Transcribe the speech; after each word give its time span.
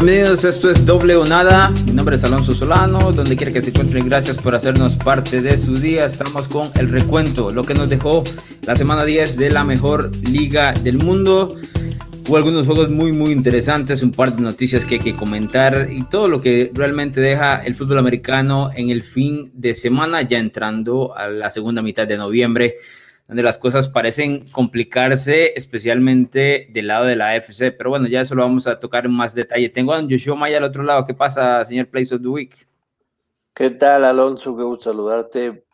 Bienvenidos, 0.00 0.44
esto 0.44 0.70
es 0.70 0.86
Doble 0.86 1.16
o 1.16 1.26
Nada. 1.26 1.70
Mi 1.84 1.90
nombre 1.90 2.14
es 2.14 2.22
Alonso 2.22 2.54
Solano. 2.54 3.10
Donde 3.10 3.36
quiera 3.36 3.52
que 3.52 3.60
se 3.60 3.70
encuentren, 3.70 4.08
gracias 4.08 4.38
por 4.38 4.54
hacernos 4.54 4.94
parte 4.94 5.42
de 5.42 5.58
su 5.58 5.74
día. 5.74 6.04
Estamos 6.04 6.46
con 6.46 6.70
el 6.76 6.88
recuento, 6.88 7.50
lo 7.50 7.64
que 7.64 7.74
nos 7.74 7.88
dejó 7.88 8.22
la 8.62 8.76
semana 8.76 9.04
10 9.04 9.36
de 9.36 9.50
la 9.50 9.64
mejor 9.64 10.12
liga 10.30 10.72
del 10.72 10.98
mundo. 10.98 11.56
Hubo 12.28 12.36
algunos 12.36 12.64
juegos 12.64 12.90
muy, 12.90 13.10
muy 13.10 13.32
interesantes, 13.32 14.04
un 14.04 14.12
par 14.12 14.36
de 14.36 14.40
noticias 14.40 14.84
que 14.84 14.94
hay 14.94 15.00
que 15.00 15.16
comentar 15.16 15.88
y 15.90 16.04
todo 16.04 16.28
lo 16.28 16.40
que 16.40 16.70
realmente 16.72 17.20
deja 17.20 17.64
el 17.64 17.74
fútbol 17.74 17.98
americano 17.98 18.70
en 18.72 18.90
el 18.90 19.02
fin 19.02 19.50
de 19.52 19.74
semana, 19.74 20.22
ya 20.22 20.38
entrando 20.38 21.12
a 21.16 21.26
la 21.26 21.50
segunda 21.50 21.82
mitad 21.82 22.06
de 22.06 22.16
noviembre 22.16 22.76
donde 23.28 23.42
las 23.42 23.58
cosas 23.58 23.88
parecen 23.88 24.46
complicarse, 24.50 25.52
especialmente 25.54 26.66
del 26.70 26.86
lado 26.86 27.04
de 27.04 27.14
la 27.14 27.28
AFC. 27.28 27.76
Pero 27.76 27.90
bueno, 27.90 28.08
ya 28.08 28.22
eso 28.22 28.34
lo 28.34 28.42
vamos 28.42 28.66
a 28.66 28.78
tocar 28.78 29.04
en 29.04 29.12
más 29.12 29.34
detalle. 29.34 29.68
Tengo 29.68 29.92
a 29.92 30.00
Joshua 30.00 30.34
Maya 30.34 30.56
al 30.56 30.64
otro 30.64 30.82
lado. 30.82 31.04
¿Qué 31.04 31.12
pasa, 31.12 31.62
señor 31.66 31.88
Place 31.88 32.14
of 32.14 32.22
the 32.22 32.28
Week? 32.28 32.66
¿Qué 33.52 33.70
tal, 33.70 34.04
Alonso? 34.04 34.56
Qué 34.56 34.62
gusto 34.62 34.84
saludarte. 34.90 35.64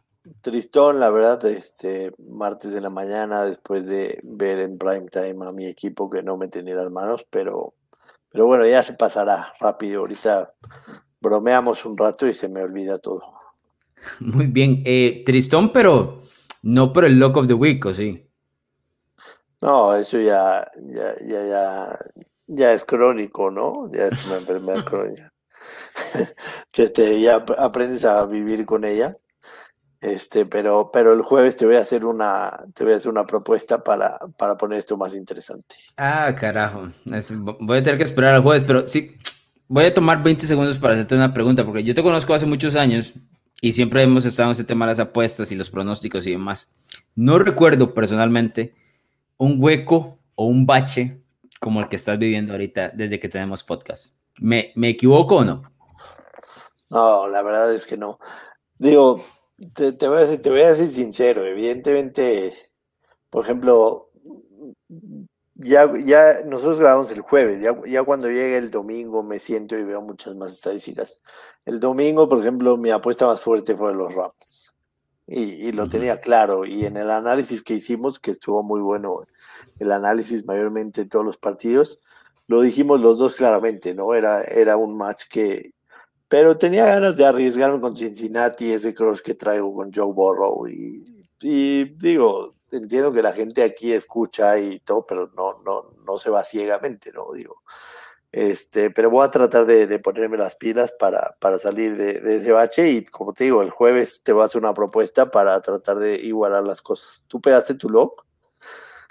Tristón, 0.41 0.99
la 0.99 1.11
verdad, 1.11 1.45
este 1.47 2.13
martes 2.19 2.73
de 2.73 2.81
la 2.81 2.91
mañana, 2.91 3.45
después 3.45 3.87
de 3.87 4.19
ver 4.25 4.59
en 4.59 4.77
prime 4.77 5.07
time 5.13 5.47
a 5.47 5.53
mi 5.53 5.67
equipo 5.67 6.11
que 6.11 6.23
no 6.23 6.37
me 6.37 6.49
tenía 6.49 6.75
las 6.75 6.91
manos, 6.91 7.27
pero, 7.31 7.75
pero 8.33 8.47
bueno, 8.47 8.67
ya 8.67 8.83
se 8.83 8.95
pasará 8.95 9.53
rápido. 9.61 10.01
Ahorita 10.01 10.55
bromeamos 11.21 11.85
un 11.85 11.97
rato 11.97 12.27
y 12.27 12.35
se 12.35 12.49
me 12.49 12.63
olvida 12.63 12.99
todo. 12.99 13.23
Muy 14.19 14.47
bien, 14.47 14.83
eh, 14.87 15.23
Tristón, 15.25 15.73
pero 15.73 16.24
no 16.65 16.95
por 16.95 17.05
el 17.05 17.19
Lock 17.19 17.37
of 17.37 17.47
the 17.47 17.55
Week, 17.55 17.85
¿o 17.85 17.93
sí? 17.93 18.27
No, 19.61 19.95
eso 19.95 20.19
ya, 20.19 20.65
ya, 20.83 21.15
ya, 21.21 21.47
ya, 21.47 21.99
ya 22.47 22.73
es 22.73 22.85
crónico, 22.85 23.51
¿no? 23.51 23.91
Ya 23.93 24.07
es 24.07 24.27
una 24.27 24.39
enfermedad 24.39 24.83
crónica. 24.85 25.31
que 26.71 26.89
te, 26.91 27.21
ya 27.21 27.45
aprendes 27.59 28.05
a 28.07 28.25
vivir 28.27 28.65
con 28.65 28.85
ella. 28.85 29.15
Este, 30.01 30.47
pero, 30.47 30.91
pero 30.93 31.13
el 31.13 31.23
jueves 31.23 31.57
te 31.57 31.67
voy 31.67 31.77
a 31.77 31.81
hacer 31.81 32.05
una, 32.05 32.51
te 32.75 32.85
voy 32.85 32.95
a 32.95 32.97
hacer 32.97 33.11
una 33.11 33.27
propuesta 33.27 33.83
para, 33.83 34.19
para 34.37 34.57
poner 34.57 34.79
esto 34.79 34.97
más 34.97 35.15
interesante. 35.15 35.77
Ah, 35.97 36.35
carajo. 36.39 36.91
voy 37.61 37.79
a 37.79 37.83
tener 37.83 37.99
que 37.99 38.05
esperar 38.05 38.35
al 38.35 38.43
jueves, 38.43 38.65
pero 38.65 38.89
sí, 38.89 39.17
voy 39.69 39.85
a 39.85 39.95
tomar 39.95 40.23
20 40.23 40.47
segundos 40.47 40.79
para 40.79 40.95
hacerte 40.95 41.15
una 41.15 41.33
pregunta, 41.33 41.65
porque 41.65 41.85
yo 41.85 41.95
te 41.95 42.03
conozco 42.03 42.35
hace 42.35 42.45
muchos 42.47 42.77
años 42.77 43.15
y 43.65 43.73
siempre 43.73 44.03
hemos 44.03 44.27
estado 44.27 44.51
en 44.51 44.53
ese 44.53 44.65
tema 44.65 44.85
de 44.85 44.91
las 44.91 44.99
apuestas 44.99 45.51
y 45.51 45.55
los 45.55 45.71
pronósticos 45.71 46.27
y 46.27 46.33
demás. 46.33 46.69
No 47.15 47.39
recuerdo 47.39 47.95
personalmente 47.95 48.75
un 49.39 49.57
hueco 49.59 50.19
o 50.35 50.45
un 50.45 50.67
bache 50.67 51.23
como 51.61 51.81
el 51.81 51.89
que 51.89 51.97
estás 51.97 52.19
viviendo 52.19 52.53
ahorita 52.53 52.91
desde 52.91 53.19
que 53.19 53.31
tenemos 53.31 53.65
podcast. 53.65 54.13
¿Me, 54.39 54.71
me 54.75 54.91
equivoco 54.91 55.37
o 55.37 55.45
no? 55.47 55.63
No, 56.91 57.27
la 57.27 57.43
verdad 57.43 57.75
es 57.75 57.87
que 57.87 57.97
no. 57.97 58.19
Digo, 58.77 59.25
te, 59.73 59.93
voy 60.09 60.19
a 60.19 60.21
decir, 60.21 60.43
te 60.43 60.51
voy 60.51 60.61
a 60.61 60.75
sincero, 60.75 61.43
evidentemente, 61.47 62.53
por 63.31 63.45
ejemplo, 63.45 64.11
ya, 65.55 65.91
ya 66.05 66.43
nosotros 66.45 66.81
grabamos 66.81 67.13
el 67.13 67.21
jueves, 67.21 67.61
ya, 67.61 67.75
ya 67.87 68.03
cuando 68.03 68.29
llegue 68.29 68.59
el 68.59 68.71
domingo 68.71 69.23
me 69.23 69.39
siento 69.39 69.79
y 69.79 69.85
veo 69.85 70.03
muchas 70.03 70.35
más 70.35 70.53
estadísticas. 70.53 71.21
El 71.65 71.81
domingo, 71.81 72.29
por 72.29 72.41
ejemplo, 72.41 72.77
mi 72.77 72.91
apuesta 72.91 73.27
más 73.27 73.41
fuerte 73.41 73.77
fue 73.77 73.95
los 73.95 74.15
Rams. 74.15 74.75
Y, 75.27 75.41
y 75.69 75.73
lo 75.73 75.89
tenía 75.89 76.21
claro. 76.21 76.67
Y 76.67 76.85
en 76.85 76.97
el 76.97 77.11
análisis 77.11 77.63
que 77.63 77.75
hicimos, 77.75 78.19
que 78.21 78.31
estuvo 78.31 78.63
muy 78.63 78.81
bueno, 78.83 79.23
el 79.79 79.93
análisis 79.93 80.45
mayormente 80.45 81.05
de 81.05 81.09
todos 81.09 81.25
los 81.25 81.39
partidos, 81.39 82.01
lo 82.47 82.61
dijimos 82.61 83.01
los 83.01 83.19
dos 83.19 83.37
claramente, 83.37 83.95
¿no? 83.95 84.15
Era, 84.15 84.43
era 84.43 84.77
un 84.77 84.97
match 84.97 85.25
que... 85.31 85.73
Pero 86.29 86.59
tenía 86.59 86.87
ganas 86.87 87.17
de 87.17 87.27
arriesgarme 87.27 87.81
con 87.81 87.97
Cincinnati, 87.97 88.73
ese 88.73 88.93
cross 88.93 89.23
que 89.23 89.35
traigo 89.35 89.73
con 89.73 89.93
Joe 89.93 90.13
Burrow. 90.13 90.67
Y, 90.69 91.05
y 91.41 91.85
digo, 91.97 92.54
entiendo 92.77 93.13
que 93.13 93.23
la 93.23 93.33
gente 93.33 93.63
aquí 93.63 93.93
escucha 93.93 94.59
y 94.59 94.81
todo, 94.81 95.07
pero 95.07 95.31
no, 95.35 95.59
no, 95.65 95.85
no 96.05 96.19
se 96.19 96.31
va 96.31 96.45
ciegamente, 96.45 97.13
¿no? 97.13 97.33
Digo, 97.33 97.63
este, 98.33 98.91
pero 98.91 99.11
voy 99.11 99.25
a 99.25 99.31
tratar 99.31 99.65
de, 99.65 99.99
ponerme 100.01 100.37
las 100.37 100.57
pilas 100.57 100.93
para, 100.99 101.37
para 101.39 101.57
salir 101.57 101.97
de, 101.97 102.35
ese 102.35 102.51
bache 102.51 102.91
y 102.91 103.05
como 103.05 103.33
te 103.33 103.45
digo, 103.45 103.63
el 103.63 103.71
jueves 103.71 104.23
te 104.25 104.33
voy 104.33 104.43
a 104.43 104.47
hacer 104.47 104.61
una 104.61 104.75
propuesta 104.75 105.31
para 105.31 105.61
tratar 105.61 105.99
de 105.99 106.17
igualar 106.17 106.65
las 106.65 106.83
cosas. 106.83 107.25
¿Tú 107.29 107.41
pegaste 107.41 107.75
tu 107.75 107.89
lock? 107.89 108.27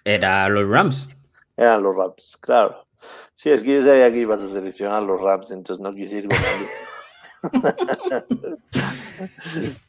Era 0.03 0.49
los 0.49 0.69
Rams. 0.69 1.07
Eran 1.55 1.83
los 1.83 1.95
Rams, 1.95 2.37
claro. 2.41 2.85
Sí, 3.33 3.49
es 3.49 3.63
que 3.63 3.75
yo 3.75 3.85
sabía 3.85 4.11
que 4.11 4.19
ibas 4.19 4.41
a 4.41 4.47
seleccionar 4.47 5.03
los 5.03 5.21
Rams, 5.21 5.51
entonces 5.51 5.81
no 5.81 5.93
quise 5.93 6.17
ir 6.17 6.27
con 6.27 6.37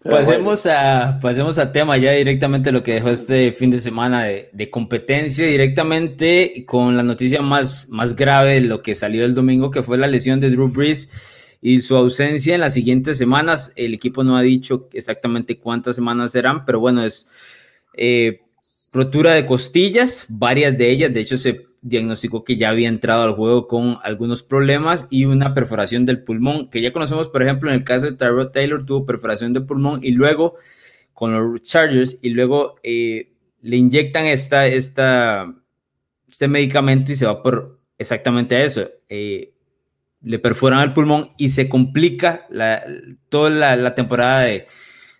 pasemos, 0.02 0.66
a, 0.66 1.18
pasemos 1.20 1.58
a 1.58 1.72
tema 1.72 1.96
ya 1.96 2.12
directamente 2.12 2.72
lo 2.72 2.82
que 2.82 2.94
dejó 2.94 3.10
este 3.10 3.52
fin 3.52 3.70
de 3.70 3.80
semana 3.80 4.24
de, 4.24 4.70
competencia, 4.70 5.46
directamente 5.46 6.64
con 6.66 6.96
la 6.96 7.02
noticia 7.02 7.42
más, 7.42 7.88
más 7.88 8.16
grave 8.16 8.54
de 8.54 8.60
lo 8.62 8.82
que 8.82 8.94
salió 8.94 9.24
el 9.24 9.34
domingo, 9.34 9.70
que 9.70 9.82
fue 9.82 9.98
la 9.98 10.06
lesión 10.06 10.40
de 10.40 10.50
Drew 10.50 10.68
Brees 10.68 11.10
y 11.60 11.80
su 11.80 11.96
ausencia 11.96 12.54
en 12.54 12.60
las 12.60 12.74
siguientes 12.74 13.18
semanas. 13.18 13.72
El 13.76 13.94
equipo 13.94 14.24
no 14.24 14.36
ha 14.36 14.42
dicho 14.42 14.84
exactamente 14.92 15.58
cuántas 15.58 15.96
semanas 15.96 16.32
serán, 16.32 16.64
pero 16.64 16.80
bueno, 16.80 17.04
es 17.04 17.26
eh, 17.96 18.40
rotura 18.92 19.32
de 19.32 19.46
costillas, 19.46 20.26
varias 20.28 20.76
de 20.76 20.90
ellas, 20.90 21.12
de 21.12 21.20
hecho 21.20 21.38
se 21.38 21.66
diagnosticó 21.84 22.44
que 22.44 22.56
ya 22.56 22.70
había 22.70 22.88
entrado 22.88 23.22
al 23.22 23.34
juego 23.34 23.68
con 23.68 23.98
algunos 24.02 24.42
problemas 24.42 25.06
y 25.10 25.26
una 25.26 25.52
perforación 25.52 26.06
del 26.06 26.24
pulmón, 26.24 26.70
que 26.70 26.80
ya 26.80 26.94
conocemos, 26.94 27.28
por 27.28 27.42
ejemplo, 27.42 27.70
en 27.70 27.76
el 27.76 27.84
caso 27.84 28.06
de 28.06 28.12
Tyrod 28.12 28.52
Taylor, 28.52 28.84
tuvo 28.86 29.04
perforación 29.04 29.52
del 29.52 29.66
pulmón 29.66 30.00
y 30.02 30.12
luego 30.12 30.56
con 31.12 31.34
los 31.34 31.60
Chargers 31.62 32.18
y 32.22 32.30
luego 32.30 32.76
eh, 32.82 33.34
le 33.60 33.76
inyectan 33.76 34.24
esta, 34.24 34.66
esta, 34.66 35.54
este 36.26 36.48
medicamento 36.48 37.12
y 37.12 37.16
se 37.16 37.26
va 37.26 37.42
por 37.42 37.78
exactamente 37.98 38.64
eso. 38.64 38.88
Eh, 39.10 39.52
le 40.22 40.38
perforan 40.38 40.80
el 40.80 40.94
pulmón 40.94 41.32
y 41.36 41.50
se 41.50 41.68
complica 41.68 42.48
toda 43.28 43.50
la, 43.50 43.94
temporada 43.94 44.40
de, 44.40 44.68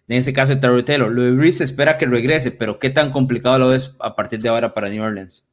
en 0.08 0.16
ese 0.16 0.32
caso 0.32 0.54
de 0.54 0.62
Tyrod 0.62 0.84
Taylor. 0.84 1.12
Lo 1.12 1.22
de 1.22 1.48
espera 1.48 1.98
que 1.98 2.06
regrese, 2.06 2.52
pero 2.52 2.78
¿qué 2.78 2.88
tan 2.88 3.10
complicado 3.10 3.58
lo 3.58 3.74
es 3.74 3.94
a 4.00 4.16
partir 4.16 4.40
de 4.40 4.48
ahora 4.48 4.72
para 4.72 4.88
New 4.88 5.02
Orleans? 5.02 5.46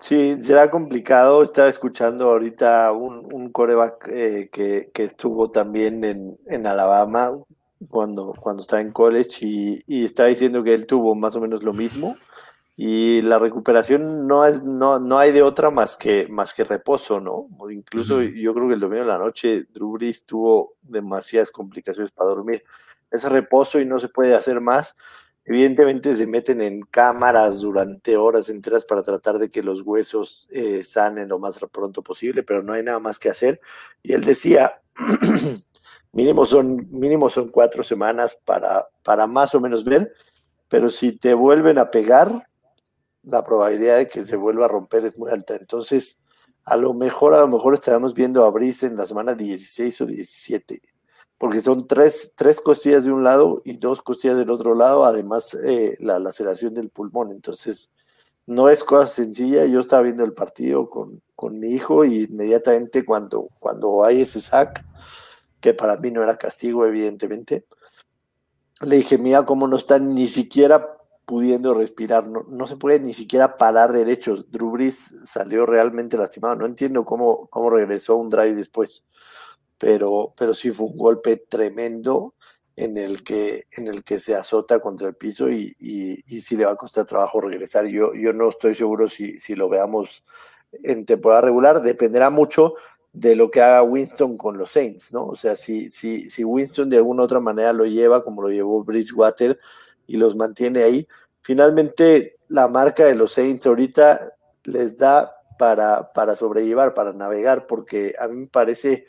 Sí, 0.00 0.40
será 0.40 0.70
complicado. 0.70 1.42
Estaba 1.42 1.68
escuchando 1.68 2.30
ahorita 2.30 2.90
un, 2.92 3.32
un 3.32 3.50
coreback 3.50 4.08
eh, 4.08 4.48
que, 4.50 4.90
que, 4.94 5.04
estuvo 5.04 5.50
también 5.50 6.02
en, 6.04 6.38
en, 6.46 6.66
Alabama 6.66 7.32
cuando, 7.88 8.32
cuando 8.40 8.62
estaba 8.62 8.80
en 8.80 8.92
college 8.92 9.38
y, 9.46 9.82
y 9.86 10.04
está 10.06 10.24
diciendo 10.26 10.64
que 10.64 10.72
él 10.72 10.86
tuvo 10.86 11.14
más 11.14 11.36
o 11.36 11.40
menos 11.40 11.62
lo 11.62 11.74
mismo. 11.74 12.16
Y 12.82 13.20
la 13.20 13.38
recuperación 13.38 14.26
no 14.26 14.46
es, 14.46 14.62
no, 14.62 14.98
no 14.98 15.18
hay 15.18 15.32
de 15.32 15.42
otra 15.42 15.70
más 15.70 15.98
que, 15.98 16.28
más 16.28 16.54
que 16.54 16.64
reposo, 16.64 17.20
¿no? 17.20 17.46
incluso 17.70 18.22
yo 18.22 18.54
creo 18.54 18.68
que 18.68 18.74
el 18.74 18.80
domingo 18.80 19.02
de 19.02 19.10
la 19.10 19.18
noche 19.18 19.66
Drew 19.70 19.92
Brees 19.92 20.24
tuvo 20.24 20.76
demasiadas 20.80 21.50
complicaciones 21.50 22.10
para 22.10 22.30
dormir. 22.30 22.64
Es 23.10 23.24
reposo 23.24 23.78
y 23.80 23.84
no 23.84 23.98
se 23.98 24.08
puede 24.08 24.34
hacer 24.34 24.62
más. 24.62 24.96
Evidentemente 25.50 26.14
se 26.14 26.28
meten 26.28 26.60
en 26.60 26.80
cámaras 26.80 27.58
durante 27.58 28.16
horas 28.16 28.48
enteras 28.50 28.84
para 28.84 29.02
tratar 29.02 29.36
de 29.36 29.50
que 29.50 29.64
los 29.64 29.82
huesos 29.82 30.46
eh, 30.52 30.84
sanen 30.84 31.28
lo 31.28 31.40
más 31.40 31.58
pronto 31.72 32.04
posible, 32.04 32.44
pero 32.44 32.62
no 32.62 32.72
hay 32.72 32.84
nada 32.84 33.00
más 33.00 33.18
que 33.18 33.30
hacer. 33.30 33.60
Y 34.00 34.12
él 34.12 34.20
decía, 34.20 34.80
mínimo 36.12 36.46
son, 36.46 36.86
mínimo 36.92 37.28
son 37.28 37.48
cuatro 37.48 37.82
semanas 37.82 38.38
para, 38.44 38.86
para 39.02 39.26
más 39.26 39.52
o 39.56 39.60
menos 39.60 39.82
ver, 39.82 40.14
pero 40.68 40.88
si 40.88 41.18
te 41.18 41.34
vuelven 41.34 41.78
a 41.78 41.90
pegar, 41.90 42.48
la 43.24 43.42
probabilidad 43.42 43.96
de 43.96 44.06
que 44.06 44.22
se 44.22 44.36
vuelva 44.36 44.66
a 44.66 44.68
romper 44.68 45.04
es 45.04 45.18
muy 45.18 45.32
alta. 45.32 45.56
Entonces, 45.56 46.22
a 46.64 46.76
lo 46.76 46.94
mejor, 46.94 47.34
a 47.34 47.40
lo 47.40 47.48
mejor 47.48 47.74
estaremos 47.74 48.14
viendo 48.14 48.44
a 48.44 48.50
Brice 48.50 48.86
en 48.86 48.94
la 48.94 49.04
semana 49.04 49.34
16 49.34 50.00
o 50.02 50.06
17 50.06 50.80
porque 51.40 51.62
son 51.62 51.86
tres, 51.86 52.34
tres 52.36 52.60
costillas 52.60 53.04
de 53.04 53.12
un 53.12 53.24
lado 53.24 53.62
y 53.64 53.78
dos 53.78 54.02
costillas 54.02 54.36
del 54.36 54.50
otro 54.50 54.74
lado, 54.74 55.06
además 55.06 55.54
eh, 55.64 55.96
la 55.98 56.18
laceración 56.18 56.74
del 56.74 56.90
pulmón. 56.90 57.32
Entonces, 57.32 57.90
no 58.44 58.68
es 58.68 58.84
cosa 58.84 59.06
sencilla. 59.06 59.64
Yo 59.64 59.80
estaba 59.80 60.02
viendo 60.02 60.22
el 60.22 60.34
partido 60.34 60.90
con, 60.90 61.22
con 61.34 61.58
mi 61.58 61.68
hijo 61.68 62.04
y 62.04 62.24
inmediatamente 62.24 63.06
cuando, 63.06 63.48
cuando 63.58 64.04
hay 64.04 64.20
ese 64.20 64.42
sac, 64.42 64.84
que 65.62 65.72
para 65.72 65.96
mí 65.96 66.10
no 66.10 66.22
era 66.22 66.36
castigo, 66.36 66.84
evidentemente, 66.84 67.64
le 68.82 68.96
dije, 68.96 69.16
mira 69.16 69.46
cómo 69.46 69.66
no 69.66 69.78
están 69.78 70.14
ni 70.14 70.28
siquiera 70.28 70.98
pudiendo 71.24 71.72
respirar, 71.72 72.28
no, 72.28 72.44
no 72.50 72.66
se 72.66 72.76
puede 72.76 73.00
ni 73.00 73.14
siquiera 73.14 73.56
parar 73.56 73.94
derecho. 73.94 74.44
Drew 74.50 74.72
Brees 74.72 75.22
salió 75.24 75.64
realmente 75.64 76.18
lastimado. 76.18 76.56
No 76.56 76.66
entiendo 76.66 77.06
cómo, 77.06 77.46
cómo 77.46 77.70
regresó 77.70 78.16
un 78.16 78.28
drive 78.28 78.56
después 78.56 79.06
pero, 79.80 80.34
pero 80.36 80.52
sí 80.52 80.72
fue 80.72 80.88
un 80.88 80.96
golpe 80.98 81.38
tremendo 81.38 82.34
en 82.76 82.98
el 82.98 83.24
que, 83.24 83.64
en 83.78 83.88
el 83.88 84.04
que 84.04 84.20
se 84.20 84.34
azota 84.34 84.78
contra 84.78 85.08
el 85.08 85.14
piso 85.14 85.50
y, 85.50 85.74
y, 85.78 86.40
sí 86.42 86.54
le 86.54 86.66
va 86.66 86.72
a 86.72 86.76
costar 86.76 87.06
trabajo 87.06 87.40
regresar. 87.40 87.86
Yo, 87.86 88.12
yo 88.12 88.34
no 88.34 88.50
estoy 88.50 88.74
seguro 88.74 89.08
si, 89.08 89.40
si 89.40 89.54
lo 89.54 89.70
veamos 89.70 90.22
en 90.82 91.06
temporada 91.06 91.40
regular, 91.40 91.80
dependerá 91.80 92.28
mucho 92.28 92.74
de 93.14 93.34
lo 93.36 93.50
que 93.50 93.62
haga 93.62 93.82
Winston 93.82 94.36
con 94.36 94.58
los 94.58 94.70
Saints, 94.70 95.14
¿no? 95.14 95.24
O 95.24 95.34
sea, 95.34 95.56
si, 95.56 95.88
si, 95.88 96.28
si 96.28 96.44
Winston 96.44 96.90
de 96.90 96.98
alguna 96.98 97.22
otra 97.22 97.40
manera 97.40 97.72
lo 97.72 97.86
lleva, 97.86 98.22
como 98.22 98.42
lo 98.42 98.50
llevó 98.50 98.84
Bridgewater, 98.84 99.58
y 100.06 100.18
los 100.18 100.36
mantiene 100.36 100.82
ahí, 100.82 101.08
finalmente 101.40 102.36
la 102.48 102.68
marca 102.68 103.06
de 103.06 103.14
los 103.14 103.32
Saints 103.32 103.66
ahorita 103.66 104.34
les 104.64 104.98
da 104.98 105.32
para, 105.58 106.12
para 106.12 106.36
sobrellevar, 106.36 106.92
para 106.92 107.14
navegar, 107.14 107.66
porque 107.66 108.14
a 108.18 108.28
mí 108.28 108.36
me 108.36 108.46
parece 108.46 109.06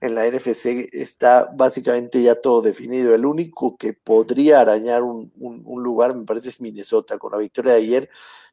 en 0.00 0.14
la 0.14 0.26
NFC 0.28 0.88
está 0.92 1.50
básicamente 1.54 2.22
ya 2.22 2.34
todo 2.34 2.62
definido. 2.62 3.14
El 3.14 3.26
único 3.26 3.76
que 3.76 3.94
podría 3.94 4.60
arañar 4.60 5.02
un, 5.02 5.32
un, 5.36 5.82
lugar, 5.82 6.14
me 6.14 6.24
parece, 6.24 6.50
es 6.50 6.60
Minnesota, 6.60 7.18
con 7.18 7.32
la 7.32 7.38
victoria 7.38 7.72
de 7.72 7.78
ayer. 7.78 8.10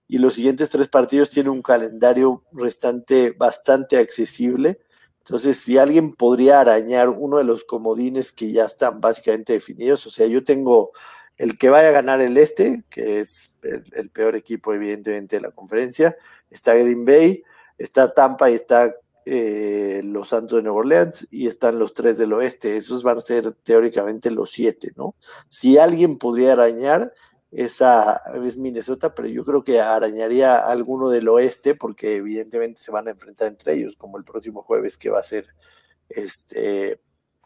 Y 0.08 0.18
los 0.18 0.34
siguientes 0.36 0.70
tres 0.70 0.88
partidos 0.88 1.30
tienen 1.30 1.52
un 1.52 1.62
calendario 1.62 2.44
restante 2.52 3.32
bastante 3.32 3.98
accesible. 3.98 4.80
Entonces, 5.20 5.58
si 5.58 5.78
alguien 5.78 6.14
podría 6.14 6.62
arañar 6.62 7.10
uno 7.10 7.38
de 7.38 7.44
los 7.44 7.64
comodines 7.64 8.32
que 8.32 8.52
ya 8.52 8.66
están 8.66 9.02
básicamente 9.02 9.54
definidos, 9.54 10.06
o 10.08 10.10
sea, 10.10 10.28
yo 10.28 10.44
tengo 10.44 10.92
el 11.38 11.58
que 11.58 11.70
vaya 11.70 11.90
a 11.90 11.92
ganar 11.92 12.22
el 12.22 12.38
este, 12.38 12.84
que 12.90 13.20
es 13.20 13.54
el, 13.64 14.10
peor 14.10 14.36
equipo 14.36 14.74
evidentemente 14.74 15.38
de 15.38 15.42
la 15.42 15.52
conferencia, 15.52 16.16
está 16.50 16.74
Green 16.76 17.06
Bay, 17.06 17.44
está 17.78 18.14
Tampa 18.14 18.52
y 18.52 18.54
está 18.54 18.94
eh, 19.26 20.02
los 20.04 20.30
Santos 20.30 20.58
de 20.58 20.64
Nueva 20.64 20.80
Orleans 20.80 21.28
y 21.32 21.48
están 21.48 21.80
los 21.80 21.94
tres 21.94 22.18
del 22.18 22.34
oeste. 22.34 22.76
Esos 22.76 23.04
van 23.04 23.18
a 23.18 23.22
ser 23.22 23.54
teóricamente 23.54 24.32
los 24.32 24.52
siete, 24.52 24.92
¿no? 24.96 25.16
Si 25.50 25.78
alguien 25.78 26.18
podría 26.18 26.54
arañar, 26.54 27.14
esa 27.52 28.22
es 28.46 28.58
Minnesota, 28.58 29.14
pero 29.14 29.28
yo 29.28 29.44
creo 29.44 29.64
que 29.64 29.82
arañaría 29.82 30.58
alguno 30.58 31.10
del 31.10 31.28
oeste 31.28 31.76
porque 31.76 32.16
evidentemente 32.16 32.82
se 32.82 32.92
van 32.92 33.08
a 33.08 33.12
enfrentar 33.12 33.50
entre 33.50 33.74
ellos, 33.74 33.96
como 33.98 34.18
el 34.18 34.24
próximo 34.24 34.62
jueves 34.64 34.98
que 34.98 35.10
va 35.10 35.20
a 35.20 35.24
ser 35.24 35.46
este 36.10 37.02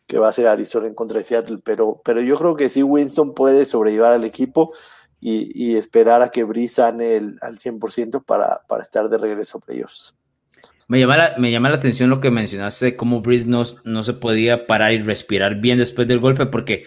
que 0.07 0.19
va 0.19 0.27
a 0.29 0.31
ser 0.31 0.47
Arizona 0.47 0.87
en 0.87 0.93
contra 0.93 1.19
de 1.19 1.25
Seattle, 1.25 1.59
pero, 1.63 2.01
pero 2.05 2.21
yo 2.21 2.37
creo 2.37 2.55
que 2.55 2.69
sí 2.69 2.83
Winston 2.83 3.33
puede 3.33 3.65
sobrellevar 3.65 4.13
al 4.13 4.23
equipo 4.23 4.73
y, 5.19 5.75
esperar 5.75 6.21
a 6.21 6.29
que 6.29 6.43
Breeze 6.43 6.75
sane 6.75 7.15
el, 7.15 7.35
al 7.41 7.57
100% 7.57 8.23
para, 8.23 8.61
para 8.67 8.83
estar 8.83 9.09
de 9.09 9.17
regreso 9.17 9.59
a 9.67 9.73
ellos. 9.73 10.15
Me 10.87 10.99
llama, 10.99 11.17
la, 11.17 11.35
me 11.37 11.51
llama 11.51 11.69
la 11.69 11.77
atención 11.77 12.09
lo 12.11 12.19
que 12.19 12.29
mencionaste, 12.29 12.95
cómo 12.95 13.21
Breeze 13.21 13.47
no, 13.47 13.63
no 13.83 14.03
se 14.03 14.13
podía 14.13 14.67
parar 14.67 14.93
y 14.93 14.99
respirar 14.99 15.59
bien 15.59 15.79
después 15.79 16.07
del 16.07 16.19
golpe, 16.19 16.45
porque 16.45 16.85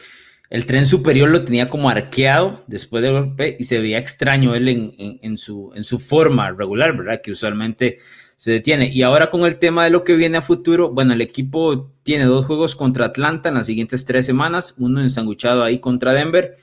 el 0.51 0.67
tren 0.67 0.87
superior 0.87 1.29
lo 1.29 1.45
tenía 1.45 1.69
como 1.69 1.91
arqueado 1.91 2.65
después 2.69 3.03
del 3.03 3.13
golpe 3.13 3.57
y 3.59 3.65
se 3.65 3.81
veía 3.81 3.99
extraño 3.99 4.55
él 4.55 4.69
en, 4.69 4.95
en, 4.99 5.37
su, 5.37 5.73
en 5.75 5.85
su 5.85 5.99
forma 5.99 6.51
regular, 6.53 6.97
¿verdad? 6.97 7.21
Que 7.23 7.33
usualmente 7.33 7.99
se 8.37 8.53
detiene. 8.53 8.89
Y 8.89 9.03
ahora 9.03 9.31
con 9.31 9.45
el 9.45 9.59
tema 9.59 9.85
de 9.85 9.91
lo 9.91 10.05
que 10.05 10.15
viene 10.15 10.39
a 10.39 10.43
futuro, 10.43 10.91
bueno, 10.91 11.13
el 11.13 11.21
equipo 11.21 11.93
tiene 12.05 12.25
dos 12.25 12.47
juegos 12.47 12.77
contra 12.77 13.07
Atlanta 13.07 13.49
en 13.49 13.57
las 13.57 13.67
siguientes 13.67 14.05
tres 14.05 14.25
semanas, 14.25 14.75
uno 14.79 15.03
ensanguchado 15.03 15.65
ahí 15.65 15.81
contra 15.81 16.13
Denver 16.13 16.57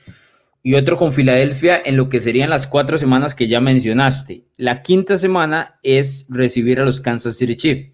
y 0.66 0.74
otro 0.74 0.96
con 0.96 1.12
Filadelfia 1.12 1.80
en 1.84 1.96
lo 1.96 2.08
que 2.08 2.18
serían 2.18 2.50
las 2.50 2.66
cuatro 2.66 2.98
semanas 2.98 3.36
que 3.36 3.46
ya 3.46 3.60
mencionaste. 3.60 4.46
La 4.56 4.82
quinta 4.82 5.16
semana 5.16 5.78
es 5.84 6.26
recibir 6.28 6.80
a 6.80 6.84
los 6.84 7.00
Kansas 7.00 7.36
City 7.36 7.54
Chiefs. 7.54 7.92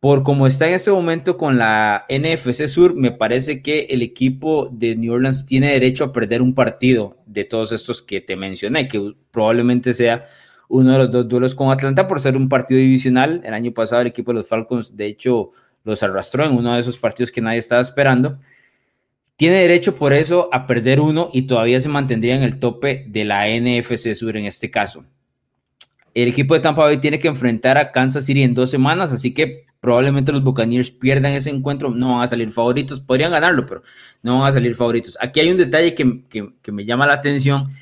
Por 0.00 0.24
como 0.24 0.48
está 0.48 0.66
en 0.66 0.74
este 0.74 0.90
momento 0.90 1.36
con 1.36 1.56
la 1.56 2.04
NFC 2.08 2.66
Sur, 2.66 2.96
me 2.96 3.12
parece 3.12 3.62
que 3.62 3.86
el 3.90 4.02
equipo 4.02 4.68
de 4.72 4.96
New 4.96 5.12
Orleans 5.12 5.46
tiene 5.46 5.70
derecho 5.70 6.02
a 6.02 6.12
perder 6.12 6.42
un 6.42 6.52
partido 6.52 7.16
de 7.26 7.44
todos 7.44 7.70
estos 7.70 8.02
que 8.02 8.20
te 8.20 8.34
mencioné, 8.34 8.88
que 8.88 9.14
probablemente 9.30 9.94
sea 9.94 10.24
uno 10.68 10.94
de 10.94 10.98
los 10.98 11.12
dos 11.12 11.28
duelos 11.28 11.54
con 11.54 11.70
Atlanta 11.70 12.08
por 12.08 12.18
ser 12.18 12.36
un 12.36 12.48
partido 12.48 12.80
divisional. 12.80 13.40
El 13.44 13.54
año 13.54 13.70
pasado 13.70 14.00
el 14.00 14.08
equipo 14.08 14.32
de 14.32 14.38
los 14.38 14.48
Falcons, 14.48 14.96
de 14.96 15.06
hecho, 15.06 15.52
los 15.84 16.02
arrastró 16.02 16.44
en 16.44 16.56
uno 16.56 16.74
de 16.74 16.80
esos 16.80 16.98
partidos 16.98 17.30
que 17.30 17.40
nadie 17.40 17.58
estaba 17.58 17.82
esperando. 17.82 18.40
Tiene 19.36 19.56
derecho 19.56 19.94
por 19.94 20.12
eso 20.12 20.48
a 20.52 20.66
perder 20.66 21.00
uno 21.00 21.30
y 21.32 21.42
todavía 21.42 21.80
se 21.80 21.88
mantendría 21.88 22.36
en 22.36 22.42
el 22.42 22.58
tope 22.58 23.04
de 23.08 23.24
la 23.24 23.46
NFC 23.48 24.14
Sur 24.14 24.36
en 24.36 24.44
este 24.44 24.70
caso. 24.70 25.04
El 26.14 26.28
equipo 26.28 26.54
de 26.54 26.60
Tampa 26.60 26.84
Bay 26.84 26.98
tiene 26.98 27.18
que 27.18 27.26
enfrentar 27.26 27.76
a 27.76 27.90
Kansas 27.90 28.26
City 28.26 28.42
en 28.42 28.54
dos 28.54 28.70
semanas, 28.70 29.10
así 29.10 29.34
que 29.34 29.66
probablemente 29.80 30.30
los 30.30 30.44
Buccaneers 30.44 30.92
pierdan 30.92 31.32
ese 31.32 31.50
encuentro, 31.50 31.90
no 31.90 32.14
van 32.14 32.22
a 32.22 32.26
salir 32.28 32.50
favoritos, 32.50 33.00
podrían 33.00 33.32
ganarlo, 33.32 33.66
pero 33.66 33.82
no 34.22 34.38
van 34.38 34.48
a 34.48 34.52
salir 34.52 34.74
favoritos. 34.76 35.18
Aquí 35.20 35.40
hay 35.40 35.50
un 35.50 35.56
detalle 35.56 35.94
que, 35.94 36.22
que 36.62 36.72
me 36.72 36.84
llama 36.84 37.06
la 37.06 37.14
atención 37.14 37.74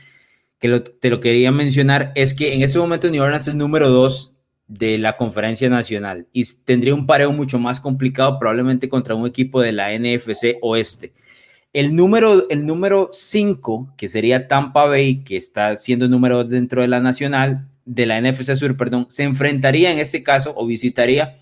que 0.62 0.78
te 0.78 1.10
lo 1.10 1.18
quería 1.18 1.50
mencionar, 1.50 2.12
es 2.14 2.34
que 2.34 2.54
en 2.54 2.62
ese 2.62 2.78
momento 2.78 3.10
New 3.10 3.20
Orleans 3.20 3.48
es 3.48 3.54
número 3.56 3.90
dos 3.90 4.36
de 4.68 4.96
la 4.96 5.16
conferencia 5.16 5.68
nacional 5.68 6.28
y 6.32 6.44
tendría 6.64 6.94
un 6.94 7.04
pareo 7.04 7.32
mucho 7.32 7.58
más 7.58 7.80
complicado 7.80 8.38
probablemente 8.38 8.88
contra 8.88 9.16
un 9.16 9.26
equipo 9.26 9.60
de 9.60 9.72
la 9.72 9.90
NFC 9.90 10.58
oeste. 10.62 11.12
El 11.72 11.96
número, 11.96 12.48
el 12.50 12.66
número 12.66 13.08
cinco, 13.12 13.88
que 13.96 14.08
sería 14.08 14.46
Tampa 14.46 14.86
Bay, 14.86 15.24
que 15.24 15.36
está 15.36 15.74
siendo 15.76 16.06
número 16.08 16.44
dentro 16.44 16.82
de 16.82 16.88
la 16.88 17.00
nacional, 17.00 17.66
de 17.84 18.06
la 18.06 18.20
NFC 18.20 18.54
Sur, 18.54 18.76
perdón, 18.76 19.06
se 19.08 19.22
enfrentaría 19.22 19.90
en 19.90 19.98
este 19.98 20.22
caso 20.22 20.52
o 20.56 20.66
visitaría 20.66 21.32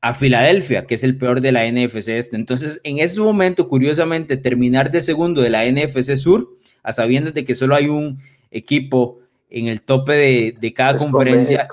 a 0.00 0.14
Filadelfia, 0.14 0.86
que 0.86 0.94
es 0.94 1.04
el 1.04 1.16
peor 1.16 1.40
de 1.40 1.52
la 1.52 1.70
NFC 1.70 2.08
este. 2.08 2.36
Entonces, 2.36 2.80
en 2.84 2.98
ese 2.98 3.20
momento, 3.20 3.68
curiosamente, 3.68 4.36
terminar 4.36 4.90
de 4.90 5.00
segundo 5.00 5.42
de 5.42 5.50
la 5.50 5.64
NFC 5.70 6.16
Sur, 6.16 6.48
a 6.82 6.92
sabiendas 6.92 7.34
de 7.34 7.44
que 7.44 7.54
solo 7.54 7.74
hay 7.74 7.88
un 7.88 8.20
equipo 8.50 9.20
en 9.50 9.66
el 9.66 9.82
tope 9.82 10.12
de, 10.60 10.72
cada 10.72 10.96
conferencia 10.96 11.66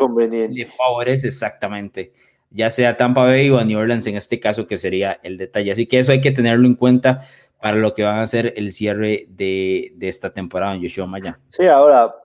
le 0.49 0.65
favorece 0.65 1.27
exactamente, 1.27 2.13
ya 2.49 2.69
sea 2.69 2.95
Tampa 2.95 3.23
Bay 3.23 3.49
o 3.49 3.59
a 3.59 3.65
New 3.65 3.77
Orleans 3.77 4.07
en 4.07 4.15
este 4.15 4.39
caso, 4.39 4.65
que 4.65 4.77
sería 4.77 5.19
el 5.23 5.37
detalle. 5.37 5.71
Así 5.71 5.85
que 5.85 5.99
eso 5.99 6.11
hay 6.11 6.21
que 6.21 6.31
tenerlo 6.31 6.67
en 6.67 6.75
cuenta 6.75 7.21
para 7.61 7.77
lo 7.77 7.93
que 7.93 8.03
van 8.03 8.19
a 8.19 8.25
ser 8.25 8.53
el 8.57 8.71
cierre 8.71 9.25
de, 9.29 9.95
esta 10.01 10.33
temporada 10.33 10.75
en 10.75 10.81
Yoshua 10.81 11.07
Maya. 11.07 11.39
Sí, 11.49 11.65
ahora, 11.65 12.15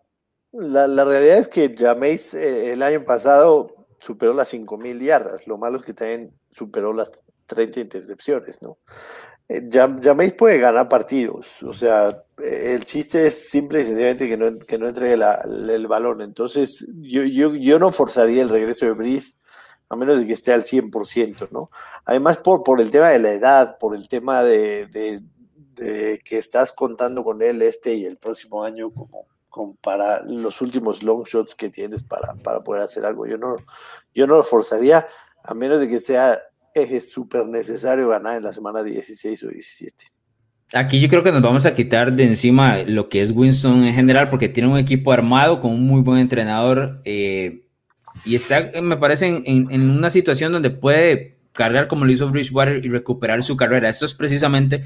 la, 0.52 1.04
realidad 1.04 1.38
es 1.38 1.48
que 1.48 1.74
Jameis 1.76 2.34
eh, 2.34 2.72
el 2.72 2.82
año 2.82 3.04
pasado 3.04 3.86
superó 3.98 4.34
las 4.34 4.52
5.000 4.52 5.00
yardas, 5.00 5.46
lo 5.46 5.58
malo 5.58 5.78
es 5.78 5.82
que 5.84 5.94
también 5.94 6.32
superó 6.50 6.92
las 6.92 7.12
30 7.46 7.80
intercepciones, 7.80 8.62
¿no? 8.62 8.78
Jameis 10.02 10.32
puede 10.34 10.58
ganar 10.58 10.88
partidos, 10.88 11.60
o 11.64 11.72
sea, 11.72 12.22
el 12.38 12.84
chiste 12.84 13.26
es 13.26 13.50
simple 13.50 13.80
y 13.80 13.84
sencillamente 13.84 14.28
que 14.28 14.36
no, 14.36 14.58
que 14.60 14.78
no 14.78 14.86
entregue 14.86 15.14
el 15.14 15.86
balón. 15.88 16.20
Entonces, 16.20 16.88
yo, 17.00 17.24
yo, 17.24 17.56
yo 17.56 17.80
no 17.80 17.90
forzaría 17.90 18.42
el 18.42 18.48
regreso 18.48 18.86
de 18.86 18.92
Brice 18.92 19.32
a 19.90 19.96
menos 19.96 20.18
de 20.18 20.26
que 20.26 20.32
esté 20.32 20.52
al 20.52 20.62
100%, 20.62 21.48
¿no? 21.50 21.66
Además, 22.04 22.38
por, 22.38 22.62
por 22.62 22.80
el 22.80 22.90
tema 22.90 23.08
de 23.08 23.18
la 23.18 23.32
edad, 23.32 23.76
por 23.78 23.94
el 23.96 24.08
tema 24.08 24.42
de, 24.42 24.86
de, 24.86 25.20
que 26.24 26.38
estás 26.38 26.72
contando 26.72 27.24
con 27.24 27.42
él 27.42 27.60
este 27.62 27.94
y 27.94 28.04
el 28.04 28.18
próximo 28.18 28.62
año 28.62 28.90
como, 28.92 29.26
como 29.48 29.74
para 29.76 30.22
los 30.24 30.60
últimos 30.60 31.02
long 31.02 31.24
shots 31.24 31.54
que 31.54 31.70
tienes 31.70 32.04
para, 32.04 32.34
para 32.34 32.62
poder 32.62 32.82
hacer 32.82 33.04
algo. 33.04 33.26
Yo 33.26 33.36
no, 33.36 33.56
yo 34.14 34.26
no 34.26 34.36
lo 34.36 34.44
forzaría 34.44 35.06
a 35.42 35.54
menos 35.54 35.80
de 35.80 35.88
que 35.88 35.98
sea 35.98 36.40
es 36.74 37.10
súper 37.10 37.46
necesario 37.46 38.08
ganar 38.08 38.36
en 38.36 38.44
la 38.44 38.52
semana 38.52 38.82
16 38.82 39.42
o 39.44 39.48
17. 39.48 40.04
Aquí 40.72 41.00
yo 41.00 41.08
creo 41.08 41.24
que 41.24 41.32
nos 41.32 41.42
vamos 41.42 41.66
a 41.66 41.74
quitar 41.74 42.12
de 42.12 42.24
encima 42.24 42.78
lo 42.78 43.08
que 43.08 43.22
es 43.22 43.32
Winston 43.32 43.84
en 43.84 43.94
general, 43.94 44.30
porque 44.30 44.48
tiene 44.48 44.68
un 44.68 44.78
equipo 44.78 45.10
armado 45.10 45.60
con 45.60 45.72
un 45.72 45.84
muy 45.84 46.00
buen 46.00 46.20
entrenador 46.20 47.00
eh, 47.04 47.66
y 48.24 48.34
está, 48.34 48.70
me 48.82 48.96
parece, 48.96 49.42
en, 49.44 49.90
una 49.90 50.10
situación 50.10 50.52
donde 50.52 50.70
puede 50.70 51.38
cargar 51.52 51.88
como 51.88 52.04
lo 52.04 52.12
hizo 52.12 52.28
Bridgewater 52.28 52.84
y 52.84 52.88
recuperar 52.88 53.42
su 53.42 53.56
carrera. 53.56 53.88
Esto 53.88 54.04
es 54.04 54.14
precisamente 54.14 54.84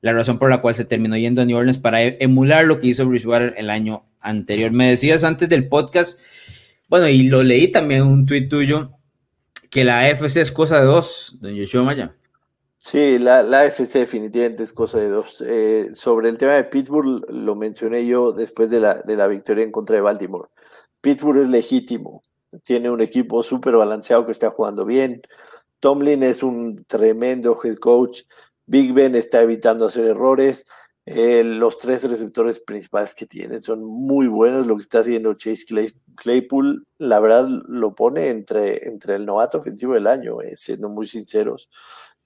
la 0.00 0.12
razón 0.12 0.38
por 0.38 0.50
la 0.50 0.60
cual 0.60 0.74
se 0.74 0.84
terminó 0.84 1.16
yendo 1.16 1.42
a 1.42 1.44
New 1.44 1.56
Orleans 1.56 1.78
para 1.78 2.02
e, 2.02 2.16
emular 2.20 2.64
lo 2.64 2.80
que 2.80 2.88
hizo 2.88 3.06
Bridgewater 3.06 3.54
el 3.56 3.70
año 3.70 4.04
anterior. 4.20 4.70
Me 4.70 4.90
decías 4.90 5.24
antes 5.24 5.48
del 5.48 5.68
podcast, 5.68 6.18
bueno, 6.88 7.08
y 7.08 7.24
lo 7.24 7.42
leí 7.42 7.70
también 7.70 8.02
un 8.02 8.26
tuit 8.26 8.48
tuyo, 8.48 8.92
que 9.70 9.84
la 9.84 10.00
AFC 10.00 10.36
es 10.38 10.52
cosa 10.52 10.80
de 10.80 10.86
dos, 10.86 11.36
don 11.40 11.54
Yoshua 11.54 11.82
Maya. 11.82 12.14
Sí, 12.78 13.18
la, 13.18 13.42
la 13.42 13.62
AFC 13.62 13.92
definitivamente 13.94 14.62
es 14.62 14.72
cosa 14.72 14.98
de 14.98 15.08
dos. 15.08 15.42
Eh, 15.44 15.88
sobre 15.94 16.28
el 16.28 16.38
tema 16.38 16.52
de 16.52 16.64
Pittsburgh, 16.64 17.24
lo 17.28 17.56
mencioné 17.56 18.06
yo 18.06 18.32
después 18.32 18.70
de 18.70 18.80
la, 18.80 19.02
de 19.02 19.16
la 19.16 19.26
victoria 19.26 19.64
en 19.64 19.72
contra 19.72 19.96
de 19.96 20.02
Baltimore. 20.02 20.48
Pittsburgh 21.00 21.42
es 21.42 21.48
legítimo, 21.48 22.22
tiene 22.62 22.90
un 22.90 23.00
equipo 23.00 23.42
súper 23.42 23.76
balanceado 23.76 24.26
que 24.26 24.32
está 24.32 24.50
jugando 24.50 24.84
bien. 24.84 25.22
Tomlin 25.80 26.22
es 26.22 26.42
un 26.42 26.84
tremendo 26.84 27.58
head 27.62 27.76
coach. 27.76 28.22
Big 28.66 28.92
Ben 28.92 29.14
está 29.14 29.42
evitando 29.42 29.86
hacer 29.86 30.04
errores. 30.04 30.66
Eh, 31.06 31.42
los 31.42 31.78
tres 31.78 32.04
receptores 32.04 32.60
principales 32.60 33.14
que 33.14 33.26
tienen 33.26 33.62
son 33.62 33.84
muy 33.84 34.26
buenos. 34.26 34.66
Lo 34.66 34.76
que 34.76 34.82
está 34.82 35.00
haciendo 35.00 35.34
Chase 35.34 35.64
Claypool, 36.16 36.86
la 36.98 37.20
verdad, 37.20 37.48
lo 37.66 37.94
pone 37.94 38.28
entre, 38.28 38.86
entre 38.86 39.14
el 39.14 39.24
novato 39.24 39.58
ofensivo 39.58 39.94
del 39.94 40.06
año, 40.06 40.42
eh, 40.42 40.56
siendo 40.56 40.88
muy 40.88 41.06
sinceros. 41.06 41.70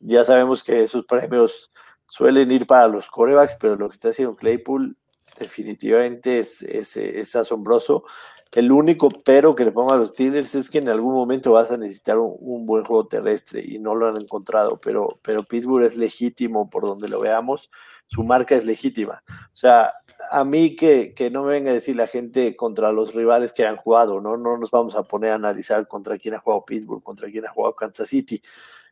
Ya 0.01 0.25
sabemos 0.25 0.65
que 0.65 0.83
esos 0.83 1.05
premios 1.05 1.71
suelen 2.07 2.51
ir 2.51 2.67
para 2.67 2.89
los 2.89 3.09
corebacks, 3.09 3.57
pero 3.61 3.77
lo 3.77 3.89
que 3.89 3.95
está 3.95 4.09
haciendo 4.09 4.35
Claypool 4.35 4.97
definitivamente 5.39 6.41
es, 6.41 6.63
es, 6.63 7.37
asombroso. 7.37 8.05
El 8.53 8.71
único 8.71 9.09
pero 9.09 9.55
que 9.55 9.65
le 9.65 9.73
pongo 9.73 9.93
a 9.93 9.97
los 9.97 10.11
Steelers 10.11 10.55
es 10.55 10.69
que 10.69 10.79
en 10.79 10.91
algún 10.91 11.15
momento 11.15 11.53
vas 11.53 11.71
a 11.71 11.79
necesitar 11.79 12.19
un, 12.19 12.67
buen 12.67 12.85
juego 12.85 13.07
terrestre 13.07 13.63
y 13.67 13.79
no 13.79 13.95
lo 13.95 14.09
han 14.09 14.21
encontrado, 14.21 14.79
pero, 14.79 15.19
pero 15.23 15.43
Pittsburgh 15.43 15.85
es 15.85 15.97
legítimo 15.97 16.69
por 16.69 16.83
donde 16.83 17.09
lo 17.09 17.21
veamos, 17.21 17.71
su 18.07 18.23
marca 18.25 18.55
es 18.55 18.67
legítima. 18.67 19.23
O 19.27 19.57
sea, 19.57 19.95
a 20.31 20.45
mí 20.45 20.77
que, 20.77 21.15
que, 21.15 21.31
no 21.31 21.45
me 21.45 21.53
venga 21.53 21.71
a 21.71 21.75
decir 21.75 21.97
la 21.97 22.07
gente 22.07 22.55
contra 22.55 22.93
los 22.93 23.15
rivales 23.15 23.55
que 23.55 23.67
han 23.67 23.77
jugado, 23.77 24.21
¿no? 24.21 24.37
No 24.37 24.59
nos 24.59 24.71
vamos 24.71 24.97
a 24.97 25.05
poner 25.05 25.33
a 25.33 25.37
analizar 25.37 25.89
contra 25.89 26.19
quién 26.19 26.35
ha 26.35 26.39
jugado 26.39 26.67
Pittsburgh, 26.67 27.03
contra 27.03 27.31
quién 27.31 27.47
ha 27.47 27.51
jugado 27.51 27.75
Kansas 27.75 28.11
City. 28.11 28.43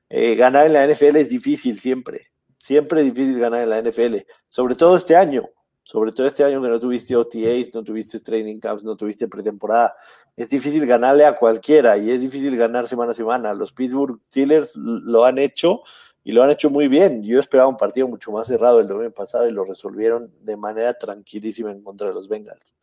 Eh, 0.09 0.37
ganar 0.37 0.67
en 0.67 0.73
la 0.73 0.87
NFL 0.87 1.17
es 1.17 1.29
difícil 1.29 1.79
siempre, 1.79 2.33
siempre 2.59 3.01
es 3.01 3.15
difícil 3.15 3.39
ganar 3.39 3.63
en 3.63 3.71
la 3.71 3.83
NFL, 3.83 4.17
sobre 4.49 4.75
todo 4.75 4.97
este 4.97 5.17
año, 5.17 5.45
sobre 5.91 6.13
todo 6.13 6.29
este 6.29 6.45
año 6.45 6.63
que 6.63 6.69
no 6.69 6.79
tuviste 6.79 7.17
OTAs, 7.17 7.75
no 7.75 7.83
tuviste 7.83 8.21
training 8.21 8.61
camps, 8.61 8.85
no 8.85 8.95
tuviste 8.95 9.27
pretemporada. 9.27 9.93
Es 10.37 10.49
difícil 10.49 10.87
ganarle 10.87 11.25
a 11.25 11.35
cualquiera 11.35 11.99
y 11.99 12.13
es 12.13 12.21
difícil 12.23 12.57
ganar 12.57 12.87
semana 12.87 13.11
a 13.11 13.15
semana. 13.15 13.55
Los 13.55 13.73
Pittsburgh 13.73 14.21
Steelers 14.21 14.77
lo 14.77 15.25
han 15.25 15.39
hecho 15.39 15.83
y 16.23 16.31
lo 16.31 16.45
han 16.45 16.51
hecho 16.51 16.71
muy 16.71 16.87
bien. 16.87 17.25
Yo 17.25 17.41
esperaba 17.41 17.69
un 17.69 17.77
partido 17.77 18.07
mucho 18.07 18.31
más 18.31 18.47
cerrado 18.47 18.79
el 18.79 18.87
domingo 18.87 19.11
pasado 19.11 19.49
y 19.49 19.51
lo 19.51 19.65
resolvieron 19.65 20.33
de 20.43 20.57
manera 20.57 20.95
tranquilísima 20.95 21.73
en 21.73 21.83
contra 21.83 22.07
de 22.07 22.15
los 22.15 22.29
Bengals. 22.29 22.77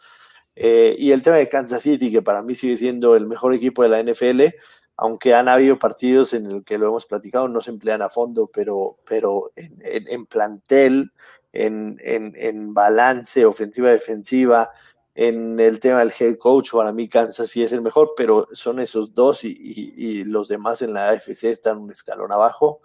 Eh, 0.54 0.94
y 1.00 1.12
el 1.14 1.24
tema 1.24 1.38
de 1.38 1.48
Kansas 1.48 1.84
City, 1.84 2.12
que 2.12 2.22
para 2.22 2.44
mí 2.44 2.56
sigue 2.56 2.76
siendo 2.76 3.16
el 3.16 3.26
mejor 3.26 3.54
equipo 3.54 3.84
de 3.84 3.90
la 3.90 4.04
NFL, 4.04 4.54
aunque 4.98 5.34
han 5.34 5.48
habido 5.48 5.80
partidos 5.80 6.34
en 6.34 6.48
el 6.48 6.64
que 6.64 6.78
lo 6.78 6.88
hemos 6.88 7.06
platicado, 7.06 7.48
no 7.48 7.62
se 7.62 7.72
emplean 7.72 8.02
a 8.02 8.10
fondo, 8.10 8.50
pero, 8.52 8.98
pero 9.08 9.52
en, 9.56 10.26
plantel, 10.26 11.14
en, 11.54 11.98
en, 12.04 12.74
balance 12.74 13.46
ofensiva-defensiva, 13.46 14.72
en 15.16 15.60
el 15.60 15.80
tema 15.80 16.00
del 16.00 16.14
head 16.20 16.38
coach, 16.38 16.72
para 16.72 16.92
mí 16.92 17.08
Kansas 17.08 17.50
sí 17.50 17.64
es 17.64 17.72
el 17.72 17.82
mejor, 17.82 18.14
pero 18.18 18.48
son 18.52 18.80
esos 18.80 19.14
dos 19.14 19.44
y, 19.44 20.24
los 20.26 20.48
demás 20.48 20.82
en 20.82 20.94
la 20.94 21.10
AFC 21.10 21.46
están 21.46 21.78
un 21.78 21.92
escalón 21.92 22.32
abajo 22.32 22.82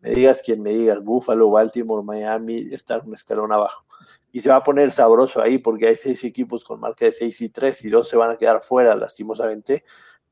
me 0.00 0.10
digas 0.10 0.42
quien 0.42 0.62
me 0.62 0.70
digas, 0.70 1.02
Buffalo, 1.02 1.50
Baltimore, 1.50 2.04
Miami, 2.04 2.68
están 2.72 3.02
un 3.06 3.14
escalón 3.14 3.52
abajo. 3.52 3.84
Y 4.32 4.40
se 4.40 4.50
va 4.50 4.56
a 4.56 4.62
poner 4.62 4.92
sabroso 4.92 5.40
ahí 5.40 5.58
porque 5.58 5.88
hay 5.88 5.96
seis 5.96 6.22
equipos 6.24 6.62
con 6.62 6.78
marca 6.78 7.06
de 7.06 7.12
6 7.12 7.40
y 7.40 7.48
3 7.48 7.84
y 7.86 7.88
dos 7.88 8.08
se 8.08 8.16
van 8.16 8.30
a 8.30 8.36
quedar 8.36 8.62
fuera, 8.62 8.94
lastimosamente. 8.94 9.84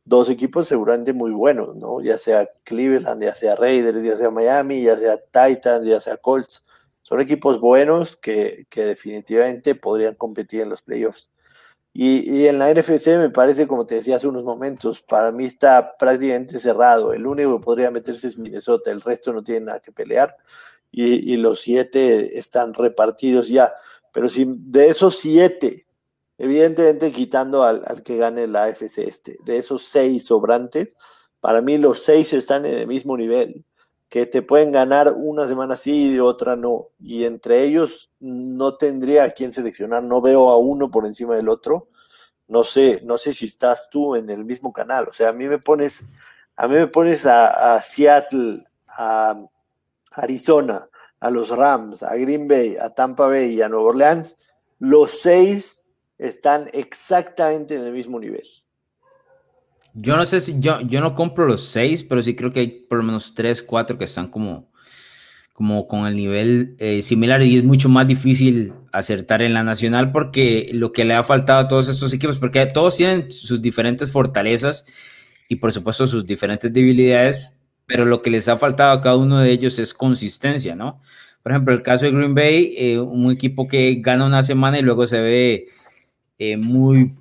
Dos 0.04 0.28
equipos 0.28 0.68
seguramente 0.68 1.12
muy 1.12 1.32
buenos, 1.32 1.74
¿no? 1.76 2.00
Ya 2.02 2.18
sea 2.18 2.48
Cleveland, 2.64 3.22
ya 3.22 3.34
sea 3.34 3.56
Raiders, 3.56 4.02
ya 4.02 4.16
sea 4.16 4.30
Miami, 4.30 4.82
ya 4.82 4.96
sea 4.96 5.16
Titans, 5.18 5.86
ya 5.86 6.00
sea 6.00 6.16
Colts. 6.18 6.62
Son 7.02 7.20
equipos 7.20 7.60
buenos 7.60 8.16
que, 8.16 8.66
que 8.68 8.84
definitivamente 8.84 9.74
podrían 9.74 10.14
competir 10.14 10.62
en 10.62 10.70
los 10.70 10.82
playoffs. 10.82 11.28
Y, 11.96 12.46
en 12.48 12.58
la 12.58 12.74
NFC 12.74 13.06
me 13.18 13.30
parece, 13.30 13.68
como 13.68 13.86
te 13.86 13.94
decía 13.94 14.16
hace 14.16 14.26
unos 14.26 14.42
momentos, 14.42 15.00
para 15.02 15.30
mí 15.30 15.44
está 15.44 15.96
prácticamente 15.96 16.58
cerrado. 16.58 17.12
El 17.12 17.24
único 17.24 17.58
que 17.58 17.64
podría 17.64 17.90
meterse 17.92 18.26
es 18.26 18.36
Minnesota, 18.36 18.90
el 18.90 19.00
resto 19.00 19.32
no 19.32 19.44
tiene 19.44 19.66
nada 19.66 19.80
que 19.80 19.92
pelear. 19.92 20.36
Y, 20.90 21.36
los 21.36 21.60
siete 21.60 22.38
están 22.38 22.74
repartidos 22.74 23.48
ya. 23.48 23.72
Pero 24.12 24.28
si 24.28 24.44
de 24.48 24.88
esos 24.88 25.18
siete, 25.18 25.83
evidentemente 26.38 27.12
quitando 27.12 27.62
al, 27.62 28.02
que 28.02 28.16
gane 28.16 28.46
la 28.46 28.64
AFC 28.64 28.98
este, 28.98 29.36
de 29.44 29.58
esos 29.58 29.82
seis 29.82 30.26
sobrantes, 30.26 30.96
para 31.40 31.60
mí 31.60 31.78
los 31.78 32.02
seis 32.02 32.32
están 32.32 32.66
en 32.66 32.74
el 32.78 32.86
mismo 32.86 33.16
nivel 33.16 33.64
que 34.14 34.26
te 34.26 34.42
pueden 34.42 34.70
ganar 34.70 35.12
una 35.16 35.48
semana 35.48 35.74
sí 35.74 36.14
y 36.14 36.20
otra 36.20 36.54
no. 36.54 36.90
Y 37.00 37.24
entre 37.24 37.64
ellos 37.64 38.12
no 38.20 38.76
tendría 38.76 39.24
a 39.24 39.30
quién 39.30 39.50
seleccionar, 39.50 40.04
no 40.04 40.20
veo 40.20 40.50
a 40.50 40.56
uno 40.56 40.88
por 40.88 41.04
encima 41.04 41.34
del 41.34 41.48
otro. 41.48 41.88
No 42.46 42.62
sé, 42.62 43.00
no 43.04 43.18
sé 43.18 43.32
si 43.32 43.46
estás 43.46 43.88
tú 43.90 44.14
en 44.14 44.30
el 44.30 44.44
mismo 44.44 44.72
canal. 44.72 45.08
O 45.08 45.12
sea, 45.12 45.30
a 45.30 45.32
mí 45.32 45.48
me 45.48 45.58
pones, 45.58 46.04
a 46.54 46.68
mí 46.68 46.76
me 46.76 46.86
pones 46.86 47.26
a, 47.26 47.80
Seattle, 47.80 48.64
a 48.86 49.36
Arizona, 50.12 50.88
a 51.18 51.30
los 51.30 51.48
Rams, 51.48 52.04
a 52.04 52.14
Green 52.14 52.46
Bay, 52.46 52.76
a 52.76 52.90
Tampa 52.90 53.26
Bay 53.26 53.54
y 53.54 53.62
a 53.62 53.68
Nueva 53.68 53.86
Orleans. 53.88 54.36
Los 54.78 55.10
seis 55.10 55.82
están 56.18 56.68
exactamente 56.72 57.74
en 57.74 57.82
el 57.82 57.92
mismo 57.92 58.18
nivel. 58.20 58.44
Yo 59.94 60.16
no 60.16 60.24
sé 60.24 60.40
si 60.40 60.58
yo, 60.58 60.80
yo 60.80 61.00
no 61.00 61.14
compro 61.14 61.46
los 61.46 61.68
seis, 61.68 62.02
pero 62.02 62.20
sí 62.20 62.34
creo 62.34 62.52
que 62.52 62.60
hay 62.60 62.68
por 62.88 62.98
lo 62.98 63.04
menos 63.04 63.34
tres, 63.34 63.62
cuatro 63.62 63.96
que 63.96 64.04
están 64.04 64.28
como, 64.28 64.72
como 65.52 65.86
con 65.86 66.06
el 66.06 66.16
nivel 66.16 66.74
eh, 66.80 67.00
similar 67.00 67.42
y 67.42 67.58
es 67.58 67.64
mucho 67.64 67.88
más 67.88 68.06
difícil 68.06 68.72
acertar 68.92 69.40
en 69.40 69.54
la 69.54 69.62
nacional 69.62 70.10
porque 70.10 70.68
lo 70.72 70.92
que 70.92 71.04
le 71.04 71.14
ha 71.14 71.22
faltado 71.22 71.60
a 71.60 71.68
todos 71.68 71.88
estos 71.88 72.12
equipos, 72.12 72.38
porque 72.38 72.66
todos 72.66 72.96
tienen 72.96 73.30
sus 73.30 73.62
diferentes 73.62 74.10
fortalezas 74.10 74.84
y 75.48 75.56
por 75.56 75.72
supuesto 75.72 76.08
sus 76.08 76.26
diferentes 76.26 76.72
debilidades, 76.72 77.60
pero 77.86 78.04
lo 78.04 78.20
que 78.20 78.30
les 78.30 78.48
ha 78.48 78.56
faltado 78.56 78.92
a 78.92 79.00
cada 79.00 79.16
uno 79.16 79.40
de 79.40 79.52
ellos 79.52 79.78
es 79.78 79.94
consistencia, 79.94 80.74
¿no? 80.74 81.00
Por 81.44 81.52
ejemplo, 81.52 81.74
el 81.74 81.82
caso 81.82 82.06
de 82.06 82.10
Green 82.10 82.34
Bay, 82.34 82.74
eh, 82.76 82.98
un 82.98 83.30
equipo 83.30 83.68
que 83.68 83.96
gana 84.00 84.24
una 84.26 84.42
semana 84.42 84.78
y 84.78 84.82
luego 84.82 85.06
se 85.06 85.20
ve 85.20 85.68
eh, 86.52 86.56
muy 86.56 87.12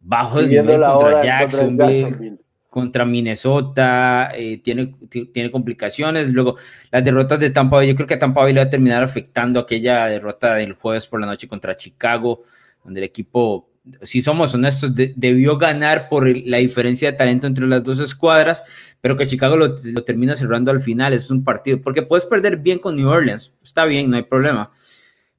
bajo 0.00 0.40
de 0.40 0.48
nivel 0.48 0.80
contra 0.80 1.24
Jacksonville, 1.24 2.38
contra, 2.68 3.04
Minnesota, 3.04 4.30
eh, 4.34 4.58
tiene, 4.58 4.94
tiene 5.32 5.50
complicaciones. 5.50 6.30
Luego, 6.30 6.56
las 6.90 7.04
derrotas 7.04 7.40
de 7.40 7.50
Tampa 7.50 7.76
Bay, 7.76 7.88
yo 7.88 7.94
creo 7.94 8.06
que 8.06 8.14
a 8.14 8.18
Tampa 8.18 8.42
Bay 8.42 8.52
le 8.52 8.60
va 8.60 8.66
a 8.66 8.70
terminar 8.70 9.02
afectando 9.02 9.60
aquella 9.60 10.06
derrota 10.06 10.54
del 10.54 10.74
jueves 10.74 11.06
por 11.06 11.20
la 11.20 11.26
noche 11.26 11.48
contra 11.48 11.76
Chicago, 11.76 12.42
donde 12.84 13.00
el 13.00 13.04
equipo, 13.04 13.70
si 14.02 14.20
somos 14.20 14.54
honestos, 14.54 14.92
debió 14.94 15.58
ganar 15.58 16.08
por 16.08 16.28
la 16.28 16.58
diferencia 16.58 17.10
de 17.10 17.16
talento 17.16 17.46
entre 17.46 17.66
las 17.66 17.82
dos 17.82 17.98
escuadras, 17.98 18.62
pero 19.00 19.16
que 19.16 19.26
Chicago 19.26 19.56
lo, 19.56 19.74
lo 19.84 20.04
termina 20.04 20.36
cerrando 20.36 20.70
al 20.70 20.80
final. 20.80 21.12
Es 21.12 21.30
un 21.30 21.42
partido, 21.42 21.80
porque 21.82 22.02
puedes 22.02 22.24
perder 22.24 22.58
bien 22.58 22.78
con 22.78 22.96
New 22.96 23.08
Orleans, 23.08 23.52
está 23.62 23.84
bien, 23.84 24.08
no 24.10 24.16
hay 24.16 24.22
problema, 24.22 24.70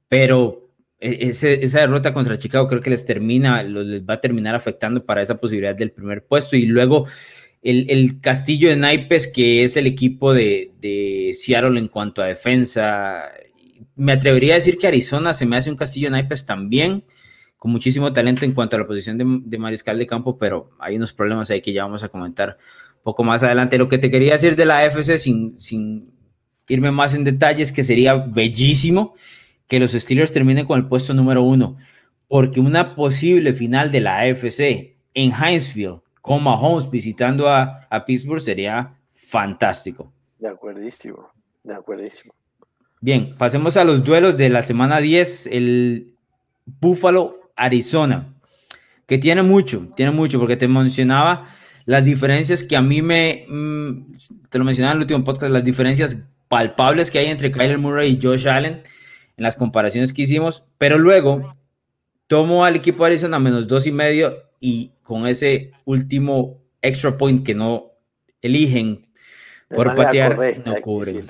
pero 0.09 0.61
e, 1.01 1.29
esa 1.29 1.79
derrota 1.79 2.13
contra 2.13 2.38
Chicago 2.38 2.67
creo 2.67 2.81
que 2.81 2.91
les 2.91 3.05
termina, 3.05 3.63
les 3.63 4.03
va 4.03 4.15
a 4.15 4.22
terminar 4.22 4.53
afectando 4.53 5.03
para 5.03 5.22
esa 5.22 5.39
posibilidad 5.39 5.75
del 5.75 5.91
primer 5.91 6.24
puesto. 6.24 6.55
Y 6.55 6.65
luego 6.67 7.08
el, 7.63 8.22
Castillo 8.22 8.70
de 8.70 8.77
Naipes, 8.77 9.27
que 9.27 9.63
es 9.63 9.77
el 9.77 9.88
equipo 9.88 10.34
de, 10.34 10.72
de, 10.79 11.31
Seattle 11.34 11.79
en 11.79 11.88
cuanto 11.88 12.22
a 12.22 12.27
defensa. 12.27 13.31
Me 13.96 14.13
atrevería 14.13 14.53
a 14.53 14.55
decir 14.55 14.77
que 14.77 14.88
Arizona 14.88 15.34
se 15.34 15.46
me 15.46 15.58
hace 15.58 15.70
un 15.70 15.75
Castillo 15.75 16.08
de 16.08 16.12
Naipes 16.12 16.46
también, 16.46 17.03
con 17.58 17.72
muchísimo 17.72 18.13
talento 18.13 18.46
en 18.46 18.53
cuanto 18.53 18.75
a 18.75 18.79
la 18.79 18.88
posición 18.88 19.43
de, 19.46 19.58
mariscal 19.58 19.98
de 19.98 20.08
campo, 20.08 20.38
pero 20.38 20.72
hay 20.79 20.96
unos 20.96 21.13
problemas 21.13 21.51
ahí 21.51 21.62
que 21.62 21.74
ya 21.74 21.84
vamos 21.84 22.03
a 22.03 22.10
comentar 22.10 22.58
poco 23.03 23.24
más 23.24 23.43
adelante. 23.43 23.77
Lo 23.77 23.89
que 23.89 23.98
te 23.98 24.10
quería 24.10 24.34
decir 24.34 24.55
de 24.55 24.65
la 24.65 24.79
AFC 24.79 25.17
sin, 25.17 25.51
sin 25.51 26.12
irme 26.67 26.91
más 26.91 27.15
en 27.15 27.24
detalles, 27.24 27.72
que 27.72 27.84
sería 27.84 28.15
bellísimo 28.15 29.15
que 29.71 29.79
los 29.79 29.93
Steelers 29.93 30.33
terminen 30.33 30.65
con 30.65 30.77
el 30.77 30.85
puesto 30.85 31.13
número 31.13 31.43
uno, 31.43 31.77
porque 32.27 32.59
una 32.59 32.93
posible 32.93 33.53
final 33.53 33.89
de 33.89 34.01
la 34.01 34.19
AFC 34.19 34.97
en 35.13 35.31
Hinesfield 35.31 36.01
con 36.19 36.43
Mahomes 36.43 36.89
visitando 36.89 37.49
a, 37.49 37.87
Pittsburgh 38.05 38.41
sería 38.41 38.93
fantástico. 39.13 40.11
De 40.39 40.49
acuerdísimo, 40.49 41.29
de 41.63 41.73
acuerdísimo. 41.73 42.33
Bien, 42.99 43.37
pasemos 43.37 43.77
a 43.77 43.85
los 43.85 44.03
duelos 44.03 44.35
de 44.35 44.49
la 44.49 44.61
semana 44.61 44.99
10, 44.99 45.47
el 45.47 46.15
Buffalo, 46.65 47.53
Arizona, 47.55 48.35
que 49.07 49.19
tiene 49.19 49.41
mucho, 49.41 49.87
tiene 49.95 50.11
mucho, 50.11 50.37
porque 50.37 50.57
te 50.57 50.67
mencionaba 50.67 51.47
las 51.85 52.03
diferencias 52.03 52.65
que 52.65 52.75
a 52.75 52.81
mí 52.81 53.01
me, 53.01 53.45
mm, 53.47 54.15
te 54.49 54.57
lo 54.57 54.65
mencionaba 54.65 54.91
en 54.91 54.97
el 54.97 55.03
último 55.03 55.23
podcast, 55.23 55.49
las 55.53 55.63
diferencias 55.63 56.17
palpables 56.49 57.09
que 57.09 57.19
hay 57.19 57.27
entre 57.27 57.53
Kyler 57.53 57.77
Murray 57.77 58.11
y 58.11 58.19
Josh 58.21 58.49
Allen 58.49 58.81
en 59.41 59.45
las 59.45 59.57
comparaciones 59.57 60.13
que 60.13 60.21
hicimos, 60.21 60.65
pero 60.77 61.00
luego 61.00 61.55
tomo 62.27 62.63
al 62.63 62.75
equipo 62.75 63.03
de 63.03 63.07
Arizona 63.07 63.39
menos 63.39 63.67
dos 63.67 63.88
y 63.88 63.91
medio 63.91 64.38
y 64.60 64.91
con 65.01 65.25
ese 65.25 65.71
último 65.83 66.62
extra 66.79 67.17
point 67.17 67.43
que 67.43 67.55
no 67.55 67.91
eligen 68.39 69.07
por 69.67 69.95
patear, 69.95 70.38
no 70.63 70.75
cubren. 70.83 71.25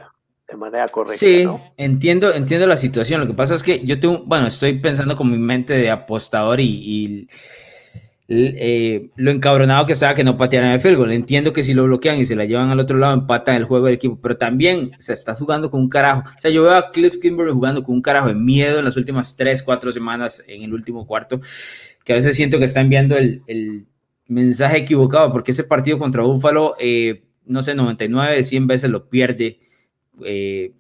De 0.46 0.58
manera 0.58 0.90
correcta. 0.90 1.18
Sí, 1.18 1.48
entiendo, 1.78 2.34
entiendo 2.34 2.68
la 2.68 2.76
situación. 2.76 3.22
Lo 3.22 3.28
que 3.28 3.34
pasa 3.34 3.56
es 3.56 3.64
que 3.64 3.82
yo 3.86 3.98
tengo, 3.98 4.26
bueno, 4.26 4.48
estoy 4.48 4.78
pensando 4.80 5.16
con 5.16 5.32
mi 5.32 5.38
mente 5.38 5.76
de 5.76 5.90
apostador 5.90 6.60
y 6.60 7.30
eh, 8.34 9.10
lo 9.18 9.30
encabronado 9.30 9.86
que 9.86 9.94
estaba 9.94 10.14
que 10.14 10.24
no 10.24 10.38
patearan 10.38 10.72
el 10.72 10.80
field. 10.80 11.12
Entiendo 11.12 11.52
que 11.52 11.64
si 11.64 11.74
lo 11.74 11.84
bloquean 11.84 12.18
y 12.18 12.26
se 12.26 12.36
la 12.36 12.46
llevan 12.46 12.70
al 12.70 12.80
otro 12.80 12.98
lado, 12.98 13.14
empatan 13.14 13.56
el 13.56 13.66
juego 13.66 13.88
del 13.88 13.96
equipo, 13.96 14.20
pero 14.22 14.38
también 14.38 14.92
se 15.00 15.12
está 15.12 15.36
jugando 15.36 15.70
con 15.70 15.82
un 15.82 15.90
carajo. 15.90 16.24
O 16.38 16.40
sea, 16.40 16.50
yo 16.50 16.64
veo 16.64 16.76
a 16.76 16.92
Cliff 16.92 17.20
Kimberly 17.20 17.52
jugando 17.52 17.84
con 17.84 17.96
un 17.96 18.02
carajo 18.02 18.30
de 18.30 18.36
miedo 18.36 18.80
en 18.80 18.86
las 18.86 18.96
últimas 18.96 19.36
3, 19.36 19.64
4 19.64 19.92
semanas 19.92 20.44
en 20.48 20.64
el 20.64 20.74
último 20.74 21.06
cuarto, 21.06 21.42
que 22.06 22.14
a 22.14 22.16
veces 22.16 22.36
siento 22.36 22.58
que 22.58 22.66
está 22.66 22.80
enviando 22.80 23.18
el, 23.18 23.42
el 23.48 23.86
mensaje 24.28 24.78
equivocado, 24.78 25.32
porque 25.32 25.52
ese 25.52 25.66
partido 25.66 26.00
contra 26.00 26.24
Buffalo, 26.24 26.76
eh, 26.80 27.26
no 27.46 27.62
sé, 27.64 27.76
99 27.76 28.38
de 28.38 28.44
100 28.44 28.68
veces 28.68 28.90
lo 28.90 29.10
pierde 29.10 29.60
eh, 30.24 30.74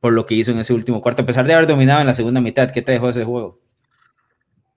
por 0.00 0.12
lo 0.12 0.26
que 0.26 0.34
hizo 0.34 0.52
en 0.52 0.58
ese 0.58 0.74
último 0.74 1.00
cuarto, 1.00 1.22
a 1.22 1.26
pesar 1.26 1.46
de 1.46 1.54
haber 1.54 1.66
dominado 1.66 2.00
en 2.00 2.06
la 2.06 2.14
segunda 2.14 2.40
mitad. 2.40 2.70
¿Qué 2.70 2.82
te 2.82 2.92
dejó 2.92 3.08
ese 3.08 3.24
juego? 3.24 3.60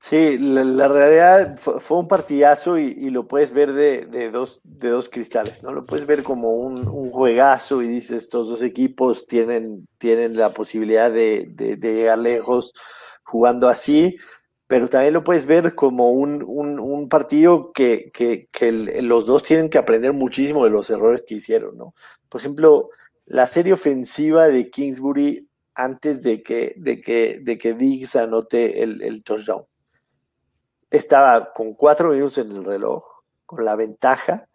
Sí, 0.03 0.39
la, 0.39 0.87
realidad 0.87 1.55
fue, 1.57 1.97
un 1.99 2.07
partidazo 2.07 2.79
y, 2.79 3.11
lo 3.11 3.27
puedes 3.27 3.53
ver 3.53 3.71
de, 3.73 4.31
dos, 4.31 4.59
de 4.63 4.89
dos 4.89 5.09
cristales, 5.09 5.61
¿no? 5.61 5.71
Lo 5.73 5.85
puedes 5.85 6.07
ver 6.07 6.23
como 6.23 6.53
un, 6.53 7.09
juegazo 7.11 7.83
y 7.83 7.87
dices, 7.87 8.23
estos 8.23 8.49
dos 8.49 8.63
equipos 8.63 9.27
tienen, 9.27 9.87
tienen 9.99 10.35
la 10.35 10.53
posibilidad 10.53 11.11
de, 11.11 11.53
llegar 11.79 12.17
lejos 12.17 12.73
jugando 13.23 13.69
así, 13.69 14.17
pero 14.67 14.87
también 14.89 15.13
lo 15.13 15.23
puedes 15.23 15.45
ver 15.45 15.75
como 15.75 16.09
un, 16.11 17.07
partido 17.07 17.71
que, 17.71 18.11
que, 18.11 18.49
los 19.03 19.27
dos 19.27 19.43
tienen 19.43 19.69
que 19.69 19.77
aprender 19.77 20.13
muchísimo 20.13 20.63
de 20.65 20.71
los 20.71 20.89
errores 20.89 21.23
que 21.27 21.35
hicieron, 21.35 21.77
¿no? 21.77 21.93
Por 22.27 22.41
ejemplo, 22.41 22.89
la 23.25 23.45
serie 23.45 23.73
ofensiva 23.73 24.47
de 24.47 24.69
Kingsbury 24.71 25.47
antes 25.75 26.23
de 26.23 26.41
que, 26.41 26.73
de 26.77 27.01
que, 27.01 27.39
de 27.41 27.57
que 27.59 27.75
Diggs 27.75 28.15
anote 28.15 28.81
el, 28.81 29.03
el 29.03 29.23
touchdown 29.23 29.65
estaba 30.91 31.53
con 31.53 31.73
cuatro 31.73 32.09
minutos 32.09 32.37
en 32.37 32.51
el 32.51 32.65
reloj, 32.65 33.03
con 33.45 33.65
la 33.65 33.75
ventaja, 33.75 34.49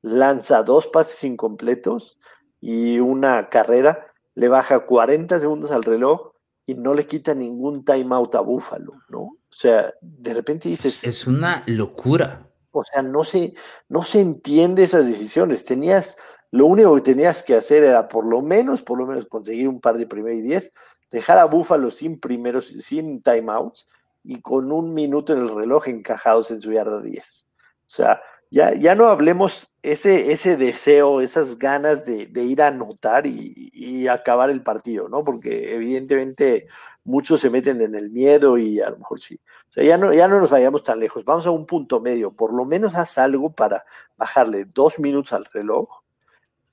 lanza 0.00 0.62
dos 0.62 0.86
pases 0.86 1.22
incompletos 1.24 2.18
y 2.60 3.00
una 3.00 3.48
carrera, 3.48 4.06
le 4.34 4.48
baja 4.48 4.86
40 4.86 5.40
segundos 5.40 5.72
al 5.72 5.82
reloj 5.82 6.32
y 6.64 6.74
no 6.74 6.94
le 6.94 7.06
quita 7.06 7.34
ningún 7.34 7.84
timeout 7.84 8.34
a 8.36 8.40
Búfalo, 8.40 8.94
¿no? 9.08 9.20
O 9.20 9.38
sea, 9.52 9.92
de 10.00 10.32
repente 10.32 10.68
dices... 10.68 11.02
Es 11.02 11.26
una 11.26 11.64
locura. 11.66 12.48
O 12.70 12.84
sea, 12.84 13.02
no 13.02 13.24
se, 13.24 13.54
no 13.88 14.04
se 14.04 14.20
entiende 14.20 14.84
esas 14.84 15.06
decisiones. 15.06 15.64
Tenías, 15.64 16.16
lo 16.52 16.66
único 16.66 16.94
que 16.94 17.00
tenías 17.00 17.42
que 17.42 17.56
hacer 17.56 17.82
era 17.82 18.06
por 18.06 18.24
lo 18.24 18.42
menos, 18.42 18.82
por 18.82 18.96
lo 18.96 19.06
menos 19.06 19.26
conseguir 19.26 19.66
un 19.66 19.80
par 19.80 19.98
de 19.98 20.06
primeros 20.06 20.38
y 20.38 20.42
diez, 20.42 20.72
dejar 21.10 21.38
a 21.38 21.46
Búfalo 21.46 21.90
sin 21.90 22.20
primeros, 22.20 22.68
sin 22.68 23.20
timeouts 23.22 23.88
y 24.22 24.40
con 24.40 24.70
un 24.72 24.94
minuto 24.94 25.32
en 25.32 25.40
el 25.40 25.54
reloj 25.54 25.88
encajados 25.88 26.50
en 26.50 26.60
su 26.60 26.72
yarda 26.72 27.00
10. 27.00 27.48
O 27.86 27.92
sea, 27.92 28.22
ya, 28.50 28.74
ya 28.74 28.94
no 28.94 29.06
hablemos 29.06 29.70
ese, 29.82 30.32
ese 30.32 30.56
deseo, 30.56 31.20
esas 31.20 31.58
ganas 31.58 32.04
de, 32.04 32.28
ir 32.44 32.62
a 32.62 32.68
anotar 32.68 33.26
y, 33.26 34.08
acabar 34.08 34.50
el 34.50 34.62
partido, 34.62 35.08
¿no? 35.08 35.24
Porque 35.24 35.74
evidentemente 35.74 36.66
muchos 37.04 37.40
se 37.40 37.50
meten 37.50 37.80
en 37.80 37.94
el 37.94 38.10
miedo 38.10 38.58
y 38.58 38.80
a 38.80 38.90
lo 38.90 38.98
mejor 38.98 39.20
sí. 39.20 39.40
O 39.68 39.72
sea, 39.72 39.84
ya 39.84 39.96
no, 39.98 40.12
ya 40.12 40.26
no 40.26 40.40
nos 40.40 40.50
vayamos 40.50 40.82
tan 40.84 40.98
lejos, 40.98 41.24
vamos 41.24 41.46
a 41.46 41.50
un 41.50 41.66
punto 41.66 42.00
medio, 42.00 42.32
por 42.32 42.52
lo 42.52 42.64
menos 42.64 42.96
haz 42.96 43.18
algo 43.18 43.52
para 43.52 43.84
bajarle 44.16 44.64
dos 44.64 44.98
minutos 44.98 45.32
al 45.32 45.44
reloj, 45.46 46.02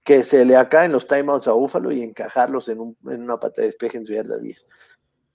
que 0.04 0.24
se 0.24 0.46
le 0.46 0.56
acaben 0.56 0.92
los 0.92 1.06
timeouts 1.08 1.48
a 1.48 1.52
Búfalo 1.52 1.92
y 1.92 2.02
encajarlos 2.02 2.70
en, 2.70 2.98
en 3.08 3.22
una 3.22 3.40
pata 3.40 3.62
de 3.62 3.68
despeje 3.68 3.98
en 3.98 4.06
su 4.06 4.14
yarda 4.14 4.38
10 4.38 4.68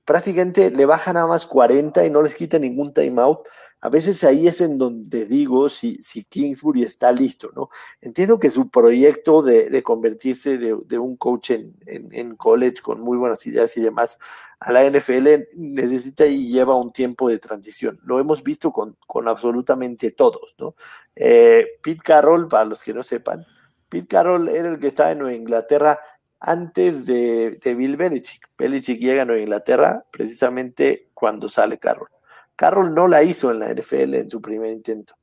prácticamente 0.04 0.70
le 0.70 0.86
baja 0.86 1.12
nada 1.12 1.26
más 1.26 1.46
40 1.46 2.04
y 2.04 2.10
no 2.10 2.22
les 2.22 2.34
quita 2.34 2.58
ningún 2.58 2.92
timeout. 2.92 3.46
A 3.80 3.88
veces 3.88 4.22
ahí 4.22 4.46
es 4.46 4.60
en 4.60 4.78
donde 4.78 5.26
digo 5.26 5.68
si, 5.68 5.96
si 5.96 6.22
Kingsbury 6.22 6.84
está 6.84 7.10
listo, 7.10 7.50
¿no? 7.56 7.68
Entiendo 8.00 8.38
que 8.38 8.48
su 8.48 8.70
proyecto 8.70 9.42
de, 9.42 9.82
convertirse 9.82 10.56
de, 10.56 10.98
un 10.98 11.16
coach 11.16 11.50
en, 11.50 12.36
college 12.36 12.80
con 12.80 13.00
muy 13.00 13.18
buenas 13.18 13.44
ideas 13.44 13.76
y 13.76 13.80
demás 13.80 14.18
a 14.60 14.70
la 14.70 14.88
NFL 14.88 15.48
necesita 15.56 16.26
y 16.26 16.52
lleva 16.52 16.76
un 16.76 16.92
tiempo 16.92 17.28
de 17.28 17.40
transición. 17.40 17.98
Lo 18.04 18.20
hemos 18.20 18.44
visto 18.44 18.70
con, 18.70 18.96
con 19.08 19.26
absolutamente 19.26 20.12
todos, 20.12 20.54
¿no? 20.58 20.76
Eh, 21.16 21.66
Pete 21.82 22.02
Carroll, 22.04 22.46
para 22.46 22.64
los 22.64 22.82
que 22.82 22.94
no 22.94 23.02
sepan, 23.02 23.44
Pete 23.88 24.06
Carroll 24.06 24.48
era 24.48 24.68
el 24.68 24.78
que 24.78 24.86
estaba 24.86 25.10
en 25.10 25.18
Nueva 25.18 25.34
Inglaterra 25.34 25.98
antes 26.42 27.06
de, 27.06 27.58
Bill 27.76 27.96
Belichick. 27.96 28.48
Belichick 28.58 29.00
llega 29.00 29.22
a 29.22 29.24
Nueva 29.24 29.42
Inglaterra 29.42 30.04
precisamente 30.10 31.08
cuando 31.14 31.48
sale 31.48 31.78
Carroll. 31.78 32.08
Carroll 32.56 32.92
no 32.92 33.06
la 33.06 33.22
hizo 33.22 33.52
en 33.52 33.60
la 33.60 33.72
NFL 33.72 34.14
en 34.14 34.28
su 34.28 34.42
primer 34.42 34.72
intento. 34.72 35.14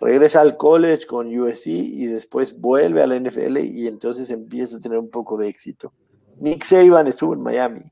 Regresa 0.00 0.42
al 0.42 0.58
college 0.58 1.06
con 1.06 1.34
USC 1.34 1.68
y 1.68 2.06
después 2.06 2.60
vuelve 2.60 3.02
a 3.02 3.06
la 3.06 3.18
NFL 3.18 3.56
y 3.58 3.86
entonces 3.86 4.28
empieza 4.28 4.76
a 4.76 4.80
tener 4.80 4.98
un 4.98 5.08
poco 5.08 5.38
de 5.38 5.48
éxito. 5.48 5.94
Nick 6.38 6.62
Saban 6.64 7.06
estuvo 7.06 7.32
en 7.32 7.40
Miami 7.40 7.90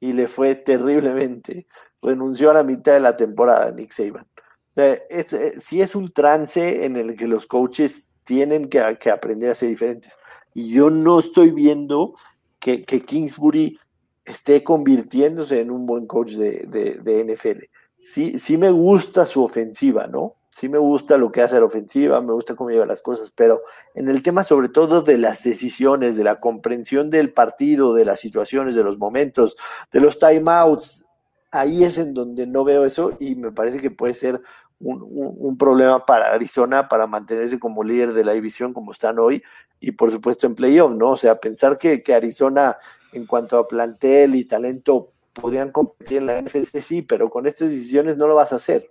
y 0.00 0.12
le 0.12 0.26
fue 0.26 0.56
terriblemente. 0.56 1.68
Renunció 2.02 2.50
a 2.50 2.54
la 2.54 2.64
mitad 2.64 2.94
de 2.94 3.00
la 3.00 3.16
temporada 3.16 3.70
Nick 3.70 3.92
Saban. 3.92 4.26
es, 4.74 5.32
eh, 5.32 5.54
es 5.54 5.94
un 5.94 6.12
trance 6.12 6.84
en 6.84 6.96
el 6.96 7.14
que 7.14 7.28
los 7.28 7.46
coaches 7.46 8.10
tienen 8.24 8.68
que, 8.68 8.98
que 8.98 9.10
aprender 9.10 9.52
a 9.52 9.54
ser 9.54 9.68
diferentes. 9.68 10.18
Y 10.58 10.72
yo 10.72 10.90
no 10.90 11.20
estoy 11.20 11.52
viendo 11.52 12.16
que, 12.58 12.82
Kingsbury 12.84 13.78
esté 14.24 14.64
convirtiéndose 14.64 15.60
en 15.60 15.70
un 15.70 15.86
buen 15.86 16.08
coach 16.08 16.32
de, 16.32 17.24
NFL. 17.24 17.62
Sí, 18.02 18.40
sí 18.40 18.58
me 18.58 18.72
gusta 18.72 19.24
su 19.24 19.44
ofensiva, 19.44 20.08
¿no? 20.08 20.34
Sí 20.50 20.68
me 20.68 20.78
gusta 20.78 21.16
lo 21.16 21.30
que 21.30 21.42
hace 21.42 21.60
la 21.60 21.66
ofensiva, 21.66 22.20
me 22.22 22.32
gusta 22.32 22.56
cómo 22.56 22.70
lleva 22.70 22.86
las 22.86 23.02
cosas, 23.02 23.30
pero 23.30 23.62
en 23.94 24.08
el 24.08 24.20
tema 24.20 24.42
sobre 24.42 24.68
todo 24.68 25.02
de 25.02 25.16
las 25.16 25.44
decisiones, 25.44 26.16
de 26.16 26.24
la 26.24 26.40
comprensión 26.40 27.08
del 27.08 27.32
partido, 27.32 27.94
de 27.94 28.04
las 28.04 28.18
situaciones, 28.18 28.74
de 28.74 28.82
los 28.82 28.98
momentos, 28.98 29.54
de 29.92 30.00
los 30.00 30.18
timeouts, 30.18 31.04
ahí 31.52 31.84
es 31.84 31.98
en 31.98 32.14
donde 32.14 32.48
no 32.48 32.64
veo 32.64 32.84
eso 32.84 33.16
y 33.20 33.36
me 33.36 33.52
parece 33.52 33.78
que 33.78 33.92
puede 33.92 34.14
ser 34.14 34.42
un, 34.80 35.06
un, 35.08 35.56
problema 35.56 36.04
para 36.04 36.32
Arizona 36.32 36.88
para 36.88 37.06
mantenerse 37.06 37.58
como 37.58 37.82
líder 37.82 38.12
de 38.12 38.24
la 38.24 38.32
división 38.32 38.72
como 38.72 38.92
están 38.92 39.18
hoy 39.18 39.42
y 39.80 39.92
por 39.92 40.10
supuesto 40.10 40.46
en 40.46 40.54
playoff, 40.54 40.94
¿no? 40.94 41.10
O 41.10 41.16
sea, 41.16 41.38
pensar 41.38 41.78
que, 41.78 42.02
Arizona 42.12 42.76
en 43.12 43.26
cuanto 43.26 43.58
a 43.58 43.66
plantel 43.66 44.34
y 44.34 44.44
talento 44.44 45.12
podrían 45.32 45.70
competir 45.70 46.18
en 46.18 46.26
la 46.26 46.40
NFC, 46.40 46.80
sí, 46.80 47.02
pero 47.02 47.30
con 47.30 47.46
estas 47.46 47.70
decisiones 47.70 48.16
no 48.16 48.26
lo 48.26 48.34
vas 48.34 48.52
a 48.52 48.56
hacer. 48.56 48.90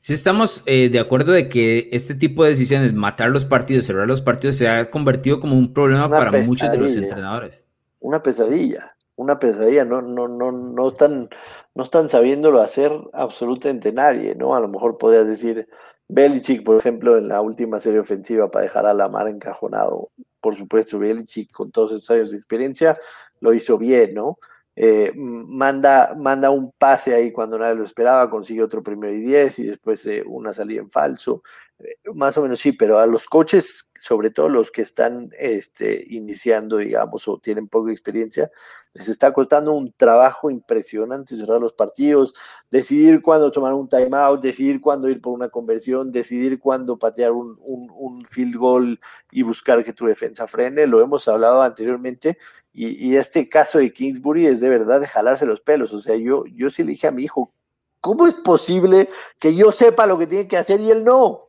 Sí 0.00 0.12
estamos 0.12 0.62
eh, 0.66 0.88
de 0.88 1.00
acuerdo 1.00 1.32
de 1.32 1.48
que 1.48 1.88
este 1.90 2.14
tipo 2.14 2.44
de 2.44 2.50
decisiones, 2.50 2.92
matar 2.92 3.30
los 3.30 3.44
partidos, 3.44 3.86
cerrar 3.86 4.06
los 4.06 4.20
partidos, 4.20 4.56
se 4.56 4.68
ha 4.68 4.90
convertido 4.90 5.40
como 5.40 5.56
un 5.56 5.72
problema 5.72 6.08
para 6.08 6.30
muchos 6.42 6.70
de 6.70 6.78
los 6.78 6.96
entrenadores. 6.96 7.64
Una 7.98 8.22
pesadilla, 8.22 8.95
una 9.16 9.38
pesadilla, 9.38 9.84
no, 9.84 10.02
no, 10.02 10.28
no, 10.28 10.52
no 10.52 10.88
están, 10.88 11.28
no 11.74 11.82
están 11.82 12.08
sabiéndolo 12.08 12.60
hacer 12.60 12.92
absolutamente 13.12 13.92
nadie, 13.92 14.34
¿no? 14.34 14.54
A 14.54 14.60
lo 14.60 14.68
mejor 14.68 14.98
podrías 14.98 15.26
decir, 15.26 15.68
Belichick, 16.08 16.62
por 16.64 16.76
ejemplo, 16.76 17.16
en 17.16 17.28
la 17.28 17.40
última 17.40 17.80
serie 17.80 18.00
ofensiva 18.00 18.50
para 18.50 18.64
dejar 18.64 18.86
a 18.86 18.94
Lamar 18.94 19.28
encajonado, 19.28 20.10
por 20.40 20.56
supuesto, 20.56 20.98
Belichick 20.98 21.50
con 21.50 21.72
todos 21.72 21.92
esos 21.92 22.10
años 22.10 22.30
de 22.30 22.36
experiencia 22.36 22.96
lo 23.40 23.52
hizo 23.52 23.78
bien, 23.78 24.14
¿no? 24.14 24.38
Eh, 24.78 25.10
manda, 25.16 26.14
manda 26.14 26.50
un 26.50 26.70
pase 26.72 27.14
ahí 27.14 27.32
cuando 27.32 27.58
nadie 27.58 27.76
lo 27.76 27.84
esperaba, 27.84 28.28
consigue 28.28 28.62
otro 28.62 28.82
primero 28.82 29.14
y 29.14 29.22
diez 29.22 29.58
y 29.58 29.64
después 29.64 30.04
eh, 30.06 30.22
una 30.26 30.52
salida 30.52 30.80
en 30.82 30.90
falso. 30.90 31.42
Eh, 31.78 31.96
más 32.14 32.36
o 32.36 32.42
menos 32.42 32.60
sí, 32.60 32.72
pero 32.72 32.98
a 32.98 33.06
los 33.06 33.26
coches, 33.26 33.90
sobre 33.98 34.30
todo 34.30 34.50
los 34.50 34.70
que 34.70 34.82
están 34.82 35.30
este, 35.38 36.04
iniciando, 36.08 36.76
digamos, 36.76 37.26
o 37.26 37.38
tienen 37.38 37.68
poca 37.68 37.90
experiencia, 37.90 38.50
les 38.92 39.08
está 39.08 39.32
costando 39.32 39.72
un 39.72 39.92
trabajo 39.92 40.50
impresionante 40.50 41.36
cerrar 41.36 41.60
los 41.60 41.72
partidos, 41.74 42.34
decidir 42.70 43.20
cuándo 43.22 43.50
tomar 43.50 43.74
un 43.74 43.88
timeout, 43.88 44.42
decidir 44.42 44.80
cuándo 44.80 45.08
ir 45.08 45.20
por 45.20 45.32
una 45.34 45.48
conversión, 45.48 46.12
decidir 46.12 46.58
cuándo 46.58 46.98
patear 46.98 47.32
un, 47.32 47.58
un, 47.62 48.24
field 48.24 48.56
goal 48.56 49.00
y 49.30 49.42
buscar 49.42 49.84
que 49.84 49.92
tu 49.92 50.06
defensa 50.06 50.46
frene. 50.46 50.86
Lo 50.86 51.02
hemos 51.02 51.28
hablado 51.28 51.62
anteriormente. 51.62 52.38
Y, 52.78 53.16
este 53.16 53.48
caso 53.48 53.78
de 53.78 53.90
Kingsbury 53.90 54.44
es 54.44 54.60
de 54.60 54.68
verdad 54.68 55.00
de 55.00 55.06
jalarse 55.06 55.46
los 55.46 55.62
pelos. 55.62 55.94
O 55.94 56.00
sea, 56.02 56.14
yo, 56.16 56.44
yo 56.44 56.68
sí 56.68 56.84
le 56.84 56.90
dije 56.90 57.06
a 57.06 57.10
mi 57.10 57.22
hijo, 57.22 57.54
¿cómo 58.02 58.26
es 58.26 58.34
posible 58.34 59.08
que 59.38 59.56
yo 59.56 59.72
sepa 59.72 60.04
lo 60.04 60.18
que 60.18 60.26
tiene 60.26 60.46
que 60.46 60.58
hacer 60.58 60.82
y 60.82 60.90
él 60.90 61.02
no? 61.02 61.48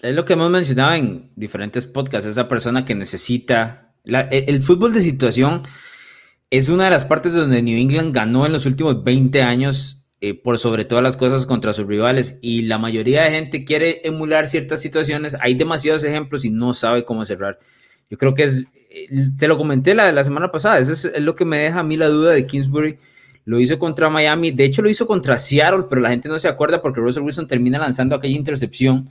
Es 0.00 0.14
lo 0.14 0.24
que 0.24 0.34
hemos 0.34 0.48
mencionado 0.48 0.92
en 0.92 1.32
diferentes 1.34 1.86
podcasts, 1.86 2.28
esa 2.28 2.46
persona 2.46 2.84
que 2.84 2.94
necesita... 2.94 3.96
el, 4.04 4.62
fútbol 4.62 4.94
de 4.94 5.02
situación 5.02 5.62
es 6.50 6.68
una 6.68 6.84
de 6.84 6.90
las 6.90 7.04
partes 7.04 7.32
donde 7.32 7.60
New 7.60 7.76
England 7.76 8.14
ganó 8.14 8.46
en 8.46 8.52
los 8.52 8.66
últimos 8.66 9.02
20 9.02 9.42
años 9.42 10.06
eh, 10.20 10.34
por 10.34 10.58
sobre 10.58 10.84
todas 10.84 11.02
las 11.02 11.16
cosas 11.16 11.46
contra 11.46 11.72
sus 11.72 11.88
rivales 11.88 12.38
y 12.42 12.62
la 12.62 12.78
mayoría 12.78 13.22
de 13.22 13.30
gente 13.30 13.64
quiere 13.64 14.02
emular 14.04 14.46
ciertas 14.46 14.80
situaciones. 14.80 15.36
Hay 15.40 15.56
demasiados 15.56 16.04
ejemplos 16.04 16.44
y 16.44 16.50
no 16.50 16.74
sabe 16.74 17.04
cómo 17.04 17.24
cerrar. 17.24 17.58
Yo 18.08 18.18
creo 18.18 18.34
que 18.34 18.44
es, 18.44 18.66
te 19.38 19.48
lo 19.48 19.56
comenté 19.56 19.94
la, 19.94 20.12
la 20.12 20.24
semana 20.24 20.50
pasada, 20.50 20.78
eso 20.78 20.92
es, 20.92 21.04
es, 21.04 21.22
lo 21.22 21.34
que 21.34 21.44
me 21.44 21.58
deja 21.58 21.80
a 21.80 21.82
mí 21.82 21.96
la 21.96 22.08
duda 22.08 22.32
de 22.32 22.46
Kingsbury. 22.46 22.98
Lo 23.46 23.60
hizo 23.60 23.78
contra 23.78 24.08
Miami, 24.08 24.52
de 24.52 24.64
hecho 24.64 24.80
lo 24.80 24.88
hizo 24.88 25.06
contra 25.06 25.36
Seattle, 25.36 25.84
pero 25.88 26.00
la 26.00 26.08
gente 26.08 26.28
no 26.28 26.38
se 26.38 26.48
acuerda 26.48 26.80
porque 26.80 27.00
Russell 27.00 27.22
Wilson 27.22 27.46
termina 27.46 27.78
lanzando 27.78 28.16
aquella 28.16 28.36
intercepción 28.36 29.08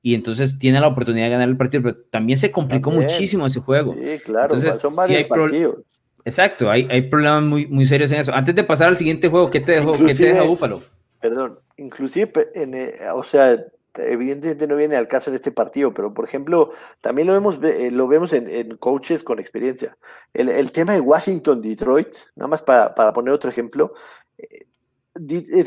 y 0.00 0.14
entonces 0.14 0.58
tiene 0.58 0.80
la 0.80 0.88
oportunidad 0.88 1.26
de 1.26 1.32
ganar 1.32 1.48
el 1.48 1.56
partido, 1.56 1.82
pero 1.82 1.96
también 2.10 2.38
se 2.38 2.50
complicó 2.50 2.90
muchísimo 2.90 3.46
ese 3.46 3.60
juego. 3.60 3.94
Sí, 3.94 4.18
claro, 4.24 4.54
entonces, 4.54 4.80
son 4.80 4.96
varios 4.96 5.24
partidos. 5.24 5.76
Exacto, 6.24 6.70
hay, 6.70 6.86
hay 6.90 7.02
problemas 7.02 7.42
muy, 7.42 7.66
muy 7.66 7.84
serios 7.84 8.10
en 8.12 8.20
eso. 8.20 8.32
Antes 8.34 8.54
de 8.54 8.64
pasar 8.64 8.88
al 8.88 8.96
siguiente 8.96 9.28
juego, 9.28 9.50
¿qué 9.50 9.60
te 9.60 9.72
dejó, 9.72 9.92
¿qué 9.92 10.14
te 10.14 10.26
deja 10.26 10.42
Búfalo? 10.44 10.82
Perdón, 11.20 11.58
inclusive, 11.76 12.30
en, 12.54 12.74
eh, 12.74 12.94
o 13.14 13.22
sea, 13.22 13.58
evidentemente 13.98 14.66
no 14.66 14.76
viene 14.76 14.96
al 14.96 15.08
caso 15.08 15.30
en 15.30 15.36
este 15.36 15.52
partido, 15.52 15.92
pero 15.92 16.14
por 16.14 16.24
ejemplo, 16.24 16.70
también 17.00 17.28
lo 17.28 17.34
vemos, 17.34 17.58
eh, 17.62 17.90
lo 17.90 18.08
vemos 18.08 18.32
en, 18.32 18.76
coaches 18.76 19.22
con 19.24 19.38
experiencia. 19.38 19.96
El, 20.32 20.72
tema 20.72 20.94
de 20.94 21.00
Washington-Detroit, 21.00 22.14
nada 22.36 22.48
más 22.48 22.62
para, 22.62 22.94
para, 22.94 23.12
poner 23.12 23.34
otro 23.34 23.50
ejemplo, 23.50 23.92
eh, 24.38 24.66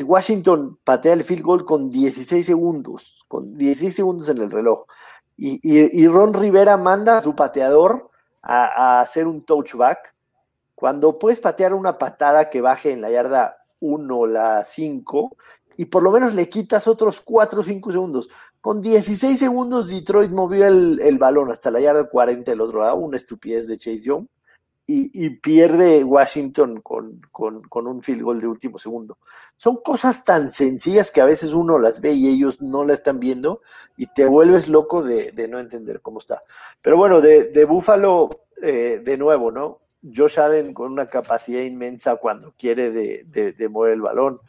Washington 0.04 0.78
patea 0.82 1.12
el 1.12 1.24
field 1.24 1.42
goal 1.42 1.64
con 1.64 1.90
16 1.90 2.44
segundos, 2.44 3.24
con 3.28 3.52
16 3.52 3.94
segundos 3.94 4.28
en 4.28 4.38
el 4.38 4.50
reloj. 4.50 4.86
Y, 5.36 6.06
Ron 6.06 6.34
Rivera 6.34 6.76
manda 6.76 7.18
a 7.18 7.22
su 7.22 7.34
pateador 7.34 8.10
a, 8.42 9.00
hacer 9.00 9.26
un 9.26 9.44
touchback. 9.44 10.14
Cuando 10.74 11.18
puedes 11.18 11.40
patear 11.40 11.74
una 11.74 11.98
patada 11.98 12.50
que 12.50 12.60
baje 12.60 12.92
en 12.92 13.00
la 13.00 13.10
yarda 13.10 13.64
1 13.80 14.16
o 14.16 14.26
la 14.26 14.64
5, 14.64 15.36
y 15.76 15.86
por 15.86 16.02
lo 16.02 16.10
menos 16.10 16.34
le 16.34 16.48
quitas 16.48 16.86
otros 16.86 17.20
4 17.20 17.60
o 17.60 17.64
5 17.64 17.92
segundos. 17.92 18.28
Con 18.60 18.80
16 18.80 19.38
segundos 19.38 19.88
Detroit 19.88 20.30
movió 20.30 20.66
el, 20.66 21.18
balón 21.18 21.50
hasta 21.50 21.70
la 21.70 21.80
yarda 21.80 22.08
40 22.08 22.50
del 22.50 22.60
otro 22.60 22.80
lado, 22.80 22.96
una 22.96 23.16
estupidez 23.16 23.66
de 23.66 23.78
Chase 23.78 24.02
Young 24.02 24.26
y, 24.86 25.30
pierde 25.30 26.04
Washington 26.04 26.80
con, 26.82 27.20
con, 27.30 27.86
un 27.86 28.02
field 28.02 28.22
goal 28.22 28.40
de 28.40 28.46
último 28.46 28.78
segundo. 28.78 29.16
Son 29.56 29.76
cosas 29.76 30.24
tan 30.24 30.50
sencillas 30.50 31.10
que 31.10 31.20
a 31.20 31.24
veces 31.24 31.54
uno 31.54 31.78
las 31.78 32.00
ve 32.00 32.12
y 32.12 32.28
ellos 32.28 32.60
no 32.60 32.84
la 32.84 32.92
están 32.92 33.18
viendo 33.18 33.62
y 33.96 34.06
te 34.06 34.26
vuelves 34.26 34.68
loco 34.68 35.02
de, 35.02 35.32
no 35.48 35.58
entender 35.58 36.02
cómo 36.02 36.18
está. 36.18 36.42
Pero 36.82 36.98
bueno, 36.98 37.20
de, 37.20 37.44
de 37.44 37.64
Buffalo, 37.64 38.42
eh, 38.60 39.00
de 39.02 39.16
nuevo, 39.16 39.50
¿no? 39.50 39.78
Josh 40.02 40.40
Allen 40.40 40.74
con 40.74 40.92
una 40.92 41.06
capacidad 41.06 41.62
inmensa 41.62 42.16
cuando 42.16 42.52
quiere 42.58 42.90
de, 42.90 43.24
de, 43.24 43.68
mover 43.68 43.92
el 43.92 44.02
balón, 44.02 44.40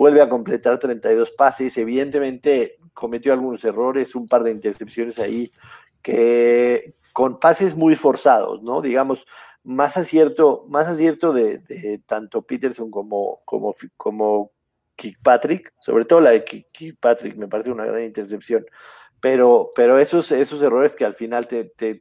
vuelve 0.00 0.22
a 0.22 0.30
completar 0.30 0.78
32 0.78 1.32
pases, 1.32 1.76
evidentemente 1.76 2.78
cometió 2.94 3.34
algunos 3.34 3.62
errores, 3.66 4.14
un 4.14 4.26
par 4.26 4.42
de 4.42 4.50
intercepciones 4.50 5.18
ahí 5.18 5.52
que 6.00 6.94
con 7.12 7.38
pases 7.38 7.76
muy 7.76 7.96
forzados, 7.96 8.62
¿no? 8.62 8.80
Digamos, 8.80 9.26
más 9.62 9.98
acierto, 9.98 10.64
más 10.70 10.88
acierto 10.88 11.34
de, 11.34 12.00
tanto 12.06 12.40
Peterson 12.40 12.90
como, 12.90 13.42
como, 13.44 13.74
como 13.98 14.52
Kirkpatrick, 14.96 15.74
sobre 15.78 16.06
todo 16.06 16.22
la 16.22 16.30
de 16.30 16.46
Kirkpatrick, 16.46 17.36
me 17.36 17.48
parece 17.48 17.70
una 17.70 17.84
gran 17.84 18.02
intercepción. 18.02 18.64
Pero, 19.20 19.70
pero 19.76 19.98
esos, 19.98 20.32
esos 20.32 20.62
errores 20.62 20.96
que 20.96 21.04
al 21.04 21.12
final 21.12 21.46
te, 21.46 21.64
te, 21.64 22.00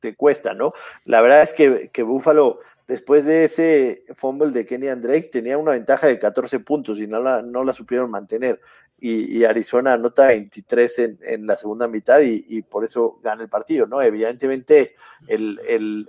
te, 0.00 0.16
cuestan, 0.16 0.56
¿no? 0.56 0.72
La 1.04 1.20
verdad 1.20 1.42
es 1.42 1.52
que, 1.52 1.90
que 1.92 2.02
Buffalo, 2.02 2.60
después 2.86 3.24
de 3.24 3.44
ese 3.44 4.04
fumble 4.14 4.50
de 4.50 4.66
Kenny 4.66 4.88
Drake, 4.88 5.30
tenía 5.32 5.58
una 5.58 5.72
ventaja 5.72 6.06
de 6.06 6.18
14 6.18 6.60
puntos 6.60 6.98
y 6.98 7.06
no 7.06 7.22
la, 7.22 7.42
no 7.42 7.64
la 7.64 7.72
supieron 7.72 8.10
mantener 8.10 8.60
y, 9.06 9.44
Arizona 9.44 9.92
anota 9.94 10.28
23 10.28 10.98
en, 11.00 11.18
en 11.22 11.46
la 11.46 11.56
segunda 11.56 11.86
mitad 11.88 12.20
y, 12.20 12.62
por 12.62 12.84
eso 12.84 13.18
gana 13.22 13.42
el 13.42 13.50
partido, 13.50 13.86
¿no? 13.86 14.00
Evidentemente 14.00 14.94
el, 15.26 15.60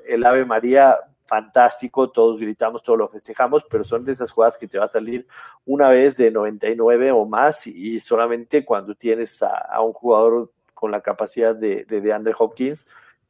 el, 0.07 0.25
Ave 0.25 0.45
María 0.45 0.95
fantástico, 1.25 2.11
todos 2.11 2.37
gritamos, 2.39 2.83
todos 2.83 2.99
lo 2.99 3.09
festejamos, 3.09 3.65
pero 3.69 3.83
son 3.83 4.05
de 4.05 4.13
esas 4.13 4.31
jugadas 4.31 4.57
que 4.57 4.67
te 4.67 4.77
va 4.77 4.85
a 4.85 4.87
salir 4.89 5.27
una 5.65 5.89
vez 5.89 6.15
de 6.15 6.31
99 6.31 7.11
o 7.11 7.25
más 7.25 7.67
y 7.67 7.99
solamente 7.99 8.63
cuando 8.63 8.95
tienes 8.95 9.43
a, 9.43 9.81
un 9.81 9.91
jugador 9.91 10.53
con 10.73 10.91
la 10.91 11.01
capacidad 11.01 11.53
de, 11.53 11.83
de, 11.83 12.13
Andre 12.13 12.33
Hopkins 12.37 12.85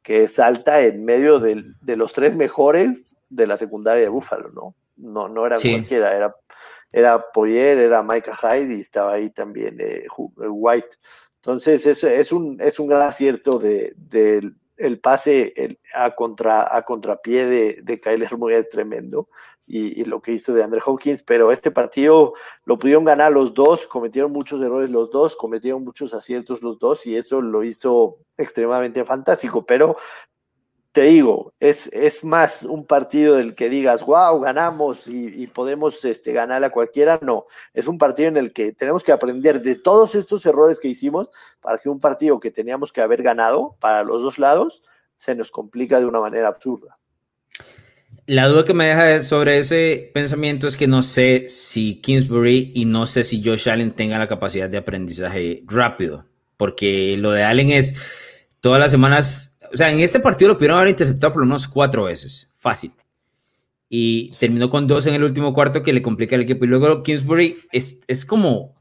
que 0.06 0.28
salta 0.28 0.82
en 0.82 1.04
medio 1.04 1.40
de, 1.40 1.64
de, 1.80 1.96
los 1.96 2.12
tres 2.12 2.36
mejores 2.36 3.16
de 3.28 3.48
la 3.48 3.56
secundaria 3.56 4.04
de 4.04 4.08
Buffalo, 4.08 4.50
¿no? 4.50 4.76
No, 4.96 5.28
no 5.28 5.44
era 5.44 5.56
cualquiera, 5.58 6.14
era 6.14 6.32
era 6.92 7.32
Poyer, 7.32 7.76
era 7.78 8.04
Micah 8.04 8.36
Hyde 8.36 8.76
y 8.76 8.80
estaba 8.80 9.14
ahí 9.14 9.30
también 9.30 9.80
eh, 9.80 10.04
eh, 10.06 10.48
White. 10.48 10.96
Entonces, 11.34 11.84
es, 11.86 12.04
es, 12.04 12.30
un, 12.30 12.60
es 12.60 12.78
un 12.78 12.86
gran 12.86 13.02
acierto 13.02 13.58
de, 13.58 13.96
el 14.76 15.00
pase 15.00 15.78
a, 15.94 16.14
contra, 16.14 16.76
a 16.76 16.82
contrapié 16.82 17.46
de, 17.46 17.80
de 17.82 18.00
Kyler 18.00 18.36
Murray 18.36 18.56
es 18.56 18.68
tremendo 18.68 19.28
y, 19.66 20.04
lo 20.04 20.22
que 20.22 20.32
hizo 20.32 20.54
de 20.54 20.62
Andre 20.62 20.80
Hawkins, 20.84 21.22
pero 21.22 21.50
este 21.50 21.70
partido 21.70 22.34
lo 22.64 22.78
pudieron 22.78 23.04
ganar 23.04 23.32
los 23.32 23.52
dos, 23.52 23.86
cometieron 23.86 24.32
muchos 24.32 24.62
errores 24.62 24.90
los 24.90 25.10
dos, 25.10 25.34
cometieron 25.36 25.84
muchos 25.84 26.14
aciertos 26.14 26.62
los 26.62 26.78
dos 26.78 27.06
y 27.06 27.16
eso 27.16 27.40
lo 27.42 27.64
hizo 27.64 28.18
extremadamente 28.36 29.04
fantástico, 29.04 29.66
pero 29.66 29.96
te 30.96 31.02
digo, 31.02 31.52
es, 31.60 31.88
es 31.92 32.24
más 32.24 32.62
un 32.62 32.86
partido 32.86 33.36
del 33.36 33.54
que 33.54 33.68
digas, 33.68 34.00
wow, 34.00 34.40
ganamos 34.40 35.06
y, 35.06 35.46
podemos 35.48 36.02
este, 36.06 36.32
ganar 36.32 36.64
a 36.64 36.70
cualquiera. 36.70 37.18
No, 37.20 37.44
es 37.74 37.86
un 37.86 37.98
partido 37.98 38.30
en 38.30 38.38
el 38.38 38.50
que 38.50 38.72
tenemos 38.72 39.04
que 39.04 39.12
aprender 39.12 39.60
de 39.60 39.74
todos 39.74 40.14
estos 40.14 40.46
errores 40.46 40.80
que 40.80 40.88
hicimos 40.88 41.28
para 41.60 41.76
que 41.76 41.90
un 41.90 42.00
partido 42.00 42.40
que 42.40 42.50
teníamos 42.50 42.94
que 42.94 43.02
haber 43.02 43.22
ganado 43.22 43.76
para 43.78 44.04
los 44.04 44.22
dos 44.22 44.38
lados 44.38 44.84
se 45.16 45.34
nos 45.34 45.50
complica 45.50 46.00
de 46.00 46.06
una 46.06 46.18
manera 46.18 46.48
absurda. 46.48 46.96
La 48.24 48.48
duda 48.48 48.64
que 48.64 48.72
me 48.72 48.86
deja 48.86 49.22
sobre 49.22 49.58
ese 49.58 50.10
pensamiento 50.14 50.66
es 50.66 50.78
que 50.78 50.86
no 50.86 51.02
sé 51.02 51.44
si 51.48 52.00
Kingsbury 52.00 52.72
y 52.74 52.86
no 52.86 53.04
sé 53.04 53.22
si 53.22 53.44
Josh 53.44 53.68
Allen 53.68 53.94
tengan 53.94 54.20
la 54.20 54.28
capacidad 54.28 54.70
de 54.70 54.78
aprendizaje 54.78 55.62
rápido, 55.66 56.24
porque 56.56 57.18
lo 57.18 57.32
de 57.32 57.44
Allen 57.44 57.68
es 57.68 57.96
todas 58.60 58.80
las 58.80 58.90
semanas 58.90 59.55
o 59.72 59.76
sea, 59.76 59.90
en 59.90 60.00
este 60.00 60.20
partido 60.20 60.48
lo 60.48 60.56
pudieron 60.56 60.78
haber 60.78 60.90
interceptado 60.90 61.32
por 61.32 61.44
menos 61.44 61.68
cuatro 61.68 62.04
veces, 62.04 62.50
fácil. 62.56 62.92
Y 63.88 64.30
terminó 64.38 64.68
con 64.68 64.86
dos 64.86 65.06
en 65.06 65.14
el 65.14 65.24
último 65.24 65.54
cuarto 65.54 65.82
que 65.82 65.92
le 65.92 66.02
complica 66.02 66.34
el 66.34 66.42
equipo. 66.42 66.64
Y 66.64 66.68
luego 66.68 67.02
Kingsbury 67.02 67.58
es, 67.70 68.00
es 68.08 68.24
como 68.24 68.74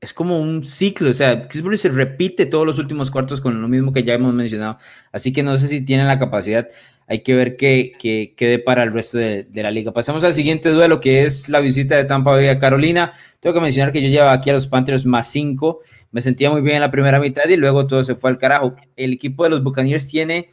es 0.00 0.12
como 0.12 0.40
un 0.40 0.64
ciclo, 0.64 1.10
o 1.10 1.14
sea, 1.14 1.46
Kingsbury 1.46 1.78
se 1.78 1.88
repite 1.88 2.46
todos 2.46 2.66
los 2.66 2.78
últimos 2.80 3.08
cuartos 3.08 3.40
con 3.40 3.62
lo 3.62 3.68
mismo 3.68 3.92
que 3.92 4.02
ya 4.02 4.14
hemos 4.14 4.34
mencionado, 4.34 4.76
así 5.12 5.32
que 5.32 5.44
no 5.44 5.56
sé 5.56 5.68
si 5.68 5.84
tienen 5.84 6.08
la 6.08 6.18
capacidad, 6.18 6.66
hay 7.06 7.22
que 7.22 7.36
ver 7.36 7.56
qué, 7.56 7.92
qué, 8.00 8.34
qué 8.36 8.58
para 8.58 8.82
el 8.82 8.92
resto 8.92 9.18
de, 9.18 9.44
de, 9.44 9.62
la 9.62 9.70
liga. 9.70 9.92
Pasamos 9.92 10.24
al 10.24 10.34
siguiente 10.34 10.70
duelo, 10.70 11.00
que 11.00 11.24
es 11.24 11.48
la 11.48 11.60
visita 11.60 11.96
de 11.96 12.04
Tampa 12.04 12.30
Bay 12.30 12.48
a 12.48 12.58
Carolina. 12.58 13.12
Tengo 13.38 13.54
que 13.54 13.60
mencionar 13.60 13.92
que 13.92 14.00
yo 14.00 14.08
llevaba 14.08 14.32
aquí 14.32 14.50
a 14.50 14.54
los 14.54 14.66
Panthers 14.66 15.04
más 15.04 15.30
cinco 15.30 15.80
me 16.12 16.20
sentía 16.20 16.50
muy 16.50 16.60
bien 16.60 16.76
en 16.76 16.82
la 16.82 16.90
primera 16.90 17.18
mitad 17.18 17.48
y 17.48 17.56
luego 17.56 17.86
todo 17.86 18.02
se 18.02 18.14
fue 18.14 18.30
al 18.30 18.38
carajo. 18.38 18.76
El 18.96 19.14
equipo 19.14 19.44
de 19.44 19.50
los 19.50 19.62
Buccaneers 19.64 20.08
tiene 20.08 20.50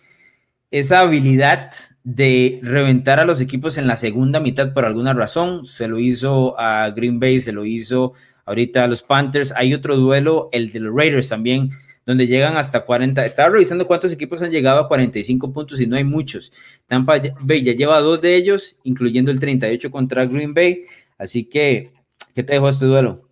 esa 0.71 1.01
habilidad 1.01 1.71
de 2.03 2.59
reventar 2.63 3.19
a 3.19 3.25
los 3.25 3.41
equipos 3.41 3.77
en 3.77 3.85
la 3.85 3.97
segunda 3.97 4.39
mitad 4.39 4.73
por 4.73 4.85
alguna 4.85 5.13
razón. 5.13 5.65
Se 5.65 5.87
lo 5.87 5.99
hizo 5.99 6.57
a 6.59 6.89
Green 6.91 7.19
Bay, 7.19 7.39
se 7.39 7.51
lo 7.51 7.65
hizo 7.65 8.13
ahorita 8.45 8.85
a 8.85 8.87
los 8.87 9.03
Panthers. 9.03 9.53
Hay 9.55 9.73
otro 9.73 9.97
duelo, 9.97 10.49
el 10.53 10.71
de 10.71 10.79
los 10.79 10.95
Raiders 10.95 11.27
también, 11.27 11.71
donde 12.05 12.25
llegan 12.25 12.55
hasta 12.55 12.85
40. 12.85 13.25
Estaba 13.25 13.49
revisando 13.49 13.85
cuántos 13.85 14.13
equipos 14.13 14.41
han 14.41 14.51
llegado 14.51 14.79
a 14.79 14.87
45 14.87 15.51
puntos 15.51 15.81
y 15.81 15.87
no 15.87 15.97
hay 15.97 16.05
muchos. 16.05 16.53
Tampa 16.87 17.21
Bay 17.41 17.63
ya 17.63 17.73
lleva 17.73 17.99
dos 17.99 18.21
de 18.21 18.35
ellos, 18.35 18.77
incluyendo 18.83 19.29
el 19.29 19.39
38 19.39 19.91
contra 19.91 20.25
Green 20.25 20.53
Bay. 20.53 20.85
Así 21.17 21.43
que, 21.43 21.91
¿qué 22.33 22.43
te 22.43 22.53
dejó 22.53 22.69
este 22.69 22.85
duelo? 22.85 23.29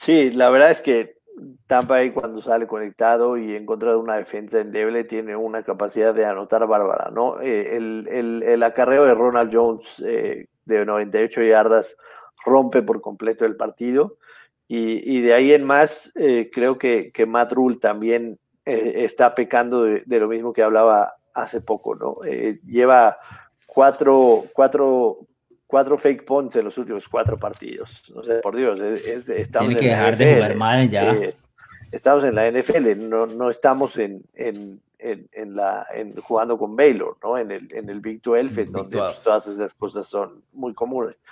Sí, 0.00 0.30
la 0.30 0.48
verdad 0.48 0.70
es 0.70 0.80
que 0.80 1.21
Tampa 1.66 1.96
ahí 1.96 2.10
cuando 2.10 2.42
sale 2.42 2.66
conectado 2.66 3.36
y 3.36 3.54
en 3.56 3.64
contra 3.64 3.92
de 3.92 3.96
una 3.96 4.16
defensa 4.16 4.60
endeble 4.60 5.04
tiene 5.04 5.36
una 5.36 5.62
capacidad 5.62 6.14
de 6.14 6.26
anotar 6.26 6.66
bárbara, 6.66 7.10
¿no? 7.10 7.40
Eh, 7.40 7.76
el, 7.76 8.62
acarreo 8.62 9.04
de 9.04 9.14
Ronald 9.14 9.50
Jones 9.52 10.02
eh, 10.06 10.46
de 10.64 10.84
98 10.84 11.42
yardas 11.42 11.96
rompe 12.44 12.82
por 12.82 13.00
completo 13.00 13.46
el 13.46 13.56
partido 13.56 14.18
y, 14.68 15.20
de 15.20 15.34
ahí 15.34 15.52
en 15.52 15.64
más 15.64 16.12
eh, 16.14 16.48
creo 16.50 16.78
que, 16.78 17.10
que, 17.12 17.26
Matt 17.26 17.52
Rule 17.52 17.76
también 17.76 18.38
está 18.64 19.34
pecando 19.34 19.82
de, 19.82 20.02
lo 20.06 20.28
mismo 20.28 20.54
que 20.54 20.62
hablaba 20.62 21.14
hace 21.34 21.60
poco, 21.60 21.94
¿no? 21.94 22.14
lleva 22.66 23.18
cuatro, 23.66 24.44
cuatro, 24.54 25.26
cuatro 25.72 25.96
fake 25.96 26.26
punts 26.26 26.54
en 26.56 26.66
los 26.66 26.76
últimos 26.76 27.08
cuatro 27.08 27.38
partidos. 27.38 28.02
No 28.14 28.22
sé, 28.22 28.40
por 28.40 28.54
Dios, 28.54 28.78
es, 28.78 29.26
estamos 29.30 29.68
Tiene 29.68 29.80
que 29.80 29.88
dejar 29.88 30.18
de 30.18 30.34
jugar 30.34 30.54
mal 30.54 30.90
ya. 30.90 31.14
Eh, 31.14 31.34
estamos 31.90 32.24
en 32.24 32.34
la 32.34 32.50
NFL, 32.50 33.08
no, 33.08 33.24
no 33.24 33.48
estamos 33.48 33.96
en, 33.96 34.22
en, 34.34 34.82
en, 34.98 35.56
la, 35.56 35.86
en 35.94 36.14
jugando 36.16 36.58
con 36.58 36.76
Baylor, 36.76 37.16
¿no? 37.22 37.38
En 37.38 37.50
el, 37.50 37.72
en 37.72 37.88
el 37.88 38.00
Big 38.00 38.20
12, 38.20 38.66
donde 38.66 38.98
pues, 38.98 39.22
todas 39.22 39.46
esas 39.46 39.72
cosas 39.72 40.06
son 40.06 40.42
muy 40.52 40.74
comunes. 40.74 41.22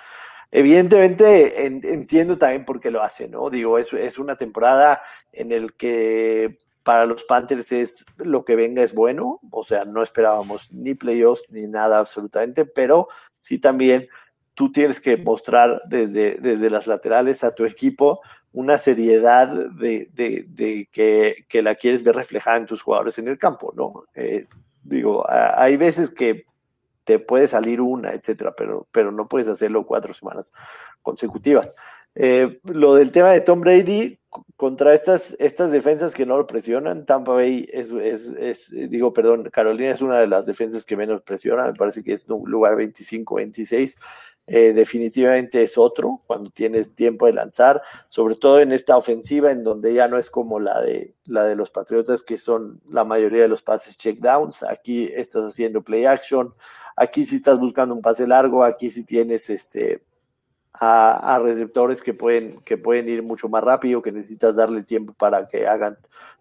Evidentemente 0.51 1.67
entiendo 1.67 2.39
también 2.39 2.65
por 2.65 2.81
qué 2.81 2.91
lo 2.91 3.03
hace, 3.03 3.29
¿no? 3.29 3.51
Digo, 3.51 3.77
es, 3.77 3.93
es 3.93 4.19
una 4.19 4.37
temporada 4.37 5.03
en 5.35 5.53
el 5.53 5.75
que 5.75 6.57
para 6.83 7.05
los 7.05 7.25
Panthers 7.25 7.73
es 7.73 8.07
lo 8.17 8.47
que 8.47 8.57
venga 8.57 8.83
es 8.83 8.95
bueno, 8.95 9.39
o 9.51 9.65
sea, 9.67 9.85
no 9.85 10.03
esperábamos 10.03 10.73
ni 10.73 10.95
playoffs 10.95 11.45
ni 11.51 11.67
nada 11.69 11.99
absolutamente, 11.99 12.65
pero 12.65 13.07
sí 13.39 13.59
también 13.59 14.09
tú 14.61 14.71
tienes 14.71 15.01
que 15.01 15.17
mostrar 15.17 15.81
desde, 15.87 16.35
desde 16.35 16.69
las 16.69 16.87
laterales 16.87 17.43
a 17.45 17.55
tu 17.55 17.65
equipo 17.65 18.21
una 18.53 18.77
seriedad 18.77 19.49
de, 19.49 20.11
de, 20.13 20.87
que, 20.93 21.47
que, 21.49 21.63
la 21.63 21.77
quieres 21.77 22.03
ver 22.03 22.15
reflejada 22.15 22.59
en 22.59 22.67
tus 22.67 22.83
jugadores 22.83 23.19
en 23.19 23.29
el 23.29 23.39
campo, 23.39 23.73
¿no? 23.75 24.05
Eh, 24.15 24.45
digo, 24.83 25.25
hay 25.27 25.79
veces 25.79 26.11
que 26.11 26.45
te 27.05 27.19
puede 27.19 27.49
salir 27.49 27.81
una, 27.81 28.11
etcétera, 28.11 28.53
pero, 28.55 28.87
pero 28.93 29.11
no 29.11 29.29
puedes 29.29 29.49
hacerlo 29.49 29.87
cuatro 29.87 30.13
semanas 30.13 30.53
consecutivas. 31.01 31.73
Eh, 32.15 32.61
lo 32.65 32.97
del 32.97 33.13
tema 33.13 33.31
de 33.31 33.41
Tom 33.41 33.63
Brady 33.63 34.19
contra 34.57 34.93
estas, 34.93 35.35
estas 35.39 35.73
defensas 35.73 36.15
que 36.15 36.27
no 36.27 36.37
lo 36.37 36.47
presionan, 36.47 37.07
Tampa 37.07 37.33
Bay 37.33 37.67
es, 37.73 37.93
es, 37.93 38.27
es, 38.27 38.71
digo, 38.71 39.15
perdón, 39.15 39.49
Carolina 39.51 39.91
es 39.91 40.03
una 40.03 40.21
de 40.21 40.27
las 40.27 40.45
defensas 40.45 40.85
que 40.85 40.99
menos 40.99 41.23
presiona, 41.23 41.67
me 41.67 41.73
parece 41.73 42.03
que 42.03 42.13
es 42.13 42.29
un 42.29 42.51
lugar 42.51 42.75
25-26 42.77 43.97
eh, 44.53 44.73
definitivamente 44.73 45.63
es 45.63 45.79
otro 45.79 46.23
cuando 46.27 46.51
tienes 46.51 46.93
tiempo 46.97 47.27
de 47.27 47.35
lanzar, 47.35 47.83
sobre 48.09 48.35
todo 48.35 48.59
en 48.59 48.73
esta 48.73 48.97
ofensiva 48.97 49.53
en 49.53 49.63
donde 49.63 49.95
ya 49.95 50.09
no 50.09 50.19
es 50.19 50.29
como 50.29 50.59
la 50.59 50.81
de, 50.81 51.15
la 51.27 51.45
de 51.45 51.55
los 51.55 51.71
Patriotas 51.71 52.25
que 52.25 52.37
son 52.37 52.81
la 52.91 53.05
mayoría 53.05 53.43
de 53.43 53.49
los 53.49 53.63
pases 53.63 53.97
checkdowns, 53.97 54.65
aquí 54.65 55.05
estás 55.15 55.45
haciendo 55.45 55.83
play 55.83 56.05
action, 56.05 56.53
aquí 56.97 57.25
sí 57.25 57.37
estás 57.37 57.61
buscando 57.61 57.95
un 57.95 58.03
pase 58.03 58.27
largo, 58.27 58.65
aquí 58.65 58.91
sí 58.91 59.05
tienes 59.05 59.51
este 59.51 60.03
a, 60.73 61.39
receptores 61.41 62.03
que 62.03 62.13
pueden, 62.13 62.61
que 62.63 62.77
pueden 62.77 63.09
ir 63.09 63.23
mucho 63.23 63.49
más 63.49 63.63
rápido, 63.63 64.03
que 64.03 64.11
necesitas 64.11 64.57
darle 64.57 64.83
tiempo 64.83 65.13
para 65.13 65.47
que 65.47 65.69
hagan 65.69 65.97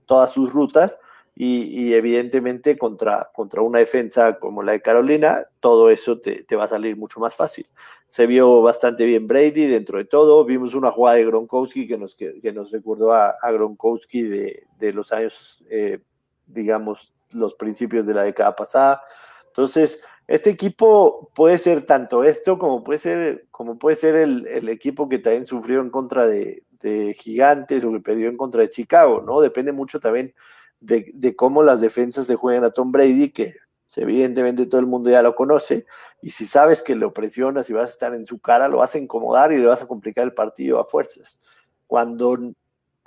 todas 0.08 0.32
sus 0.32 0.52
rutas 0.52 0.98
y, 1.42 1.94
evidentemente 1.94 2.78
contra, 2.78 3.30
contra 3.34 3.62
una 3.62 3.80
defensa 3.80 4.38
como 4.40 4.62
la 4.62 4.74
de 4.74 4.82
Carolina, 4.82 5.48
todo 5.62 5.90
eso 5.90 6.20
te, 6.20 6.44
va 6.58 6.66
a 6.66 6.68
salir 6.68 6.98
mucho 6.98 7.22
más 7.22 7.34
fácil. 7.34 7.66
Se 8.08 8.28
vio 8.28 8.62
bastante 8.62 9.06
bien 9.06 9.26
Brady 9.26 9.68
dentro 9.68 10.00
de 10.00 10.04
todo, 10.04 10.44
vimos 10.44 10.76
una 10.76 10.92
jugada 10.92 11.16
de 11.16 11.24
Gronkowski 11.24 11.88
que 11.88 11.98
nos, 11.98 12.16
que, 12.16 12.52
nos 12.52 12.72
recordó 12.72 13.14
a, 13.14 13.38
Gronkowski 13.54 14.24
de, 14.24 14.68
de, 14.80 14.92
los 14.92 15.14
años, 15.14 15.64
eh, 15.72 16.00
digamos, 16.46 17.14
los 17.32 17.54
principios 17.54 18.06
de 18.06 18.16
la 18.16 18.24
década 18.24 18.54
pasada. 18.54 19.02
Entonces, 19.48 20.02
este 20.28 20.50
equipo 20.50 21.32
puede 21.34 21.58
ser 21.58 21.86
tanto 21.86 22.26
esto 22.26 22.60
como 22.60 22.84
puede 22.84 23.00
ser, 23.00 23.48
como 23.50 23.80
puede 23.80 23.96
ser 23.96 24.18
el, 24.18 24.46
el 24.46 24.68
equipo 24.68 25.08
que 25.08 25.20
también 25.20 25.46
sufrió 25.46 25.80
en 25.80 25.90
contra 25.90 26.28
de, 26.28 26.64
de 26.82 27.14
Gigantes 27.14 27.86
o 27.86 27.94
que 27.94 28.02
perdió 28.02 28.28
en 28.28 28.36
contra 28.36 28.62
de 28.62 28.70
Chicago, 28.70 29.24
¿no? 29.26 29.40
Depende 29.40 29.72
mucho 29.72 30.02
también 30.02 30.34
de, 30.80 31.36
cómo 31.36 31.64
las 31.64 31.82
defensas 31.82 32.28
le 32.28 32.36
juegan 32.36 32.64
a 32.64 32.72
Tom 32.72 32.92
Brady, 32.92 33.30
que 33.30 33.54
evidentemente 33.96 34.66
todo 34.66 34.80
el 34.80 34.88
mundo 34.88 35.10
ya 35.10 35.22
lo 35.22 35.36
conoce, 35.36 35.86
y 36.22 36.30
si 36.30 36.46
sabes 36.46 36.82
que 36.82 36.96
lo 36.96 37.14
presionas 37.14 37.70
y 37.70 37.74
vas 37.74 37.86
a 37.86 37.90
estar 37.90 38.14
en 38.14 38.26
su 38.26 38.40
cara, 38.40 38.68
lo 38.68 38.78
vas 38.78 38.96
a 38.96 39.00
incomodar 39.00 39.52
y 39.52 39.58
le 39.58 39.66
vas 39.66 39.82
a 39.82 39.88
complicar 39.88 40.24
el 40.24 40.34
partido 40.34 40.80
a 40.80 40.86
fuerzas. 40.86 41.40
Cuando, 41.88 42.38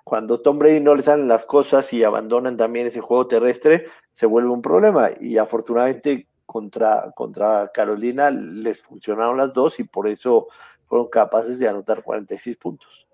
cuando 0.04 0.40
Tom 0.40 0.58
Brady 0.58 0.80
no 0.80 0.94
le 0.94 1.02
salen 1.02 1.28
las 1.28 1.46
cosas 1.46 1.92
y 1.92 2.02
abandonan 2.04 2.56
también 2.56 2.87
ese 2.87 3.00
juego 3.00 3.26
terrestre, 3.26 3.87
se 4.11 4.26
vuelve 4.26 4.50
un 4.50 4.62
problema. 4.62 5.11
Y 5.20 5.38
afortunadamente 5.38 6.26
contra, 6.46 7.12
contra 7.14 7.70
Carolina 7.72 8.30
les 8.30 8.82
funcionaron 8.82 9.37
las 9.37 9.52
dos 9.52 9.78
y 9.78 9.85
por 9.85 10.08
eso 10.08 10.48
fueron 10.85 11.08
capaces 11.08 11.58
de 11.58 11.68
anotar 11.68 12.02
46 12.02 12.56
puntos. 12.56 13.06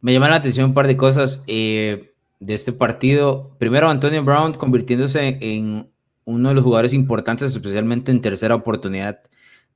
Me 0.00 0.12
llama 0.12 0.28
la 0.28 0.36
atención 0.36 0.66
un 0.66 0.74
par 0.74 0.86
de 0.86 0.96
cosas. 0.96 1.42
Eh, 1.46 2.13
de 2.40 2.54
este 2.54 2.72
partido. 2.72 3.56
Primero, 3.58 3.88
Antonio 3.88 4.22
Brown 4.22 4.54
convirtiéndose 4.54 5.38
en 5.40 5.90
uno 6.24 6.48
de 6.48 6.54
los 6.54 6.64
jugadores 6.64 6.92
importantes, 6.92 7.52
especialmente 7.52 8.10
en 8.10 8.20
tercera 8.20 8.54
oportunidad 8.54 9.20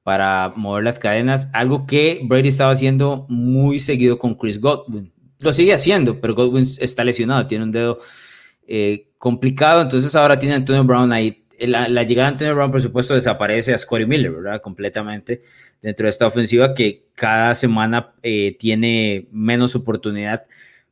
para 0.03 0.53
mover 0.57 0.85
las 0.85 0.99
cadenas, 0.99 1.51
algo 1.53 1.87
que 1.87 2.21
Brady 2.25 2.49
estaba 2.49 2.73
haciendo 2.73 3.27
muy 3.29 3.79
seguido 3.79 4.19
con 4.19 4.35
Chris 4.35 4.61
Godwin. 4.61 5.13
Lo 5.41 5.53
sigue 5.53 5.75
haciendo, 5.75 6.21
pero 6.21 6.35
Godwin 6.35 6.65
está 6.81 7.05
lesionado, 7.05 7.47
tiene 7.47 7.65
un 7.65 7.73
dedo 7.73 8.01
eh, 8.67 9.11
complicado, 9.19 9.83
entonces 9.83 10.17
ahora 10.17 10.39
tiene 10.39 10.55
Antonio 10.55 10.85
Brown 10.85 11.13
ahí. 11.13 11.45
La, 11.61 11.89
llegada 12.05 12.29
de 12.29 12.35
Antonio 12.35 12.55
Brown, 12.55 12.71
por 12.71 12.81
supuesto, 12.81 13.15
desaparece 13.15 13.75
a 13.75 13.79
Scotty 13.79 14.07
Miller, 14.07 14.31
¿verdad? 14.31 14.63
Completamente 14.63 15.43
dentro 15.83 16.05
de 16.05 16.11
esta 16.11 16.27
ofensiva 16.27 16.73
que 16.73 17.09
cada 17.15 17.55
semana 17.55 18.15
eh, 18.23 18.57
tiene 18.59 19.29
menos 19.31 19.75
oportunidad 19.75 20.47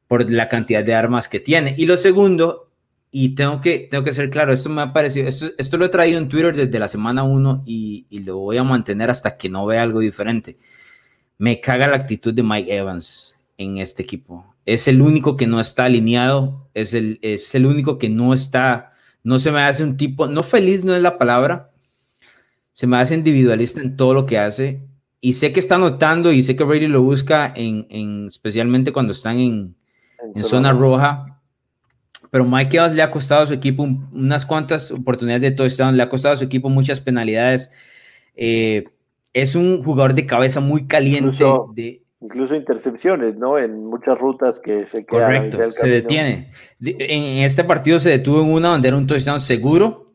por 0.09 0.31
la 0.31 0.49
cantidad 0.49 0.85
de 0.85 0.95
armas 0.95 1.29
que 1.29 1.41
tiene. 1.41 1.75
Y 1.77 1.87
lo 1.87 1.97
segundo, 1.97 2.71
y 3.11 3.31
tengo 3.31 3.61
que, 3.61 3.89
tengo 3.91 4.05
que 4.05 4.13
ser 4.13 4.31
claro, 4.31 4.53
esto 4.53 4.69
me 4.69 4.83
ha 4.83 4.93
parecido, 4.93 5.29
esto, 5.29 5.47
esto 5.59 5.77
lo 5.77 5.87
he 5.87 5.89
traído 5.89 6.19
en 6.19 6.29
Twitter 6.29 6.55
desde 6.55 6.79
la 6.79 6.89
semana 6.89 7.23
1 7.23 7.63
y, 7.67 8.07
y, 8.11 8.21
lo 8.21 8.39
voy 8.39 8.59
a 8.59 8.65
mantener 8.65 9.11
hasta 9.11 9.37
que 9.37 9.49
no 9.49 9.67
vea 9.67 9.83
algo 9.83 10.01
diferente. 10.01 10.59
Me 11.39 11.61
caga 11.61 11.87
la 11.87 11.97
actitud 11.97 12.35
de 12.35 12.43
Mike 12.43 12.75
Evans 12.75 13.37
en 13.59 13.79
este 13.79 14.03
equipo. 14.03 14.55
Es 14.65 14.89
el 14.89 15.01
único 15.01 15.37
que 15.37 15.47
no 15.47 15.61
está 15.61 15.85
alineado, 15.85 16.69
es 16.75 16.95
el, 16.95 17.19
es 17.23 17.55
el 17.55 17.67
único 17.67 17.99
que 17.99 18.09
no 18.09 18.35
está, 18.35 18.93
no 19.23 19.39
se 19.39 19.53
me 19.53 19.61
hace 19.61 19.85
un 19.85 19.97
tipo, 19.97 20.27
no 20.27 20.43
feliz 20.43 20.85
no 20.85 20.95
es 20.95 21.03
la 21.03 21.19
palabra, 21.19 21.71
se 22.73 22.87
me 22.87 22.97
hace 22.99 23.15
individualista 23.15 23.81
en 23.81 23.97
todo 23.97 24.15
lo 24.15 24.27
que 24.27 24.39
hace. 24.39 24.81
Y 25.21 25.35
sé 25.35 25.53
que 25.53 25.61
está 25.61 25.79
notando 25.79 26.33
y 26.33 26.43
sé 26.43 26.57
que 26.57 26.65
Brady 26.65 26.89
lo 26.89 27.03
busca 27.03 27.53
en, 27.57 27.87
en 27.91 28.27
especialmente 28.27 28.93
cuando 28.93 29.13
están 29.13 29.39
en, 29.39 29.76
en, 30.35 30.45
zona 30.45 30.73
roja. 30.73 31.41
Pero 32.31 32.45
Mike 32.45 32.77
Evans 32.77 32.95
le 32.95 33.03
ha 33.03 33.11
costado 33.11 33.43
a 33.43 33.47
su 33.47 33.55
equipo 33.55 33.85
unas 33.85 34.45
cuantas 34.45 34.91
oportunidades 34.91 35.43
de 35.43 35.51
touchdown, 35.53 35.97
le 35.97 36.03
ha 36.03 36.09
costado 36.09 36.35
a 36.35 36.37
su 36.37 36.45
equipo 36.45 36.69
muchas 36.69 37.01
penalidades. 37.01 37.71
Eh, 38.35 38.85
es 39.33 39.55
un 39.55 39.83
jugador 39.83 40.15
de 40.15 40.27
cabeza 40.27 40.61
muy 40.61 40.87
caliente. 40.87 41.29
Incluso, 41.29 41.73
de, 41.75 42.03
incluso 42.21 42.55
intercepciones, 42.55 43.37
¿no? 43.37 43.59
En 43.59 43.85
muchas 43.85 44.19
rutas 44.19 44.61
que 44.61 44.87
se 44.87 45.05
quedan. 45.05 45.51
Correcto, 45.51 45.71
se 45.71 45.89
detiene. 45.89 46.53
En 46.81 47.45
este 47.45 47.65
partido 47.65 48.01
se 48.01 48.11
detuvo 48.11 48.43
en 48.43 48.53
una 48.53 48.71
donde 48.71 48.89
era 48.89 48.97
un 48.97 49.07
touchdown 49.07 49.41
seguro, 49.41 50.06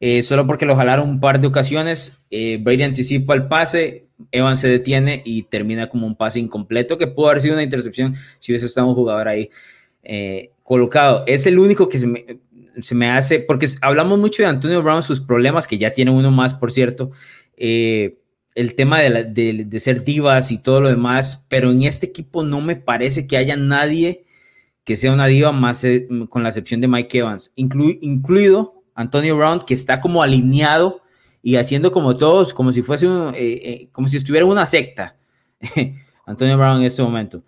eh, 0.00 0.22
solo 0.22 0.46
porque 0.46 0.66
lo 0.66 0.76
jalaron 0.76 1.08
un 1.08 1.20
par 1.20 1.40
de 1.40 1.46
ocasiones. 1.46 2.24
Eh, 2.30 2.58
Brady 2.60 2.82
anticipa 2.82 3.34
el 3.34 3.48
pase, 3.48 4.08
Evans 4.30 4.60
se 4.60 4.68
detiene 4.68 5.22
y 5.24 5.42
termina 5.44 5.88
como 5.88 6.06
un 6.06 6.16
pase 6.16 6.40
incompleto 6.40 6.98
que 6.98 7.06
pudo 7.06 7.28
haber 7.28 7.40
sido 7.40 7.54
una 7.54 7.62
intercepción 7.62 8.14
si 8.38 8.52
hubiese 8.52 8.66
estado 8.66 8.88
un 8.88 8.94
jugador 8.94 9.28
ahí 9.28 9.50
eh, 10.02 10.50
colocado. 10.62 11.24
Es 11.26 11.46
el 11.46 11.58
único 11.58 11.88
que 11.88 11.98
se 11.98 12.94
me, 12.94 13.10
hace, 13.10 13.40
porque 13.40 13.68
hablamos 13.80 14.18
mucho 14.18 14.42
de 14.42 14.48
Antonio 14.48 14.82
Brown, 14.82 15.02
sus 15.02 15.20
problemas, 15.20 15.66
que 15.66 15.78
ya 15.78 15.90
tiene 15.90 16.10
uno 16.10 16.30
más, 16.30 16.54
por 16.54 16.72
cierto. 16.72 17.10
Eh, 17.56 18.18
el 18.54 18.74
tema 18.74 19.00
de, 19.00 19.80
ser 19.80 20.04
divas 20.04 20.52
y 20.52 20.62
todo 20.62 20.80
lo 20.80 20.88
demás, 20.88 21.44
pero 21.48 21.72
en 21.72 21.82
este 21.82 22.06
equipo 22.06 22.44
no 22.44 22.60
me 22.60 22.76
parece 22.76 23.26
que 23.26 23.36
haya 23.36 23.56
nadie 23.56 24.24
que 24.84 24.96
sea 24.96 25.12
una 25.12 25.26
diva 25.26 25.50
más 25.50 25.84
con 26.28 26.42
la 26.42 26.50
excepción 26.50 26.80
de 26.80 26.88
Mike 26.88 27.18
Evans, 27.18 27.52
incluido 27.56 28.73
Antonio 28.94 29.36
Brown, 29.36 29.60
que 29.60 29.74
está 29.74 30.00
como 30.00 30.22
alineado 30.22 31.02
y 31.42 31.56
haciendo 31.56 31.92
como 31.92 32.16
todos, 32.16 32.54
como 32.54 32.72
si 32.72 32.82
fuese, 32.82 33.06
eh, 33.06 33.32
eh, 33.34 33.88
como 33.92 34.08
si 34.08 34.16
estuviera 34.16 34.46
una 34.46 34.66
secta, 34.66 35.16
Antonio 36.26 36.56
Brown 36.56 36.78
en 36.78 36.84
este 36.84 37.02
momento. 37.02 37.42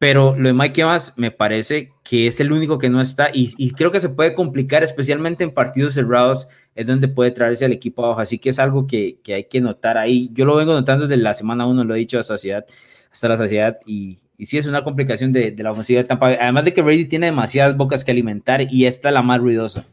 Pero 0.00 0.34
lo 0.34 0.48
de 0.48 0.54
Mike 0.54 0.80
Evans 0.80 1.12
me 1.16 1.30
parece 1.30 1.92
que 2.02 2.26
es 2.26 2.40
el 2.40 2.52
único 2.52 2.78
que 2.78 2.88
no 2.88 3.02
está 3.02 3.30
y, 3.34 3.70
creo 3.72 3.90
que 3.92 4.00
se 4.00 4.08
puede 4.08 4.34
complicar, 4.34 4.82
especialmente 4.82 5.44
en 5.44 5.52
partidos 5.52 5.92
cerrados, 5.92 6.48
es 6.74 6.86
donde 6.86 7.06
puede 7.06 7.32
traerse 7.32 7.66
al 7.66 7.72
equipo 7.72 8.04
abajo. 8.04 8.20
Así 8.20 8.38
que 8.38 8.48
es 8.48 8.58
algo 8.58 8.86
que, 8.86 9.20
hay 9.28 9.44
que 9.44 9.60
notar 9.60 9.98
ahí. 9.98 10.30
Yo 10.32 10.46
lo 10.46 10.56
vengo 10.56 10.72
notando 10.72 11.06
desde 11.06 11.22
la 11.22 11.34
semana 11.34 11.66
1, 11.66 11.84
lo 11.84 11.94
he 11.94 11.98
dicho 11.98 12.18
a 12.18 12.22
saciedad, 12.22 12.64
hasta 13.12 13.28
la 13.28 13.36
saciedad 13.36 13.76
y, 13.84 14.18
y 14.38 14.46
sí 14.46 14.56
es 14.56 14.66
una 14.66 14.82
complicación 14.84 15.34
de, 15.34 15.54
la 15.58 15.70
ofensiva 15.70 16.00
de 16.00 16.08
Tampa. 16.08 16.28
Además 16.28 16.64
de 16.64 16.72
que 16.72 16.80
Brady 16.80 17.04
tiene 17.04 17.26
demasiadas 17.26 17.76
bocas 17.76 18.02
que 18.02 18.10
alimentar 18.10 18.72
y 18.72 18.86
esta 18.86 19.08
es 19.08 19.12
la 19.14 19.20
más 19.20 19.38
ruidosa. 19.38 19.84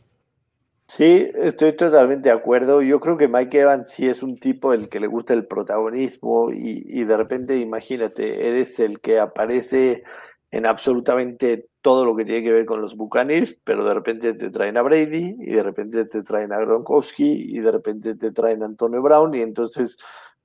Sí, 0.90 1.30
estoy 1.36 1.76
totalmente 1.76 2.30
de 2.30 2.36
acuerdo. 2.36 2.82
Yo 2.82 3.00
creo 3.02 3.18
que 3.18 3.28
Mike 3.28 3.60
Evans 3.60 3.90
sí 3.90 4.08
es 4.08 4.24
un 4.24 4.38
tipo 4.40 4.72
el 4.74 4.88
que 4.88 5.02
le 5.02 5.08
gusta 5.08 5.34
el 5.34 5.46
protagonismo 5.46 6.50
y, 6.52 7.04
de 7.04 7.18
repente, 7.18 7.58
imagínate, 7.58 8.48
eres 8.48 8.80
el 8.80 9.02
que 9.02 9.20
aparece 9.20 10.04
en 10.50 10.66
absolutamente 10.66 11.68
todo 11.82 12.06
lo 12.06 12.16
que 12.16 12.24
tiene 12.24 12.42
que 12.44 12.54
ver 12.54 12.66
con 12.66 12.82
los 12.82 12.96
Buccaneers, 12.96 13.58
pero 13.66 13.86
de 13.86 13.94
repente 13.94 14.34
te 14.34 14.50
traen 14.50 14.78
a 14.78 14.82
Brady 14.82 15.36
y 15.40 15.52
de 15.54 15.64
repente 15.64 16.06
te 16.06 16.24
traen 16.24 16.54
a 16.54 16.60
Gronkowski 16.60 17.58
y 17.58 17.60
de 17.60 17.72
repente 17.72 18.16
te 18.16 18.32
traen 18.32 18.64
a 18.64 18.66
Antonio 18.66 19.02
Brown 19.02 19.36
y 19.36 19.42
entonces 19.42 19.98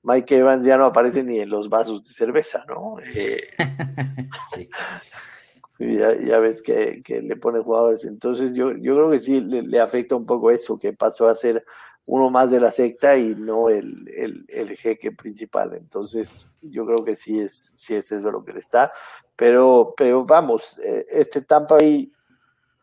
Mike 0.03 0.37
Evans 0.39 0.65
ya 0.65 0.77
no 0.77 0.85
aparece 0.85 1.23
ni 1.23 1.39
en 1.39 1.49
los 1.49 1.69
vasos 1.69 2.03
de 2.03 2.13
cerveza, 2.13 2.65
¿no? 2.67 2.95
Eh, 3.15 3.41
sí 4.53 4.69
ya, 5.79 6.39
ves 6.39 6.61
que, 6.61 7.01
le 7.07 7.35
pone 7.35 7.59
jugadores. 7.59 8.05
Entonces 8.05 8.55
yo, 8.55 8.73
yo 8.73 8.95
creo 8.95 9.09
que 9.09 9.19
sí 9.19 9.41
le, 9.41 9.79
afecta 9.79 10.15
un 10.15 10.25
poco 10.25 10.51
eso, 10.51 10.77
que 10.77 10.93
pasó 10.93 11.27
a 11.27 11.35
ser 11.35 11.63
uno 12.05 12.29
más 12.29 12.51
de 12.51 12.59
la 12.59 12.71
secta 12.71 13.17
y 13.17 13.35
no 13.35 13.69
el, 13.69 14.05
el, 14.49 14.75
jeque 14.77 15.11
principal. 15.11 15.73
Entonces 15.75 16.47
yo 16.61 16.85
creo 16.85 17.03
que 17.03 17.15
sí 17.15 17.39
es, 17.39 17.73
sí 17.75 17.95
es 17.95 18.11
eso 18.11 18.31
lo 18.31 18.43
que 18.43 18.53
le 18.53 18.59
está. 18.59 18.91
Pero, 19.35 19.93
pero 19.97 20.25
vamos, 20.25 20.79
eh, 20.79 21.05
este 21.09 21.41
Tampa 21.41 21.77
ahí 21.77 22.11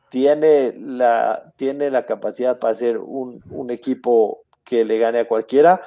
tiene 0.08 0.72
la, 0.76 1.52
tiene 1.56 1.90
la 1.90 2.04
capacidad 2.04 2.58
para 2.58 2.74
ser 2.74 2.98
un, 2.98 3.42
un 3.50 3.70
equipo 3.70 4.42
que 4.64 4.84
le 4.84 4.98
gane 4.98 5.20
a 5.20 5.28
cualquiera, 5.28 5.80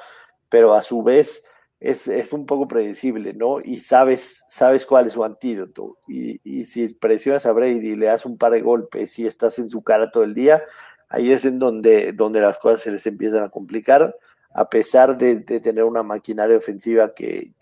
pero 0.48 0.74
a 0.74 0.82
su 0.82 1.02
vez 1.02 1.44
es, 1.84 2.32
un 2.32 2.46
poco 2.46 2.66
predecible, 2.66 3.34
¿no? 3.34 3.58
Y 3.62 3.76
sabes, 3.76 4.44
sabes 4.48 4.86
cuál 4.86 5.06
es 5.06 5.12
su 5.12 5.22
antídoto. 5.22 5.98
Y, 6.08 6.64
si 6.64 6.88
presionas 6.88 7.44
a 7.44 7.52
Brady 7.52 7.90
y 7.90 7.96
le 7.96 8.06
das 8.06 8.24
un 8.24 8.38
par 8.38 8.52
de 8.52 8.62
golpes 8.62 9.18
y 9.18 9.26
estás 9.26 9.58
en 9.58 9.68
su 9.68 9.82
cara 9.82 10.10
todo 10.10 10.24
el 10.24 10.32
día, 10.34 10.62
ahí 11.10 11.30
es 11.30 11.44
en 11.44 11.58
donde, 11.58 12.12
donde 12.12 12.40
las 12.40 12.56
cosas 12.56 12.80
se 12.80 12.90
les 12.90 13.06
empiezan 13.06 13.44
a 13.44 13.50
complicar, 13.50 14.16
a 14.54 14.70
pesar 14.70 15.18
de, 15.18 15.40
tener 15.40 15.84
una 15.84 16.02
maquinaria 16.02 16.56
ofensiva 16.56 17.12
que, 17.14 17.52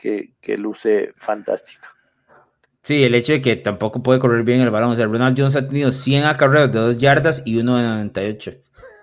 luce 0.57 1.15
fantástica. 1.17 1.89
Sí, 2.85 3.03
el 3.03 3.17
hecho 3.17 3.33
de 3.33 3.41
que 3.41 3.57
tampoco 3.57 4.05
puede 4.05 4.21
correr 4.21 4.45
bien 4.45 4.61
el 4.61 4.71
balón. 4.71 4.91
O 4.91 4.97
sea, 4.97 5.07
Ronald 5.07 5.37
Jones 5.37 5.57
ha 5.57 5.67
tenido 5.67 5.91
100 5.91 6.25
acarreos 6.25 6.71
de 6.73 6.79
2 6.79 6.99
yardas 6.99 7.43
y 7.45 7.59
uno 7.59 7.77
de 7.77 7.85
98. 7.85 8.53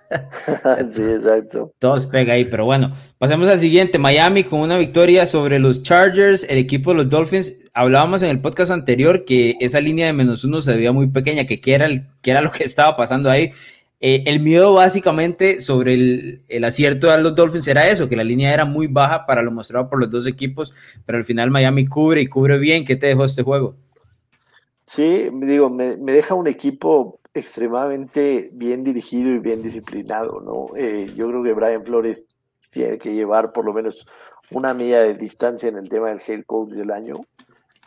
sí, 0.90 1.04
exacto. 1.04 1.74
Todos 1.80 2.06
pega 2.08 2.34
ahí, 2.34 2.46
pero 2.46 2.66
bueno, 2.66 2.96
pasemos 3.18 3.48
al 3.48 3.60
siguiente. 3.60 4.00
Miami 4.00 4.44
con 4.44 4.62
una 4.62 4.78
victoria 4.78 5.26
sobre 5.26 5.60
los 5.60 5.84
Chargers, 5.84 6.46
el 6.50 6.58
equipo 6.58 6.92
de 6.92 6.98
los 6.98 7.10
Dolphins. 7.10 7.64
Hablábamos 7.74 8.24
en 8.24 8.30
el 8.30 8.42
podcast 8.42 8.72
anterior 8.72 9.26
que 9.26 9.56
esa 9.60 9.80
línea 9.80 10.08
de 10.08 10.14
menos 10.14 10.44
uno 10.44 10.62
se 10.62 10.76
veía 10.76 10.92
muy 10.92 11.08
pequeña, 11.08 11.46
que 11.46 11.62
qué 11.62 11.76
era, 11.76 11.86
el, 11.86 12.08
qué 12.22 12.32
era 12.32 12.42
lo 12.42 12.52
que 12.52 12.64
estaba 12.66 12.96
pasando 12.98 13.30
ahí. 13.30 13.52
Eh, 14.02 14.24
el 14.28 14.40
miedo 14.40 14.74
básicamente 14.74 15.60
sobre 15.60 15.94
el, 15.94 16.42
el, 16.48 16.64
acierto 16.64 17.12
de 17.12 17.22
los 17.22 17.36
Dolphins 17.36 17.68
era 17.68 17.90
eso, 17.90 18.08
que 18.08 18.16
la 18.16 18.24
línea 18.24 18.54
era 18.54 18.64
muy 18.64 18.88
baja 18.88 19.26
para 19.26 19.42
lo 19.42 19.52
mostrado 19.52 19.90
por 19.90 20.00
los 20.00 20.10
dos 20.10 20.26
equipos, 20.26 20.74
pero 21.06 21.18
al 21.18 21.26
final 21.26 21.52
Miami 21.52 21.86
cubre 21.86 22.22
y 22.22 22.28
cubre 22.28 22.58
bien. 22.58 22.86
¿Qué 22.86 22.96
te 22.96 23.08
dejó 23.08 23.26
este 23.26 23.44
juego? 23.44 23.76
Sí, 24.86 25.30
digo, 25.34 25.70
me, 25.70 25.98
me 25.98 26.14
deja 26.14 26.34
un 26.34 26.48
equipo 26.48 27.19
extremadamente 27.34 28.50
bien 28.54 28.84
dirigido 28.84 29.32
y 29.32 29.40
bien 29.40 29.62
disciplinado, 29.62 30.42
¿no? 30.42 30.76
Eh, 30.76 31.12
yo 31.16 31.28
creo 31.28 31.44
que 31.44 31.54
Brian 31.54 31.86
Flores 31.86 32.26
tiene 32.72 32.98
que 32.98 33.14
llevar 33.14 33.52
por 33.52 33.66
lo 33.66 33.74
menos 33.74 34.06
una 34.52 34.74
medida 34.74 35.02
de 35.02 35.16
distancia 35.16 35.70
en 35.70 35.78
el 35.78 35.90
tema 35.90 36.10
del 36.10 36.22
head 36.26 36.44
coach 36.46 36.72
del 36.72 36.92
año. 36.92 37.22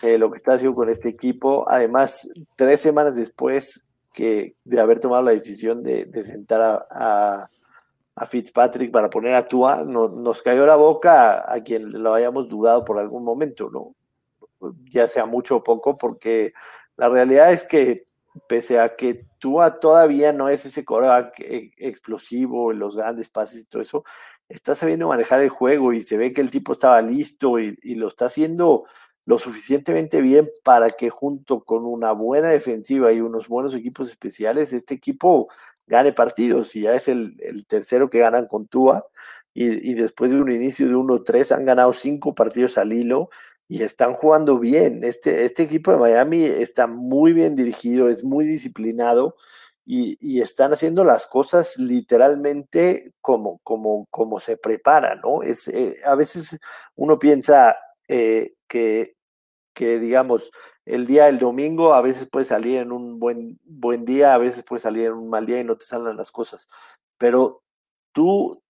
Eh, 0.01 0.19
lo 0.19 0.31
que 0.31 0.39
está 0.39 0.55
haciendo 0.55 0.75
con 0.75 0.89
este 0.89 1.09
equipo, 1.09 1.65
además, 1.69 2.29
tres 2.57 2.81
semanas 2.81 3.17
después 3.17 3.85
que 4.13 4.57
de 4.65 4.81
haber 4.81 5.01
tomado 5.01 5.23
la 5.23 5.31
decisión 5.31 5.83
de, 5.83 6.05
de 6.05 6.23
sentar 6.25 6.61
a, 6.61 6.87
a, 6.91 7.51
a, 8.17 8.27
Fitzpatrick 8.27 8.91
para 8.91 9.09
poner 9.09 9.35
a 9.35 9.49
Tua, 9.49 9.85
no, 9.85 10.09
nos 10.09 10.43
cayó 10.43 10.67
la 10.67 10.77
boca 10.77 11.39
a, 11.39 11.55
a, 11.55 11.63
quien 11.63 11.91
lo 12.03 12.15
hayamos 12.15 12.49
dudado 12.49 12.85
por 12.85 12.99
algún 12.99 13.25
momento, 13.25 13.71
¿no? 13.71 13.95
Ya 14.91 15.07
sea 15.07 15.27
mucho 15.27 15.57
o 15.57 15.63
poco, 15.63 15.97
porque 15.97 16.53
la 16.97 17.09
realidad 17.09 17.53
es 17.53 17.65
que 17.65 18.05
pese 18.49 18.79
a 18.79 18.97
que 18.97 19.27
Tua 19.43 19.81
todavía 19.81 20.33
no 20.33 20.49
es 20.49 20.65
ese 20.67 20.85
coreback 20.85 21.35
explosivo, 21.77 22.73
los 22.73 22.95
grandes 22.95 23.29
pases 23.29 23.65
y 23.65 23.67
todo 23.67 23.83
eso, 23.83 24.05
está 24.49 24.77
sabiendo 24.77 25.09
manejar 25.09 25.41
el 25.41 25.49
juego 25.49 25.93
y 25.93 26.01
se 26.01 26.17
ve 26.17 26.33
que 26.33 26.41
el 26.41 26.53
tipo 26.53 26.73
estaba 26.73 27.03
listo 27.03 27.59
y, 27.59 27.77
lo 27.97 28.07
está 28.07 28.27
haciendo 28.27 28.85
lo 29.25 29.41
suficientemente 29.41 30.21
bien 30.21 30.49
para 30.63 30.91
que 30.91 31.11
junto 31.11 31.65
con 31.65 31.85
una 31.85 32.13
buena 32.13 32.51
defensiva 32.51 33.13
y 33.13 33.21
unos 33.21 33.49
buenos 33.49 33.75
equipos 33.75 34.09
especiales, 34.09 34.73
este 34.73 34.95
equipo 34.95 35.49
gane 35.89 36.13
partidos. 36.13 36.77
Y 36.77 36.83
ya 36.83 36.95
es 36.95 37.09
el, 37.09 37.37
tercero 37.67 38.11
que 38.11 38.21
ganan 38.21 38.47
con 38.47 38.69
Tua 38.69 39.05
y, 39.53 39.91
y, 39.91 39.95
después 39.95 40.31
de 40.31 40.41
un 40.41 40.53
inicio 40.53 40.87
de 40.87 40.95
1-3 40.95 41.51
han 41.57 41.65
ganado 41.65 41.93
cinco 41.93 42.33
partidos 42.33 42.79
al 42.79 42.93
hilo 42.93 43.29
y 43.73 43.83
están 43.83 44.13
jugando 44.13 44.59
bien. 44.59 45.03
Este, 45.03 45.47
este 45.47 45.63
equipo 45.63 45.93
de 45.93 45.97
Miami 45.97 46.45
está 46.45 46.87
muy 46.87 47.33
bien 47.33 47.57
dirigido, 47.57 48.11
es 48.11 48.23
muy 48.23 48.45
disciplinado 48.45 49.35
y, 49.87 50.19
y 50.21 50.43
están 50.43 50.75
haciendo 50.75 51.05
las 51.05 51.27
cosas 51.27 51.79
literalmente 51.79 53.15
como, 53.23 53.61
como, 53.65 54.07
como 54.11 54.41
se 54.41 54.59
prepara, 54.59 55.15
¿no? 55.17 55.43
Es, 55.43 55.69
eh, 55.69 55.97
a 56.05 56.15
veces 56.17 56.61
uno 56.97 57.19
piensa 57.19 57.75
eh, 58.09 58.53
que, 58.69 59.17
que, 59.75 59.99
digamos, 59.99 60.51
el 60.85 61.07
día 61.07 61.25
del 61.25 61.39
domingo 61.39 61.95
a 61.95 62.03
veces 62.03 62.29
puede 62.31 62.45
salir 62.45 62.77
en 62.77 62.93
un 62.93 63.19
buen, 63.19 63.59
buen 63.65 64.05
día, 64.05 64.35
a 64.35 64.39
veces 64.39 64.65
puede 64.65 64.81
salir 64.81 65.07
en 65.07 65.15
un 65.15 65.31
mal 65.31 65.47
día 65.47 65.61
y 65.61 65.65
no 65.65 65.79
te 65.79 65.87
salen 65.87 66.19
las 66.19 66.31
cosas. 66.31 66.69
Pero 67.17 67.63
tú, 68.13 68.63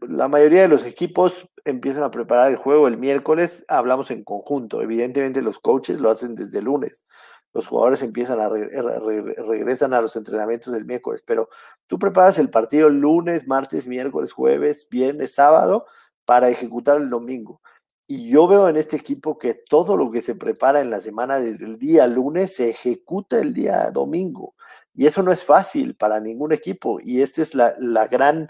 la 0.00 0.28
mayoría 0.28 0.62
de 0.62 0.68
los 0.68 0.86
equipos 0.86 1.48
empiezan 1.64 2.02
a 2.02 2.10
preparar 2.10 2.50
el 2.50 2.56
juego 2.56 2.88
el 2.88 2.98
miércoles, 2.98 3.64
hablamos 3.68 4.10
en 4.10 4.24
conjunto. 4.24 4.82
Evidentemente 4.82 5.42
los 5.42 5.58
coaches 5.58 6.00
lo 6.00 6.10
hacen 6.10 6.34
desde 6.34 6.62
lunes. 6.62 7.06
Los 7.52 7.68
jugadores 7.68 8.02
empiezan 8.02 8.40
a 8.40 8.48
re 8.48 8.68
re 8.68 9.34
regresan 9.46 9.94
a 9.94 10.00
los 10.00 10.16
entrenamientos 10.16 10.72
del 10.72 10.84
miércoles, 10.84 11.22
pero 11.24 11.48
tú 11.86 11.98
preparas 11.98 12.38
el 12.38 12.50
partido 12.50 12.88
lunes, 12.90 13.46
martes, 13.46 13.86
miércoles, 13.86 14.32
jueves, 14.32 14.88
viernes, 14.90 15.34
sábado 15.34 15.86
para 16.24 16.48
ejecutar 16.48 16.96
el 17.00 17.10
domingo. 17.10 17.60
Y 18.06 18.28
yo 18.28 18.46
veo 18.48 18.68
en 18.68 18.76
este 18.76 18.96
equipo 18.96 19.38
que 19.38 19.54
todo 19.54 19.96
lo 19.96 20.10
que 20.10 20.20
se 20.20 20.34
prepara 20.34 20.80
en 20.80 20.90
la 20.90 21.00
semana 21.00 21.38
desde 21.40 21.64
el 21.64 21.78
día 21.78 22.06
lunes 22.06 22.54
se 22.54 22.68
ejecuta 22.70 23.40
el 23.40 23.54
día 23.54 23.90
domingo. 23.92 24.54
Y 24.94 25.06
eso 25.06 25.22
no 25.22 25.32
es 25.32 25.44
fácil 25.44 25.94
para 25.94 26.20
ningún 26.20 26.52
equipo. 26.52 27.00
Y 27.02 27.20
esta 27.22 27.42
es 27.42 27.54
la, 27.54 27.74
la 27.78 28.06
gran... 28.06 28.48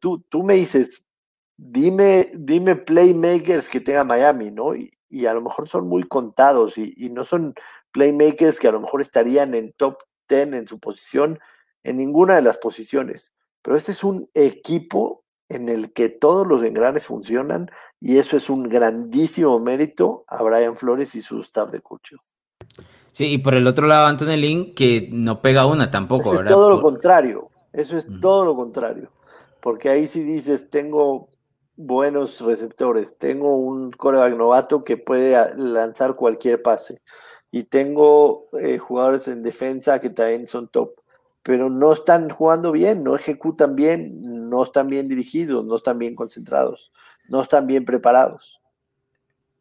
Tú, 0.00 0.24
tú 0.28 0.42
me 0.42 0.54
dices, 0.54 1.04
dime, 1.56 2.32
dime 2.34 2.76
playmakers 2.76 3.68
que 3.68 3.80
tenga 3.80 4.04
Miami, 4.04 4.50
¿no? 4.50 4.74
Y, 4.74 4.90
y 5.08 5.26
a 5.26 5.34
lo 5.34 5.42
mejor 5.42 5.68
son 5.68 5.88
muy 5.88 6.04
contados 6.04 6.78
y, 6.78 6.94
y, 6.96 7.10
no 7.10 7.24
son 7.24 7.54
playmakers 7.92 8.58
que 8.58 8.68
a 8.68 8.72
lo 8.72 8.80
mejor 8.80 9.02
estarían 9.02 9.54
en 9.54 9.72
top 9.74 9.98
10 10.28 10.54
en 10.54 10.66
su 10.66 10.78
posición, 10.80 11.38
en 11.82 11.98
ninguna 11.98 12.36
de 12.36 12.42
las 12.42 12.56
posiciones. 12.56 13.34
Pero 13.60 13.76
este 13.76 13.92
es 13.92 14.02
un 14.02 14.30
equipo 14.32 15.24
en 15.48 15.68
el 15.68 15.92
que 15.92 16.08
todos 16.08 16.46
los 16.46 16.64
engranes 16.64 17.06
funcionan 17.06 17.70
y 18.00 18.16
eso 18.16 18.38
es 18.38 18.48
un 18.48 18.62
grandísimo 18.64 19.58
mérito 19.58 20.24
a 20.26 20.42
Brian 20.42 20.76
Flores 20.76 21.14
y 21.14 21.20
su 21.20 21.40
staff 21.40 21.70
de 21.70 21.80
coaching. 21.80 22.16
Sí, 23.12 23.26
y 23.26 23.38
por 23.38 23.54
el 23.54 23.66
otro 23.66 23.86
lado, 23.86 24.06
Anthony 24.06 24.36
Lynn, 24.36 24.74
que 24.74 25.08
no 25.12 25.42
pega 25.42 25.66
una 25.66 25.90
tampoco, 25.90 26.32
eso 26.32 26.42
¿verdad? 26.42 26.46
Es 26.46 26.54
todo 26.54 26.70
lo 26.70 26.80
contrario, 26.80 27.50
eso 27.72 27.96
es 27.96 28.06
todo 28.20 28.44
lo 28.44 28.56
contrario, 28.56 29.10
porque 29.60 29.88
ahí 29.88 30.06
sí 30.06 30.22
dices, 30.22 30.70
tengo 30.70 31.28
buenos 31.76 32.40
receptores, 32.40 33.18
tengo 33.18 33.56
un 33.56 33.90
coreback 33.92 34.34
novato 34.36 34.84
que 34.84 34.96
puede 34.96 35.36
lanzar 35.56 36.16
cualquier 36.16 36.62
pase 36.62 37.02
y 37.50 37.64
tengo 37.64 38.48
eh, 38.60 38.78
jugadores 38.78 39.28
en 39.28 39.42
defensa 39.42 40.00
que 40.00 40.10
también 40.10 40.46
son 40.46 40.68
top 40.68 40.92
pero 41.42 41.70
no 41.70 41.92
están 41.92 42.30
jugando 42.30 42.72
bien, 42.72 43.02
no 43.02 43.16
ejecutan 43.16 43.74
bien, 43.74 44.20
no 44.22 44.62
están 44.62 44.88
bien 44.88 45.08
dirigidos, 45.08 45.64
no 45.64 45.76
están 45.76 45.98
bien 45.98 46.14
concentrados, 46.14 46.92
no 47.28 47.42
están 47.42 47.66
bien 47.66 47.84
preparados. 47.84 48.60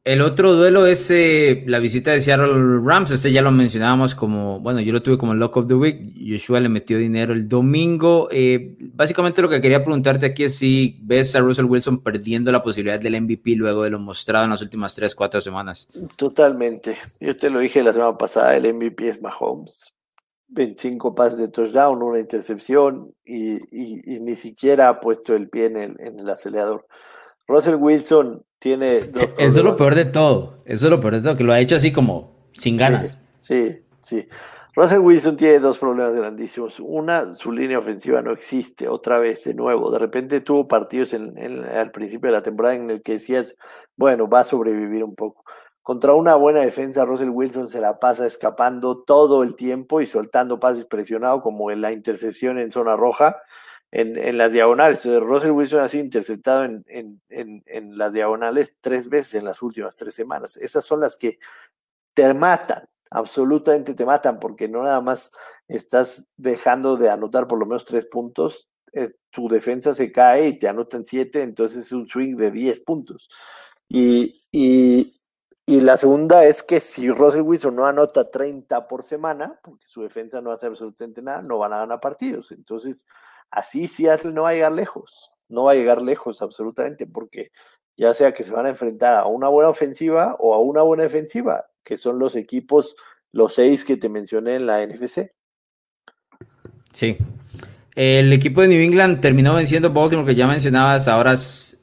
El 0.04 0.22
otro 0.22 0.56
duelo 0.56 0.88
es 0.88 1.12
eh, 1.12 1.64
la 1.68 1.78
visita 1.78 2.10
de 2.10 2.20
Seattle 2.20 2.80
Rams. 2.84 3.12
Este 3.12 3.32
ya 3.32 3.44
lo 3.44 3.52
mencionábamos 3.52 4.16
como, 4.16 4.60
bueno, 4.60 4.82
yo 4.82 4.92
lo 4.94 5.04
tuve 5.04 5.20
como 5.20 5.36
Lock 5.36 5.58
of 5.58 5.68
the 5.68 5.76
Week. 5.76 6.16
Joshua 6.28 6.60
le 6.60 6.70
metió 6.70 6.98
dinero 6.98 7.34
el 7.34 7.48
domingo. 7.48 8.28
Eh, 8.32 8.78
básicamente 8.80 9.44
lo 9.44 9.50
que 9.50 9.62
quería 9.62 9.84
preguntarte 9.84 10.26
aquí 10.26 10.46
es 10.46 10.58
si 10.58 11.00
ves 11.04 11.36
a 11.36 11.42
Russell 11.42 11.66
Wilson 11.66 12.02
perdiendo 12.02 12.52
la 12.52 12.64
posibilidad 12.64 13.00
del 13.00 13.22
MVP 13.22 13.52
luego 13.52 13.84
de 13.84 13.92
lo 13.92 14.00
mostrado 14.00 14.46
en 14.46 14.52
las 14.52 14.64
últimas 14.64 14.96
3, 14.96 15.14
4 15.14 15.40
semanas. 15.40 15.88
Totalmente. 16.16 16.98
Yo 17.20 17.38
te 17.38 17.52
lo 17.52 17.60
dije 17.60 17.84
la 17.84 17.94
semana 17.94 18.18
pasada, 18.18 18.58
el 18.58 18.74
MVP 18.74 19.08
es 19.08 19.22
Mahomes. 19.22 19.94
25 20.48 21.14
pases 21.14 21.38
de 21.38 21.48
touchdown, 21.50 22.02
una 22.02 22.20
intercepción 22.20 23.14
y, 23.24 23.60
ni 24.20 24.36
siquiera 24.36 24.90
ha 24.90 25.00
puesto 25.00 25.36
el 25.36 25.48
pie 25.48 25.66
en 25.66 25.78
el 25.78 26.30
acelerador. 26.30 26.88
Russell 27.52 27.76
Wilson 27.76 28.44
tiene 28.60 29.02
dos 29.02 29.24
Eso 29.38 29.60
es 29.60 29.66
lo 29.66 29.76
peor 29.76 29.96
de 29.96 30.06
todo. 30.06 30.64
Eso 30.66 30.88
es 30.88 30.92
lo 30.92 31.00
peor 31.00 31.16
de 31.16 31.22
todo, 31.22 31.38
que 31.38 31.44
lo 31.44 31.54
ha 31.54 31.60
hecho 31.60 31.76
así 31.76 31.92
como 31.92 32.50
sin 32.54 32.78
ganas. 32.78 33.20
Sí, 33.42 33.72
sí. 34.00 34.22
sí. 34.22 34.28
Russell 34.74 35.00
Wilson 35.00 35.36
tiene 35.36 35.60
dos 35.60 35.78
problemas 35.78 36.16
grandísimos. 36.16 36.80
Una, 36.80 37.34
su 37.34 37.52
línea 37.52 37.78
ofensiva 37.78 38.22
no 38.22 38.32
existe, 38.32 38.88
otra 38.88 39.20
vez, 39.20 39.44
de 39.44 39.54
nuevo. 39.54 39.92
De 39.92 40.00
repente 40.00 40.40
tuvo 40.40 40.68
partidos 40.68 41.14
en, 41.14 41.38
en, 41.38 41.66
al 41.66 41.92
principio 41.92 42.30
de 42.30 42.38
la 42.38 42.42
temporada 42.42 42.76
en 42.76 42.90
el 42.90 43.02
que 43.02 43.14
decías, 43.14 43.56
bueno, 43.98 44.30
va 44.30 44.40
a 44.40 44.44
sobrevivir 44.46 45.04
un 45.04 45.16
poco. 45.16 45.44
Contra 45.82 46.14
una 46.14 46.36
buena 46.36 46.62
defensa, 46.62 47.04
Russell 47.04 47.30
Wilson 47.30 47.68
se 47.68 47.82
la 47.82 48.00
pasa 48.00 48.26
escapando 48.26 49.00
todo 49.00 49.44
el 49.44 49.56
tiempo 49.56 50.00
y 50.00 50.06
soltando 50.06 50.60
pases 50.60 50.86
presionados, 50.86 51.42
como 51.42 51.70
en 51.70 51.82
la 51.82 51.92
intercepción 51.92 52.58
en 52.58 52.72
zona 52.72 52.96
roja, 52.96 53.38
en, 53.92 54.18
en 54.18 54.38
las 54.38 54.54
diagonales. 54.54 55.06
Russell 55.06 55.52
Wilson 55.52 55.82
ha 55.82 55.88
sido 55.88 56.04
interceptado 56.04 56.64
en, 56.66 56.84
en, 56.88 57.64
en, 57.66 57.98
las 57.98 58.14
diagonales 58.14 58.78
tres 58.80 59.10
veces 59.10 59.36
en 59.36 59.46
las 59.46 59.62
últimas 59.62 59.96
tres 59.96 60.16
semanas. 60.16 60.58
Esas 60.58 60.86
son 60.86 61.02
las 61.02 61.16
que 61.16 61.38
te 62.14 62.34
matan, 62.34 62.88
absolutamente 63.10 63.94
te 63.94 64.06
matan, 64.06 64.40
porque 64.40 64.68
no 64.68 64.84
nada 64.84 65.02
más 65.02 65.32
estás 65.68 66.30
dejando 66.38 66.98
de 66.98 67.10
anotar 67.10 67.48
por 67.48 67.60
lo 67.60 67.66
menos 67.66 67.86
tres 67.86 68.06
puntos, 68.06 68.68
tu 69.30 69.48
defensa 69.48 69.94
se 69.94 70.12
cae 70.12 70.48
y 70.48 70.60
te 70.60 70.68
anotan 70.68 71.06
siete, 71.06 71.42
entonces 71.42 71.86
es 71.86 71.92
un 71.94 72.08
swing 72.08 72.36
de 72.36 72.52
diez 72.52 72.80
puntos. 72.80 73.30
Y, 73.88 74.36
y 75.66 75.80
la 75.82 75.98
segunda 75.98 76.44
es 76.46 76.64
que 76.64 76.80
si 76.80 77.10
Russell 77.10 77.42
Wilson 77.42 77.76
no 77.76 77.86
anota 77.86 78.30
30 78.30 78.88
por 78.88 79.04
semana, 79.04 79.60
porque 79.64 79.86
su 79.88 80.02
defensa 80.02 80.42
no 80.42 80.52
hace 80.52 80.66
absolutamente 80.66 81.22
nada, 81.22 81.42
no 81.42 81.60
van 81.60 81.74
a 81.74 81.78
ganar 81.78 82.00
partidos. 82.00 82.52
Entonces, 82.52 83.06
así 83.52 83.88
Seattle 83.88 84.34
no 84.34 84.44
va 84.44 84.50
a 84.50 84.54
llegar 84.54 84.72
lejos, 84.72 85.32
no 85.50 85.66
va 85.66 85.74
a 85.74 85.76
llegar 85.76 86.02
lejos 86.02 86.42
absolutamente, 86.42 87.06
porque 87.06 87.50
ya 87.96 88.14
sea 88.14 88.34
que 88.34 88.44
se 88.44 88.52
van 88.52 88.66
a 88.66 88.70
enfrentar 88.70 89.20
a 89.20 89.28
una 89.28 89.48
buena 89.50 89.70
ofensiva 89.70 90.36
o 90.40 90.56
a 90.56 90.60
una 90.60 90.82
buena 90.82 91.04
defensiva, 91.04 91.68
que 91.84 91.98
son 91.98 92.18
los 92.18 92.36
equipos, 92.36 92.96
los 93.32 93.54
seis 93.54 93.86
que 93.86 93.98
te 93.98 94.10
mencioné 94.10 94.56
en 94.56 94.66
la 94.66 94.86
NFC. 94.86 95.32
Sí. 96.92 97.18
El 97.96 98.32
equipo 98.32 98.62
de 98.62 98.70
New 98.70 98.82
England 98.82 99.20
terminó 99.20 99.54
venciendo 99.56 99.92
Baltimore, 99.92 100.28
que 100.28 100.36
ya 100.36 100.48
mencionabas, 100.48 101.08
ahora 101.08 101.34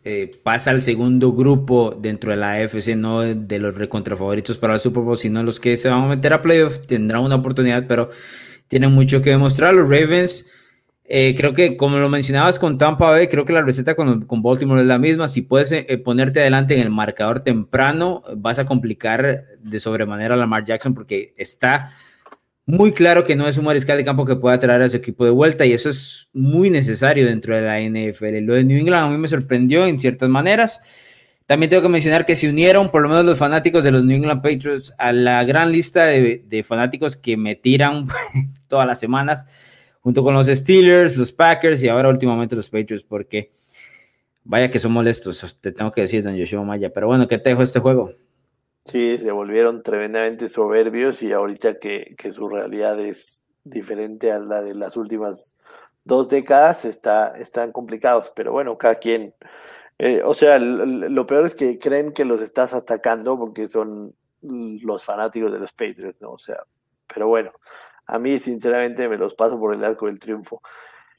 eh, 0.04 0.30
pasa 0.42 0.70
al 0.70 0.80
segundo 0.80 1.32
grupo 1.32 1.94
dentro 2.00 2.30
de 2.30 2.38
la 2.38 2.52
AFC, 2.52 2.96
no 2.96 3.20
de 3.20 3.58
los 3.58 3.74
recontrafavoritos 3.74 4.56
para 4.56 4.74
el 4.74 4.80
Super 4.80 5.02
Bowl, 5.02 5.18
sino 5.18 5.42
los 5.42 5.60
que 5.60 5.76
se 5.76 5.90
van 5.90 6.04
a 6.04 6.06
meter 6.08 6.32
a 6.32 6.40
playoff, 6.40 6.86
tendrán 6.86 7.22
una 7.22 7.36
oportunidad, 7.36 7.86
pero 7.86 8.08
tienen 8.68 8.92
mucho 8.92 9.20
que 9.22 9.30
demostrar. 9.30 9.74
Los 9.74 9.88
Ravens 9.88 10.46
Eh, 11.10 11.34
creo 11.34 11.54
que, 11.54 11.76
como 11.78 11.98
lo 11.98 12.10
mencionabas 12.10 12.58
con 12.58 12.76
Tampa 12.76 13.10
Bay, 13.10 13.28
creo 13.28 13.46
que 13.46 13.54
la 13.54 13.62
receta 13.62 13.94
con, 13.96 14.26
con 14.26 14.42
Baltimore 14.42 14.82
es 14.82 14.86
la 14.86 14.98
misma. 14.98 15.26
Si 15.28 15.40
puedes 15.40 15.72
eh, 15.72 15.98
ponerte 16.04 16.40
adelante 16.40 16.74
en 16.74 16.80
el 16.80 16.90
marcador 16.90 17.40
temprano, 17.40 18.22
vas 18.36 18.58
a 18.58 18.66
complicar 18.66 19.46
de 19.58 19.78
sobremanera 19.78 20.34
a 20.34 20.36
Lamar 20.36 20.64
Jackson 20.64 20.92
porque 20.94 21.32
está 21.38 21.92
muy 22.68 22.92
claro 22.92 23.24
que 23.24 23.34
no 23.34 23.48
es 23.48 23.56
un 23.56 23.64
mariscal 23.64 23.96
de 23.96 24.04
campo 24.04 24.26
que 24.26 24.36
pueda 24.36 24.58
traer 24.58 24.82
a 24.82 24.88
su 24.90 24.98
equipo 24.98 25.24
de 25.24 25.30
vuelta 25.30 25.64
y 25.64 25.72
eso 25.72 25.88
es 25.88 26.28
muy 26.34 26.68
necesario 26.68 27.24
dentro 27.24 27.56
de 27.56 27.62
la 27.62 27.80
NFL. 27.80 28.44
Lo 28.44 28.52
de 28.52 28.62
New 28.62 28.78
England 28.78 29.06
a 29.06 29.08
mí 29.08 29.16
me 29.16 29.26
sorprendió 29.26 29.86
en 29.86 29.98
ciertas 29.98 30.28
maneras. 30.28 30.78
También 31.46 31.70
tengo 31.70 31.82
que 31.82 31.88
mencionar 31.88 32.26
que 32.26 32.36
se 32.36 32.46
unieron 32.46 32.90
por 32.90 33.00
lo 33.00 33.08
menos 33.08 33.24
los 33.24 33.38
fanáticos 33.38 33.82
de 33.82 33.90
los 33.90 34.04
New 34.04 34.18
England 34.18 34.42
Patriots 34.42 34.94
a 34.98 35.14
la 35.14 35.44
gran 35.44 35.72
lista 35.72 36.04
de, 36.04 36.62
fanáticos 36.62 37.16
que 37.16 37.38
me 37.38 37.56
tiran 37.56 38.06
todas 38.68 38.86
las 38.86 39.00
semanas 39.00 39.46
junto 40.00 40.22
con 40.22 40.34
los 40.34 40.46
Steelers, 40.46 41.16
los 41.16 41.32
Packers 41.32 41.82
y 41.82 41.88
ahora 41.88 42.10
últimamente 42.10 42.54
los 42.54 42.68
Patriots, 42.68 43.02
porque 43.02 43.50
vaya 44.44 44.70
que 44.70 44.78
son 44.78 44.92
molestos, 44.92 45.56
te 45.58 45.72
tengo 45.72 45.90
que 45.90 46.02
decir, 46.02 46.22
don 46.22 46.36
Yoshua 46.36 46.64
Maya. 46.64 46.90
Pero 46.92 47.06
bueno, 47.06 47.26
¿qué 47.26 47.38
te 47.38 47.48
dejó 47.48 47.62
este 47.62 47.80
juego? 47.80 48.12
Sí, 48.90 49.18
se 49.18 49.30
volvieron 49.32 49.82
tremendamente 49.82 50.48
soberbios 50.48 51.22
y 51.22 51.32
ahorita 51.32 51.78
que, 51.78 52.14
que 52.16 52.32
su 52.32 52.48
realidad 52.48 52.98
es 52.98 53.48
diferente 53.62 54.32
a 54.32 54.38
la 54.38 54.62
de 54.62 54.74
las 54.74 54.96
últimas 54.96 55.58
dos 56.04 56.28
décadas, 56.28 56.86
está, 56.86 57.36
están 57.36 57.70
complicados, 57.70 58.32
pero 58.34 58.50
bueno, 58.50 58.78
cada 58.78 58.94
quien, 58.94 59.34
eh, 59.98 60.22
o 60.24 60.32
sea, 60.32 60.58
lo 60.58 61.26
peor 61.26 61.44
es 61.44 61.54
que 61.54 61.78
creen 61.78 62.12
que 62.12 62.24
los 62.24 62.40
estás 62.40 62.72
atacando 62.72 63.38
porque 63.38 63.68
son 63.68 64.14
los 64.40 65.04
fanáticos 65.04 65.52
de 65.52 65.58
los 65.58 65.72
Patriots, 65.72 66.22
¿no? 66.22 66.30
O 66.30 66.38
sea, 66.38 66.62
pero 67.06 67.28
bueno, 67.28 67.50
a 68.06 68.18
mí, 68.18 68.38
sinceramente, 68.38 69.06
me 69.06 69.18
los 69.18 69.34
paso 69.34 69.58
por 69.58 69.74
el 69.74 69.84
arco 69.84 70.06
del 70.06 70.18
triunfo. 70.18 70.62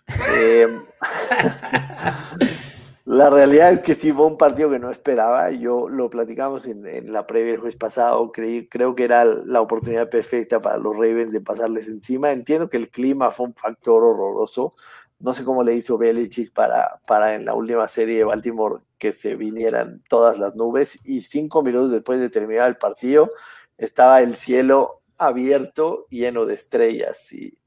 Eh, 0.35 0.65
la 3.09 3.31
realidad 3.31 3.73
es 3.73 3.81
que 3.81 3.95
sí 3.95 4.13
fue 4.13 4.27
un 4.27 4.37
partido 4.37 4.69
que 4.69 4.77
no 4.77 4.91
esperaba. 4.91 5.49
Yo 5.49 5.89
lo 5.89 6.11
platicamos 6.11 6.67
en, 6.67 7.11
la 7.11 7.25
previa 7.25 7.53
el 7.53 7.57
jueves 7.57 7.75
pasado. 7.75 8.31
Creí, 8.31 8.67
creo 8.67 8.93
que 8.93 9.03
era 9.03 9.25
la 9.25 9.61
oportunidad 9.61 10.11
perfecta 10.11 10.61
para 10.61 10.77
los 10.77 10.95
Ravens 10.95 11.33
de 11.33 11.41
pasarles 11.41 11.87
encima. 11.87 12.31
Entiendo 12.31 12.69
que 12.69 12.77
el 12.77 12.91
clima 12.91 13.31
fue 13.31 13.47
un 13.47 13.55
factor 13.55 14.03
horroroso. 14.03 14.75
No 15.17 15.33
sé 15.33 15.43
cómo 15.43 15.63
le 15.63 15.73
hizo 15.73 15.97
Belichick 15.97 16.53
para, 16.53 17.01
para 17.07 17.33
en 17.33 17.45
la 17.45 17.55
última 17.55 17.87
serie 17.87 18.19
de 18.19 18.25
Baltimore 18.25 18.83
que 18.99 19.11
se 19.11 19.35
vinieran 19.35 20.03
todas 20.07 20.37
las 20.37 20.55
nubes. 20.55 20.99
Y 21.03 21.23
cinco 21.23 21.63
minutos 21.63 21.89
después 21.89 22.19
de 22.19 22.29
terminar 22.29 22.67
el 22.67 22.77
partido, 22.77 23.31
estaba 23.79 24.21
el 24.21 24.35
cielo 24.35 25.01
abierto, 25.17 26.05
lleno 26.11 26.45
de 26.45 26.53
estrellas 26.53 27.33
y 27.33 27.57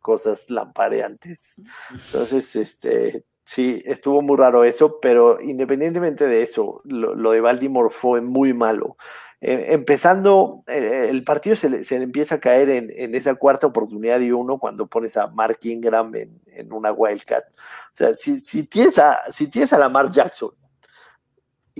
cosas 0.00 0.48
lampareantes. 0.48 1.60
Entonces, 1.90 2.56
este, 2.56 3.26
sí, 3.48 3.82
estuvo 3.86 4.20
muy 4.20 4.36
raro 4.36 4.62
eso, 4.64 5.00
pero 5.00 5.40
independientemente 5.40 6.26
de 6.26 6.42
eso, 6.42 6.82
lo, 6.84 7.30
de 7.30 7.40
Baltimore 7.40 7.88
fue 7.90 8.20
muy 8.20 8.52
malo. 8.52 8.98
Eh, 9.40 9.68
empezando, 9.70 10.64
eh, 10.66 11.06
el 11.08 11.24
partido 11.24 11.56
se 11.56 11.70
le, 11.70 11.82
empieza 12.02 12.34
a 12.34 12.40
caer 12.40 12.68
en, 12.68 13.14
esa 13.14 13.36
cuarta 13.36 13.66
oportunidad 13.66 14.20
y 14.20 14.32
uno 14.32 14.58
cuando 14.58 14.86
pones 14.86 15.16
a 15.16 15.28
Mark 15.28 15.58
Ingram 15.62 16.14
en, 16.14 16.42
en 16.46 16.72
una 16.74 16.92
Wildcat. 16.92 17.44
O 17.48 17.54
sea, 17.92 18.14
si, 18.14 18.38
si, 18.38 18.64
tienes 18.64 18.98
a, 18.98 19.20
si 19.30 19.48
tienes 19.48 19.72
a 19.72 19.78
Lamar 19.78 20.10
Jackson, 20.10 20.50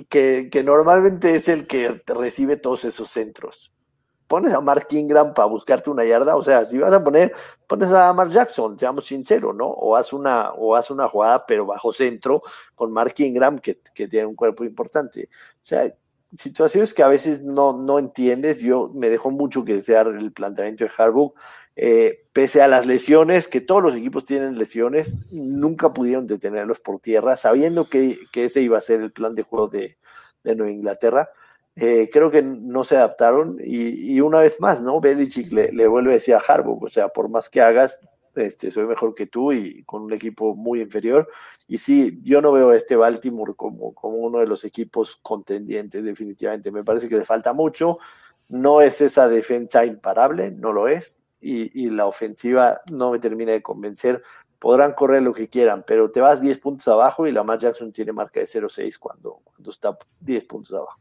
que, 0.08 0.48
que 0.50 0.62
normalmente 0.62 1.34
es 1.34 1.48
el 1.48 1.66
que 1.66 2.02
recibe 2.06 2.56
todos 2.56 2.86
esos 2.86 3.10
centros, 3.10 3.67
pones 4.28 4.54
a 4.54 4.60
Mark 4.60 4.86
Ingram 4.90 5.34
para 5.34 5.48
buscarte 5.48 5.90
una 5.90 6.04
yarda, 6.04 6.36
o 6.36 6.44
sea, 6.44 6.64
si 6.64 6.78
vas 6.78 6.92
a 6.92 7.02
poner, 7.02 7.34
pones 7.66 7.90
a 7.90 8.12
Mark 8.12 8.30
Jackson, 8.30 8.78
seamos 8.78 9.06
sinceros, 9.06 9.56
¿no? 9.56 9.66
O 9.66 9.96
haz 9.96 10.12
una, 10.12 10.52
o 10.52 10.76
haz 10.76 10.90
una 10.90 11.08
jugada, 11.08 11.46
pero 11.46 11.66
bajo 11.66 11.92
centro, 11.92 12.42
con 12.74 12.92
Mark 12.92 13.14
Ingram, 13.18 13.58
que, 13.58 13.80
tiene 13.94 14.26
un 14.26 14.36
cuerpo 14.36 14.64
importante. 14.64 15.28
O 15.32 15.58
sea, 15.62 15.92
situaciones 16.36 16.92
que 16.92 17.02
a 17.02 17.08
veces 17.08 17.42
no, 17.42 17.72
no 17.72 17.98
entiendes. 17.98 18.60
Yo 18.60 18.90
me 18.94 19.08
dejó 19.08 19.30
mucho 19.30 19.64
que 19.64 19.74
desear 19.74 20.08
el 20.08 20.32
planteamiento 20.32 20.84
de 20.84 20.90
Harbaugh. 20.96 21.32
Eh, 21.74 22.26
pese 22.32 22.60
a 22.60 22.68
las 22.68 22.86
lesiones, 22.86 23.48
que 23.48 23.60
todos 23.60 23.82
los 23.82 23.94
equipos 23.94 24.24
tienen 24.24 24.58
lesiones, 24.58 25.26
nunca 25.30 25.94
pudieron 25.94 26.26
detenerlos 26.26 26.80
por 26.80 27.00
tierra, 27.00 27.36
sabiendo 27.36 27.88
que, 27.88 28.18
ese 28.34 28.60
iba 28.62 28.76
a 28.76 28.82
ser 28.82 29.00
el 29.00 29.12
plan 29.12 29.34
de 29.34 29.42
juego 29.42 29.68
de, 29.68 29.96
de 30.44 30.54
Nueva 30.56 30.72
Inglaterra. 30.72 31.30
Eh, 31.80 32.10
creo 32.12 32.28
que 32.30 32.42
no 32.42 32.82
se 32.82 32.96
adaptaron 32.96 33.58
y, 33.62 34.20
una 34.20 34.40
vez 34.40 34.60
más, 34.60 34.82
¿no? 34.82 35.00
Belichick 35.00 35.52
le, 35.52 35.86
vuelve 35.86 36.10
a 36.10 36.14
decir 36.14 36.34
a 36.34 36.38
Harbaugh, 36.38 36.84
o 36.84 36.88
sea, 36.88 37.08
por 37.08 37.28
más 37.28 37.48
que 37.48 37.60
hagas, 37.60 38.00
este, 38.34 38.72
soy 38.72 38.86
mejor 38.86 39.14
que 39.14 39.26
tú 39.26 39.52
y 39.52 39.84
con 39.84 40.02
un 40.02 40.12
equipo 40.12 40.56
muy 40.56 40.80
inferior. 40.80 41.28
Y 41.68 41.78
sí, 41.78 42.18
yo 42.22 42.42
no 42.42 42.50
veo 42.50 42.70
a 42.70 42.76
este 42.76 42.96
Baltimore 42.96 43.54
como, 43.54 43.94
como 43.94 44.16
uno 44.16 44.38
de 44.38 44.46
los 44.46 44.64
equipos 44.64 45.20
contendientes, 45.22 46.04
definitivamente. 46.04 46.72
Me 46.72 46.82
parece 46.82 47.08
que 47.08 47.16
le 47.16 47.24
falta 47.24 47.52
mucho. 47.52 47.98
No 48.48 48.80
es 48.80 49.00
esa 49.00 49.28
defensa 49.28 49.84
imparable, 49.84 50.50
no 50.50 50.72
lo 50.72 50.88
es. 50.88 51.24
Y, 51.40 51.90
la 51.90 52.06
ofensiva 52.06 52.80
no 52.90 53.12
me 53.12 53.20
termina 53.20 53.52
de 53.52 53.62
convencer. 53.62 54.22
Podrán 54.58 54.94
correr 54.94 55.22
lo 55.22 55.32
que 55.32 55.48
quieran, 55.48 55.84
pero 55.86 56.10
te 56.10 56.20
vas 56.20 56.40
10 56.40 56.58
puntos 56.58 56.88
abajo 56.88 57.26
y 57.26 57.30
la 57.30 57.40
Lamar 57.40 57.60
Jackson 57.60 57.92
tiene 57.92 58.12
marca 58.12 58.40
de 58.40 58.46
0-6 58.46 58.98
cuando, 58.98 59.40
cuando 59.44 59.70
está 59.70 59.96
10 60.20 60.44
puntos 60.46 60.76
abajo. 60.76 60.98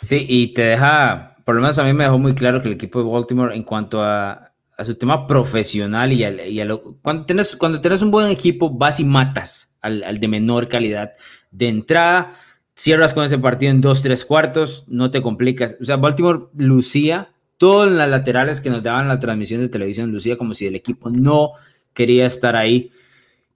Sí, 0.00 0.24
y 0.28 0.54
te 0.54 0.62
deja, 0.62 1.36
por 1.44 1.54
lo 1.54 1.60
menos 1.60 1.78
a 1.78 1.84
mí 1.84 1.92
me 1.92 2.04
dejó 2.04 2.18
muy 2.18 2.34
claro 2.34 2.60
que 2.60 2.68
el 2.68 2.74
equipo 2.74 3.02
de 3.02 3.10
Baltimore 3.10 3.54
en 3.54 3.62
cuanto 3.62 4.02
a, 4.02 4.50
a 4.76 4.84
su 4.84 4.94
tema 4.94 5.26
profesional 5.26 6.10
y, 6.12 6.24
a, 6.24 6.64
lo, 6.64 6.96
cuando, 7.02 7.26
tienes, 7.26 7.54
cuando 7.54 7.80
tienes 7.82 8.00
un 8.00 8.10
buen 8.10 8.30
equipo 8.30 8.70
vas 8.70 8.98
y 8.98 9.04
matas 9.04 9.74
al, 9.82 10.02
al, 10.02 10.18
de 10.18 10.26
menor 10.28 10.68
calidad. 10.68 11.12
De 11.50 11.68
entrada, 11.68 12.32
cierras 12.74 13.12
con 13.12 13.24
ese 13.24 13.36
partido 13.36 13.72
en 13.72 13.82
dos, 13.82 14.00
tres 14.00 14.24
cuartos, 14.24 14.84
no 14.88 15.10
te 15.10 15.20
complicas. 15.20 15.76
O 15.82 15.84
sea, 15.84 15.96
Baltimore 15.96 16.46
lucía, 16.56 17.32
todas 17.58 17.92
las 17.92 18.08
laterales 18.08 18.62
que 18.62 18.70
nos 18.70 18.82
daban 18.82 19.06
la 19.06 19.18
transmisión 19.18 19.60
de 19.60 19.68
televisión, 19.68 20.10
lucía 20.10 20.38
como 20.38 20.54
si 20.54 20.66
el 20.66 20.74
equipo 20.74 21.10
no 21.10 21.50
quería 21.92 22.24
estar 22.24 22.56
ahí. 22.56 22.90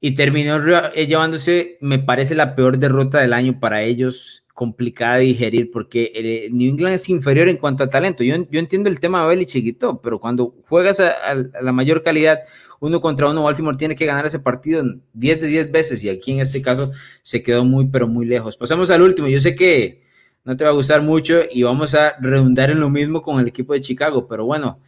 Y 0.01 0.11
terminó 0.11 0.61
llevándose, 0.93 1.79
me 1.81 1.99
parece, 1.99 2.35
la 2.35 2.55
peor 2.55 2.77
derrota 2.77 3.21
del 3.21 3.33
año 3.33 3.59
para 3.59 3.83
ellos 3.83 4.44
complicada 4.55 5.17
de 5.17 5.25
digerir 5.25 5.71
porque 5.71 6.13
eh, 6.15 6.49
New 6.51 6.71
England 6.71 6.95
es 6.95 7.09
inferior 7.09 7.49
en 7.49 7.57
cuanto 7.57 7.85
a 7.85 7.91
talento. 7.91 8.25
Yo, 8.25 8.37
yo 8.51 8.61
entiendo 8.61 8.89
el 8.89 9.01
tema 9.01 9.21
de 9.21 9.29
Belichick 9.29 9.67
y 9.67 9.77
pero 10.03 10.21
cuando 10.21 10.55
juegas 10.69 11.01
a, 11.01 11.35
la 11.61 11.73
mayor 11.73 12.03
calidad, 12.03 12.39
uno 12.81 13.01
contra 13.01 13.29
uno, 13.29 13.43
Baltimore 13.43 13.77
tiene 13.77 13.97
que 13.97 14.07
ganar 14.07 14.25
ese 14.27 14.39
partido 14.39 14.85
10 15.13 15.41
de 15.41 15.47
10 15.49 15.73
veces 15.73 16.05
y 16.05 16.09
aquí 16.09 16.33
en 16.33 16.41
este 16.41 16.63
caso 16.63 16.93
se 17.23 17.43
quedó 17.43 17.65
muy, 17.65 17.87
pero 17.89 18.07
muy 18.07 18.27
lejos. 18.27 18.57
Pasamos 18.57 18.91
al 18.91 19.03
último. 19.03 19.27
Yo 19.27 19.41
sé 19.41 19.55
que 19.57 20.05
no 20.45 20.57
te 20.57 20.65
va 20.65 20.71
a 20.71 20.75
gustar 20.75 21.03
mucho 21.03 21.41
y 21.51 21.65
vamos 21.65 21.95
a 21.95 22.15
redundar 22.21 22.71
en 22.71 22.79
lo 22.79 22.91
mismo 22.91 23.23
con 23.23 23.41
el 23.41 23.49
equipo 23.49 23.73
de 23.73 23.81
Chicago, 23.81 24.29
pero 24.29 24.45
bueno, 24.45 24.79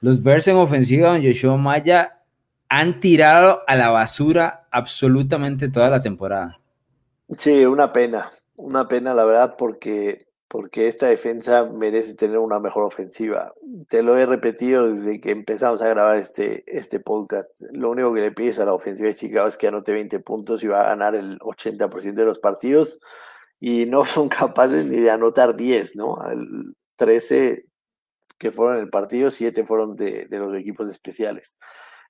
los 0.00 0.22
Bears 0.22 0.46
en 0.48 0.56
ofensiva, 0.56 1.08
don 1.08 1.22
Joshua 1.22 1.56
Maya, 1.56 2.20
han 2.68 3.00
tirado 3.00 3.62
a 3.66 3.74
la 3.74 3.90
basura 3.90 4.68
absolutamente 4.70 5.68
toda 5.68 5.90
la 5.90 6.00
temporada. 6.00 6.60
Sí, 7.36 7.64
una 7.64 7.92
pena, 7.92 8.26
una 8.60 8.88
pena 8.88 9.14
la 9.14 9.24
verdad 9.24 9.56
porque, 9.58 10.26
porque 10.48 10.86
esta 10.86 11.06
defensa 11.06 11.64
merece 11.64 12.14
tener 12.14 12.38
una 12.38 12.60
mejor 12.60 12.84
ofensiva. 12.84 13.52
Te 13.88 14.02
lo 14.02 14.16
he 14.16 14.26
repetido 14.26 14.92
desde 14.92 15.20
que 15.20 15.30
empezamos 15.30 15.82
a 15.82 15.88
grabar 15.88 16.16
este, 16.16 16.64
este 16.66 17.00
podcast. 17.00 17.50
Lo 17.72 17.90
único 17.90 18.12
que 18.14 18.20
le 18.20 18.32
pides 18.32 18.58
a 18.58 18.64
la 18.64 18.74
ofensiva 18.74 19.08
de 19.08 19.14
Chicago 19.14 19.48
es 19.48 19.56
que 19.56 19.68
anote 19.68 19.92
20 19.92 20.20
puntos 20.20 20.62
y 20.62 20.66
va 20.68 20.82
a 20.82 20.88
ganar 20.88 21.14
el 21.14 21.38
80% 21.40 22.14
de 22.14 22.24
los 22.24 22.38
partidos 22.38 23.00
y 23.58 23.86
no 23.86 24.04
son 24.04 24.28
capaces 24.28 24.84
ni 24.86 24.98
de 24.98 25.10
anotar 25.10 25.56
10, 25.56 25.96
¿no? 25.96 26.16
El 26.30 26.74
13 26.96 27.64
que 28.38 28.52
fueron 28.52 28.78
el 28.78 28.88
partido, 28.88 29.30
7 29.30 29.64
fueron 29.64 29.96
de, 29.96 30.26
de 30.26 30.38
los 30.38 30.58
equipos 30.58 30.90
especiales. 30.90 31.58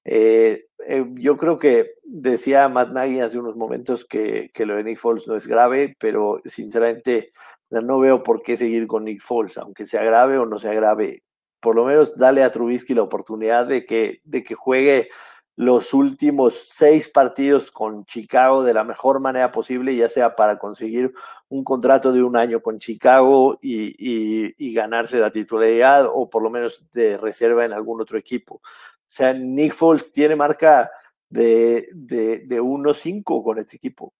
Eh, 0.05 0.67
eh, 0.87 1.05
yo 1.15 1.37
creo 1.37 1.59
que 1.59 1.93
decía 2.05 2.69
Matt 2.69 2.91
Nagy 2.93 3.21
hace 3.21 3.39
unos 3.39 3.57
momentos 3.57 4.05
que, 4.05 4.51
que, 4.55 4.67
lo 4.67 4.77
de 4.77 4.85
Nick 4.85 4.99
Foles 4.99 5.29
no 5.29 5.37
es 5.37 5.47
grave, 5.47 5.97
pero 5.99 6.41
sinceramente 6.45 7.33
no 7.71 8.01
veo 8.01 8.23
por 8.23 8.43
qué 8.43 8.57
seguir 8.57 8.87
con 8.87 9.05
Nick 9.05 9.23
Foles, 9.23 9.59
aunque 9.59 9.87
sea 9.87 10.03
grave 10.03 10.39
o 10.39 10.47
no 10.47 10.59
sea 10.59 10.73
grave. 10.75 11.23
Por 11.61 11.77
lo 11.77 11.85
menos 11.85 12.17
dale 12.17 12.43
a 12.43 12.51
Trubisky 12.51 12.95
la 12.95 13.03
oportunidad 13.03 13.67
de 13.67 13.85
que, 13.85 14.21
de 14.25 14.43
que 14.43 14.55
juegue 14.55 15.09
los 15.57 15.93
últimos 15.93 16.55
seis 16.71 17.11
partidos 17.11 17.71
con 17.71 18.07
Chicago 18.07 18.63
de 18.63 18.73
la 18.73 18.83
mejor 18.83 19.21
manera 19.21 19.53
posible, 19.53 19.95
ya 19.95 20.09
sea 20.09 20.35
para 20.35 20.59
conseguir 20.59 21.13
un 21.51 21.65
contrato 21.65 22.13
de 22.13 22.23
un 22.23 22.35
año 22.37 22.63
con 22.63 22.79
Chicago 22.79 23.59
y, 23.61 23.89
y, 23.99 24.55
y 24.57 24.73
ganarse 24.73 25.19
la 25.19 25.31
titularidad 25.31 26.07
o 26.11 26.31
por 26.31 26.43
lo 26.43 26.49
menos 26.49 26.85
de 26.93 27.19
reserva 27.19 27.67
en 27.67 27.75
algún 27.75 28.01
otro 28.01 28.17
equipo 28.17 28.63
sea, 29.13 29.33
Nick 29.35 29.73
Foles 29.73 30.13
tiene 30.13 30.37
marca 30.37 30.91
de, 31.29 31.89
de, 31.93 32.41
de 32.47 32.61
1-5 32.61 33.43
con 33.43 33.59
este 33.59 33.77
equipo. 33.77 34.15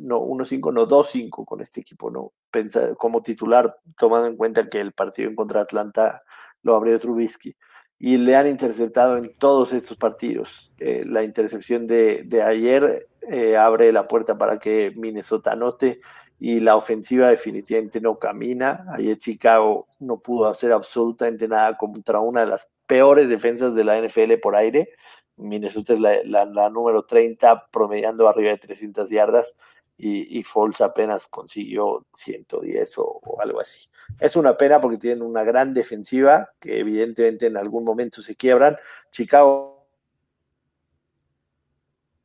no 0.00 0.20
1-5, 0.20 0.72
no 0.72 0.86
2-5 0.86 1.44
con 1.44 1.60
este 1.60 1.80
equipo, 1.80 2.10
no 2.10 2.32
Pensa, 2.50 2.94
como 2.94 3.22
titular, 3.22 3.76
tomando 3.98 4.26
en 4.28 4.36
cuenta 4.36 4.68
que 4.70 4.80
el 4.80 4.92
partido 4.92 5.28
en 5.28 5.36
contra 5.36 5.60
de 5.60 5.64
Atlanta 5.64 6.22
lo 6.62 6.74
abrió 6.74 6.98
Trubisky. 6.98 7.54
y 7.98 8.16
le 8.16 8.36
han 8.36 8.48
interceptado 8.48 9.18
en 9.18 9.36
todos 9.38 9.72
estos 9.72 9.96
partidos. 9.96 10.72
Eh, 10.78 11.04
la 11.06 11.22
intercepción 11.24 11.86
de, 11.86 12.26
ayer 12.44 13.08
eh, 13.28 13.56
abre 13.56 13.92
la 13.92 14.08
puerta 14.08 14.38
para 14.38 14.58
que 14.58 14.92
Minnesota 14.96 15.52
anote 15.52 16.00
y 16.38 16.60
la 16.60 16.76
ofensiva 16.76 17.28
definitivamente 17.28 18.00
no 18.00 18.18
camina. 18.18 18.86
Ayer 18.92 19.18
Chicago 19.18 19.88
no 19.98 20.20
pudo 20.20 20.46
hacer 20.46 20.72
absolutamente 20.72 21.48
nada 21.48 21.76
contra 21.76 22.20
una 22.20 22.40
de 22.40 22.46
las 22.46 22.68
peores 22.88 23.28
defensas 23.28 23.76
de 23.76 23.84
la 23.84 24.00
NFL 24.00 24.34
por 24.42 24.56
aire. 24.56 24.90
Minnesota 25.36 25.92
es 25.92 26.00
la, 26.00 26.70
número 26.70 27.04
30, 27.04 27.68
promediando 27.70 28.28
arriba 28.28 28.50
de 28.50 28.58
300 28.58 29.08
yardas 29.08 29.56
y, 29.96 30.36
y 30.36 30.42
Foles 30.42 30.80
apenas 30.80 31.28
consiguió 31.28 32.06
110 32.12 32.94
o, 32.98 33.20
algo 33.40 33.60
así. 33.60 33.88
Es 34.18 34.34
una 34.34 34.56
pena 34.56 34.80
porque 34.80 34.96
tienen 34.96 35.22
una 35.22 35.44
gran 35.44 35.72
defensiva 35.74 36.50
que 36.58 36.80
evidentemente 36.80 37.46
en 37.46 37.56
algún 37.56 37.84
momento 37.84 38.20
se 38.20 38.34
quiebran. 38.34 38.76
Chicago 39.12 39.77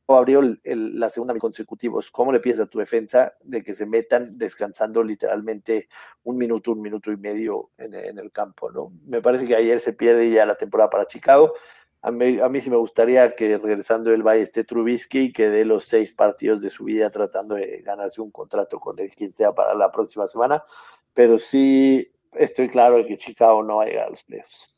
abrió 0.08 0.42
la 0.64 1.08
segunda 1.08 1.34
consecutivos. 1.38 2.10
¿Cómo 2.10 2.32
le 2.32 2.40
piensas 2.40 2.66
a 2.66 2.70
tu 2.70 2.78
defensa 2.78 3.34
de 3.42 3.62
que 3.62 3.74
se 3.74 3.86
metan 3.86 4.36
descansando 4.36 5.02
literalmente 5.02 5.88
un 6.24 6.36
minuto, 6.36 6.72
un 6.72 6.82
minuto 6.82 7.10
y 7.10 7.16
medio 7.16 7.70
en, 7.78 7.94
el 7.94 8.30
campo? 8.30 8.70
¿no? 8.70 8.92
Me 9.06 9.22
parece 9.22 9.46
que 9.46 9.56
ayer 9.56 9.80
se 9.80 9.94
pierde 9.94 10.30
ya 10.30 10.44
la 10.44 10.56
temporada 10.56 10.90
para 10.90 11.06
Chicago. 11.06 11.54
A 12.02 12.10
mí, 12.10 12.60
sí 12.60 12.68
me 12.68 12.76
gustaría 12.76 13.34
que 13.34 13.56
regresando 13.56 14.12
el 14.12 14.22
Valle 14.22 14.42
esté 14.42 14.62
Trubisky 14.62 15.20
y 15.20 15.32
que 15.32 15.48
dé 15.48 15.64
los 15.64 15.84
seis 15.84 16.12
partidos 16.12 16.60
de 16.60 16.68
su 16.68 16.84
vida 16.84 17.08
tratando 17.10 17.54
de 17.54 17.80
ganarse 17.80 18.20
un 18.20 18.30
contrato 18.30 18.78
con 18.78 18.98
él, 18.98 19.10
quien 19.16 19.32
sea 19.32 19.52
para 19.52 19.74
la 19.74 19.90
próxima 19.90 20.26
semana. 20.26 20.62
Pero 21.14 21.38
sí 21.38 22.12
estoy 22.32 22.68
claro 22.68 22.98
de 22.98 23.06
que 23.06 23.16
Chicago 23.16 23.62
no 23.62 23.76
va 23.76 23.84
a 23.84 23.86
llegar 23.86 24.08
a 24.08 24.10
los 24.10 24.22
playoffs. 24.22 24.68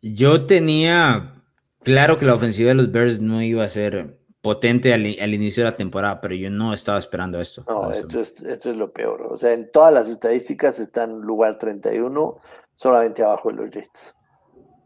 Yo 0.00 0.46
tenía 0.46 1.42
claro 1.82 2.16
que 2.16 2.24
la 2.24 2.34
ofensiva 2.34 2.68
de 2.68 2.76
los 2.76 2.92
Bears 2.92 3.18
no 3.18 3.42
iba 3.42 3.64
a 3.64 3.68
ser 3.68 4.16
potente 4.40 4.92
al, 4.92 5.34
inicio 5.34 5.64
de 5.64 5.70
la 5.70 5.76
temporada, 5.76 6.20
pero 6.20 6.34
yo 6.34 6.50
no 6.50 6.72
estaba 6.72 6.98
esperando 6.98 7.40
esto. 7.40 7.64
No, 7.68 7.90
esto 7.90 8.20
es, 8.20 8.42
esto 8.42 8.70
es 8.70 8.76
lo 8.76 8.92
peor. 8.92 9.22
O 9.22 9.36
sea, 9.36 9.52
en 9.52 9.70
todas 9.70 9.92
las 9.92 10.08
estadísticas 10.08 10.78
están 10.78 11.20
lugar 11.20 11.58
31, 11.58 12.38
solamente 12.74 13.22
abajo 13.22 13.50
de 13.50 13.56
los 13.56 13.70
Jets. 13.70 14.14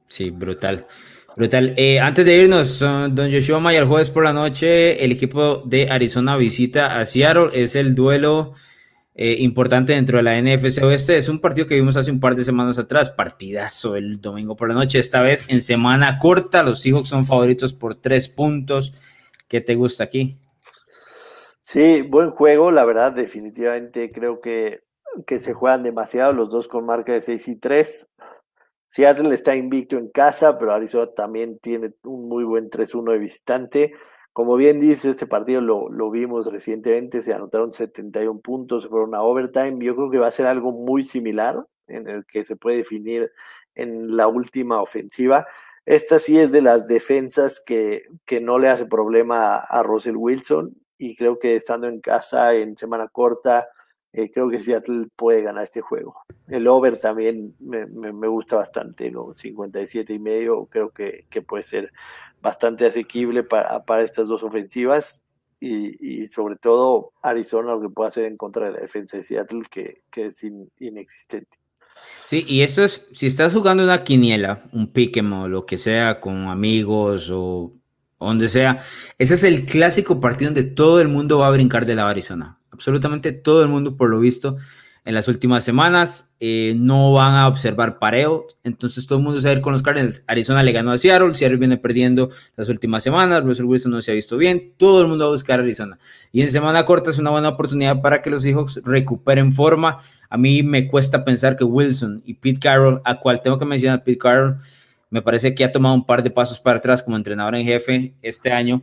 Sí, 0.09 0.31
brutal. 0.31 0.87
Brutal. 1.37 1.73
Eh, 1.77 1.99
antes 1.99 2.27
de 2.27 2.37
irnos, 2.37 2.79
don 2.81 3.31
Joshua 3.31 3.59
Maya, 3.59 3.79
el 3.79 3.87
jueves 3.87 4.11
por 4.11 4.25
la 4.25 4.35
noche, 4.35 5.03
el 5.03 5.13
equipo 5.13 5.63
de 5.65 5.89
Arizona 5.91 6.37
visita 6.37 6.99
a 6.99 7.05
Seattle. 7.05 7.51
Es 7.55 7.75
el 7.75 7.95
duelo 7.95 8.53
eh, 9.15 9.37
importante 9.39 9.95
dentro 9.95 10.19
de 10.19 10.25
la 10.25 10.41
NFC 10.41 10.83
Oeste. 10.83 11.17
Es 11.17 11.29
un 11.29 11.41
partido 11.41 11.67
que 11.67 11.75
vimos 11.75 11.97
hace 11.97 12.11
un 12.11 12.21
par 12.21 12.35
de 12.35 12.45
semanas 12.45 12.79
atrás. 12.79 13.11
Partidazo 13.11 13.97
el 13.97 14.21
domingo 14.21 14.57
por 14.57 14.69
la 14.69 14.75
noche. 14.75 14.99
Esta 14.99 15.23
vez 15.23 15.47
en 15.49 15.63
semana 15.63 16.19
corta. 16.19 16.63
Los 16.63 16.83
Seahawks 16.83 17.09
son 17.09 17.25
favoritos 17.25 17.73
por 17.73 17.95
tres 17.95 18.29
puntos. 18.29 18.93
¿Qué 19.53 19.61
te 19.61 19.75
gusta 19.75 20.05
aquí? 20.05 20.39
Sí, 21.61 22.01
buen 22.01 22.31
juego. 22.31 22.71
La 22.71 22.87
verdad, 22.87 23.13
definitivamente 23.13 24.11
creo 24.11 24.41
que, 24.41 24.83
que 25.27 25.41
se 25.41 25.53
juegan 25.53 25.83
demasiado. 25.83 26.33
Los 26.33 26.49
dos 26.49 26.69
con 26.69 26.87
marca 26.87 27.13
de 27.13 27.21
6 27.21 27.49
y 27.49 27.57
3. 27.57 28.15
Seattle 28.87 29.35
está 29.35 29.55
invicto 29.55 29.99
en 29.99 30.09
casa, 30.09 30.57
pero 30.57 30.73
Arizona 30.73 31.13
también 31.13 31.59
tiene 31.59 31.93
un 32.05 32.29
muy 32.29 32.45
buen 32.45 32.71
3-1 32.71 33.13
de 33.13 33.19
visitante. 33.19 33.93
Como 34.33 34.57
bien 34.57 34.81
dice, 34.81 35.11
este 35.11 35.27
partido 35.27 35.61
lo, 35.61 35.91
lo, 35.91 36.11
vimos 36.11 36.51
recientemente, 36.51 37.21
se 37.21 37.35
anotaron 37.35 37.73
71 37.73 38.41
puntos, 38.41 38.89
fueron 38.89 39.15
a 39.15 39.21
overtime. 39.21 39.85
Yo 39.85 39.95
creo 39.95 40.11
que 40.11 40.19
va 40.19 40.29
a 40.29 40.31
ser 40.31 40.47
algo 40.47 40.73
muy 40.73 41.03
similar 41.03 41.63
en 41.89 42.09
el 42.09 42.25
que 42.25 42.43
se 42.45 42.57
puede 42.57 42.79
definir 42.79 43.31
en 43.75 44.17
la 44.17 44.29
última 44.29 44.81
ofensiva. 44.81 45.47
Esta 45.85 46.19
sí 46.19 46.39
es 46.39 46.53
de 46.53 46.63
las 46.63 46.87
defensas 46.87 47.61
que, 47.61 48.03
que 48.25 48.41
no 48.41 48.59
le 48.59 48.69
hace 48.69 48.87
problema 48.87 49.57
a 49.57 49.83
Russell 49.83 50.17
Wilson 50.17 50.77
y 50.97 51.17
creo 51.17 51.39
que 51.39 51.57
estando 51.57 51.89
en 51.89 52.01
casa 52.01 52.55
en 52.55 52.77
semana 52.77 53.09
corta, 53.09 53.69
eh, 54.13 54.31
creo 54.31 54.49
que 54.51 54.61
Seattle 54.61 55.09
puede 55.17 55.43
ganar 55.43 55.65
este 55.65 55.81
juego. 55.81 56.15
El 56.47 56.69
over 56.69 56.99
también 56.99 57.57
me, 57.59 57.87
me, 57.87 58.29
gusta 58.29 58.57
bastante, 58.57 59.11
¿no? 59.11 59.35
57 59.35 60.13
y 60.13 60.19
medio, 60.19 60.67
creo 60.67 60.91
que, 60.91 61.27
que 61.31 61.43
puede 61.43 61.65
ser 61.65 61.93
bastante 62.41 62.87
asequible 62.87 63.43
para, 63.43 63.85
para 63.85 64.03
estas 64.05 64.29
dos 64.29 64.43
ofensivas 64.43 65.27
y, 65.59 66.23
y, 66.23 66.27
sobre 66.27 66.57
todo 66.57 67.13
Arizona 67.23 67.73
lo 67.73 67.81
que 67.81 67.89
puede 67.89 68.09
hacer 68.09 68.25
en 68.27 68.37
contra 68.37 68.67
de 68.67 68.73
la 68.73 68.81
defensa 68.81 69.17
de 69.17 69.23
Seattle 69.23 69.63
que, 69.71 70.03
que 70.11 70.27
es 70.27 70.45
inexistente. 70.79 71.62
Sí, 72.27 72.45
y 72.49 72.63
esto 72.63 72.83
es, 72.83 73.09
si 73.13 73.27
estás 73.27 73.53
jugando 73.53 73.85
una 73.85 74.05
quiniela, 74.05 74.65
un 74.73 74.91
pick'em 74.93 75.33
o 75.33 75.49
lo 75.49 75.67
que 75.67 75.77
sea 75.77 76.21
con 76.21 76.49
amigos 76.49 77.29
o 77.31 77.75
donde 78.19 78.49
sea, 78.49 78.81
ese 79.19 79.35
es 79.35 79.45
el 79.45 79.67
clásico 79.67 80.21
partido 80.21 80.51
donde 80.51 80.63
todo 80.63 81.01
el 81.01 81.09
mundo 81.09 81.39
va 81.39 81.49
a 81.49 81.51
brincar 81.51 81.85
de 81.85 81.95
la 81.95 82.09
Arizona. 82.09 82.59
Absolutamente 82.71 83.33
todo 83.33 83.63
el 83.63 83.69
mundo, 83.69 83.97
por 83.97 84.09
lo 84.09 84.19
visto, 84.19 84.57
en 85.05 85.15
las 85.15 85.29
últimas 85.29 85.65
semanas. 85.65 86.35
Eh, 86.41 86.75
no 86.77 87.13
van 87.13 87.35
a 87.35 87.49
observar 87.49 87.99
pareo, 87.99 88.47
entonces 88.65 89.07
todo 89.07 89.19
el 89.19 89.25
mundo 89.25 89.41
se 89.41 89.49
va 89.49 89.53
a 89.53 89.57
ir 89.57 89.63
con 89.63 89.73
los 89.73 89.83
Cardinals. 89.83 90.25
Arizona 90.27 90.63
le 90.63 90.73
ganó 90.73 90.91
a 90.91 90.99
Seattle, 90.99 91.35
Seattle 91.35 91.59
viene 91.59 91.77
perdiendo 91.77 92.31
las 92.57 92.69
últimas 92.69 93.03
semanas, 93.03 93.45
Russell 93.45 93.67
Wilson 93.67 93.93
no 93.93 94.03
se 94.03 94.11
ha 94.11 94.15
visto 94.15 94.37
bien, 94.37 94.73
todo 94.77 95.03
el 95.03 95.09
mundo 95.09 95.25
va 95.25 95.29
a 95.29 95.33
buscar 95.33 95.61
a 95.61 95.63
Arizona. 95.63 95.99
Y 96.33 96.43
en 96.43 96.51
semana 96.51 96.85
corta 96.85 97.11
es 97.11 97.19
una 97.19 97.31
buena 97.31 97.51
oportunidad 97.51 98.01
para 98.01 98.23
que 98.23 98.31
los 98.31 98.43
Seahawks 98.43 98.81
recuperen 98.85 99.53
forma. 99.53 100.03
A 100.29 100.37
mí 100.37 100.63
me 100.63 100.89
cuesta 100.89 101.25
pensar 101.25 101.57
que 101.57 101.65
Wilson 101.65 102.23
y 102.25 102.35
Pete 102.35 102.59
Carroll, 102.59 103.01
a 103.05 103.21
cual 103.21 103.41
tengo 103.41 103.59
que 103.59 103.65
mencionar 103.65 104.03
Pete 104.03 104.19
Carroll, 104.19 104.59
me 105.11 105.23
parece 105.23 105.55
que 105.55 105.63
ha 105.63 105.71
tomado 105.71 105.95
un 105.95 106.07
par 106.07 106.23
de 106.23 106.31
pasos 106.31 106.59
para 106.59 106.79
atrás 106.79 107.03
como 107.03 107.17
entrenador 107.17 107.55
en 107.55 107.65
jefe 107.65 108.15
este 108.23 108.51
año. 108.51 108.83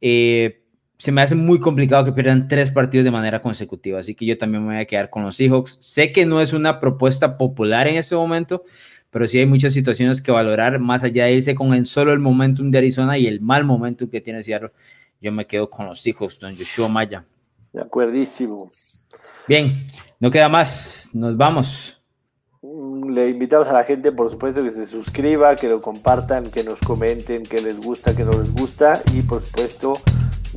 Eh, 0.00 0.61
se 1.02 1.10
me 1.10 1.20
hace 1.20 1.34
muy 1.34 1.58
complicado 1.58 2.04
que 2.04 2.12
pierdan 2.12 2.46
tres 2.46 2.70
partidos 2.70 3.02
de 3.02 3.10
manera 3.10 3.42
consecutiva, 3.42 3.98
así 3.98 4.14
que 4.14 4.24
yo 4.24 4.38
también 4.38 4.64
me 4.64 4.74
voy 4.74 4.82
a 4.82 4.86
quedar 4.86 5.10
con 5.10 5.24
los 5.24 5.34
Seahawks. 5.34 5.78
Sé 5.80 6.12
que 6.12 6.24
no 6.26 6.40
es 6.40 6.52
una 6.52 6.78
propuesta 6.78 7.38
popular 7.38 7.88
en 7.88 7.96
este 7.96 8.14
momento, 8.14 8.62
pero 9.10 9.26
sí 9.26 9.40
hay 9.40 9.46
muchas 9.46 9.72
situaciones 9.72 10.22
que 10.22 10.30
valorar, 10.30 10.78
más 10.78 11.02
allá 11.02 11.24
de 11.24 11.32
irse 11.32 11.56
con 11.56 11.74
el 11.74 11.86
solo 11.86 12.12
el 12.12 12.20
momentum 12.20 12.70
de 12.70 12.78
Arizona 12.78 13.18
y 13.18 13.26
el 13.26 13.40
mal 13.40 13.64
momentum 13.64 14.08
que 14.08 14.20
tiene 14.20 14.44
Seattle. 14.44 14.70
Yo 15.20 15.32
me 15.32 15.44
quedo 15.44 15.68
con 15.68 15.86
los 15.86 16.00
Seahawks, 16.00 16.38
don 16.38 16.56
Joshua 16.56 16.86
Maya. 16.86 17.24
De 17.72 17.80
acuerdísimo. 17.80 18.68
Bien, 19.48 19.84
no 20.20 20.30
queda 20.30 20.48
más, 20.48 21.10
nos 21.14 21.36
vamos. 21.36 22.00
Mm, 22.62 23.10
le 23.12 23.28
invitamos 23.28 23.66
a 23.66 23.72
la 23.72 23.82
gente, 23.82 24.12
por 24.12 24.30
supuesto, 24.30 24.62
que 24.62 24.70
se 24.70 24.86
suscriba, 24.86 25.56
que 25.56 25.66
lo 25.66 25.82
compartan, 25.82 26.48
que 26.48 26.62
nos 26.62 26.78
comenten, 26.78 27.42
que 27.42 27.60
les 27.60 27.80
gusta, 27.80 28.14
que 28.14 28.22
no 28.22 28.38
les 28.40 28.54
gusta 28.54 29.00
y 29.12 29.22
por 29.22 29.42
supuesto 29.42 29.94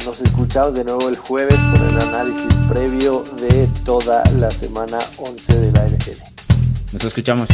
nos 0.03 0.19
escuchamos 0.21 0.73
de 0.73 0.83
nuevo 0.83 1.07
el 1.09 1.15
jueves 1.15 1.55
con 1.55 1.89
el 1.89 1.99
análisis 2.01 2.53
previo 2.67 3.23
de 3.39 3.67
toda 3.85 4.23
la 4.37 4.51
semana 4.51 4.99
11 5.17 5.59
de 5.59 5.71
la 5.71 5.87
NFL. 5.87 6.21
Nos 6.93 7.03
escuchamos. 7.03 7.47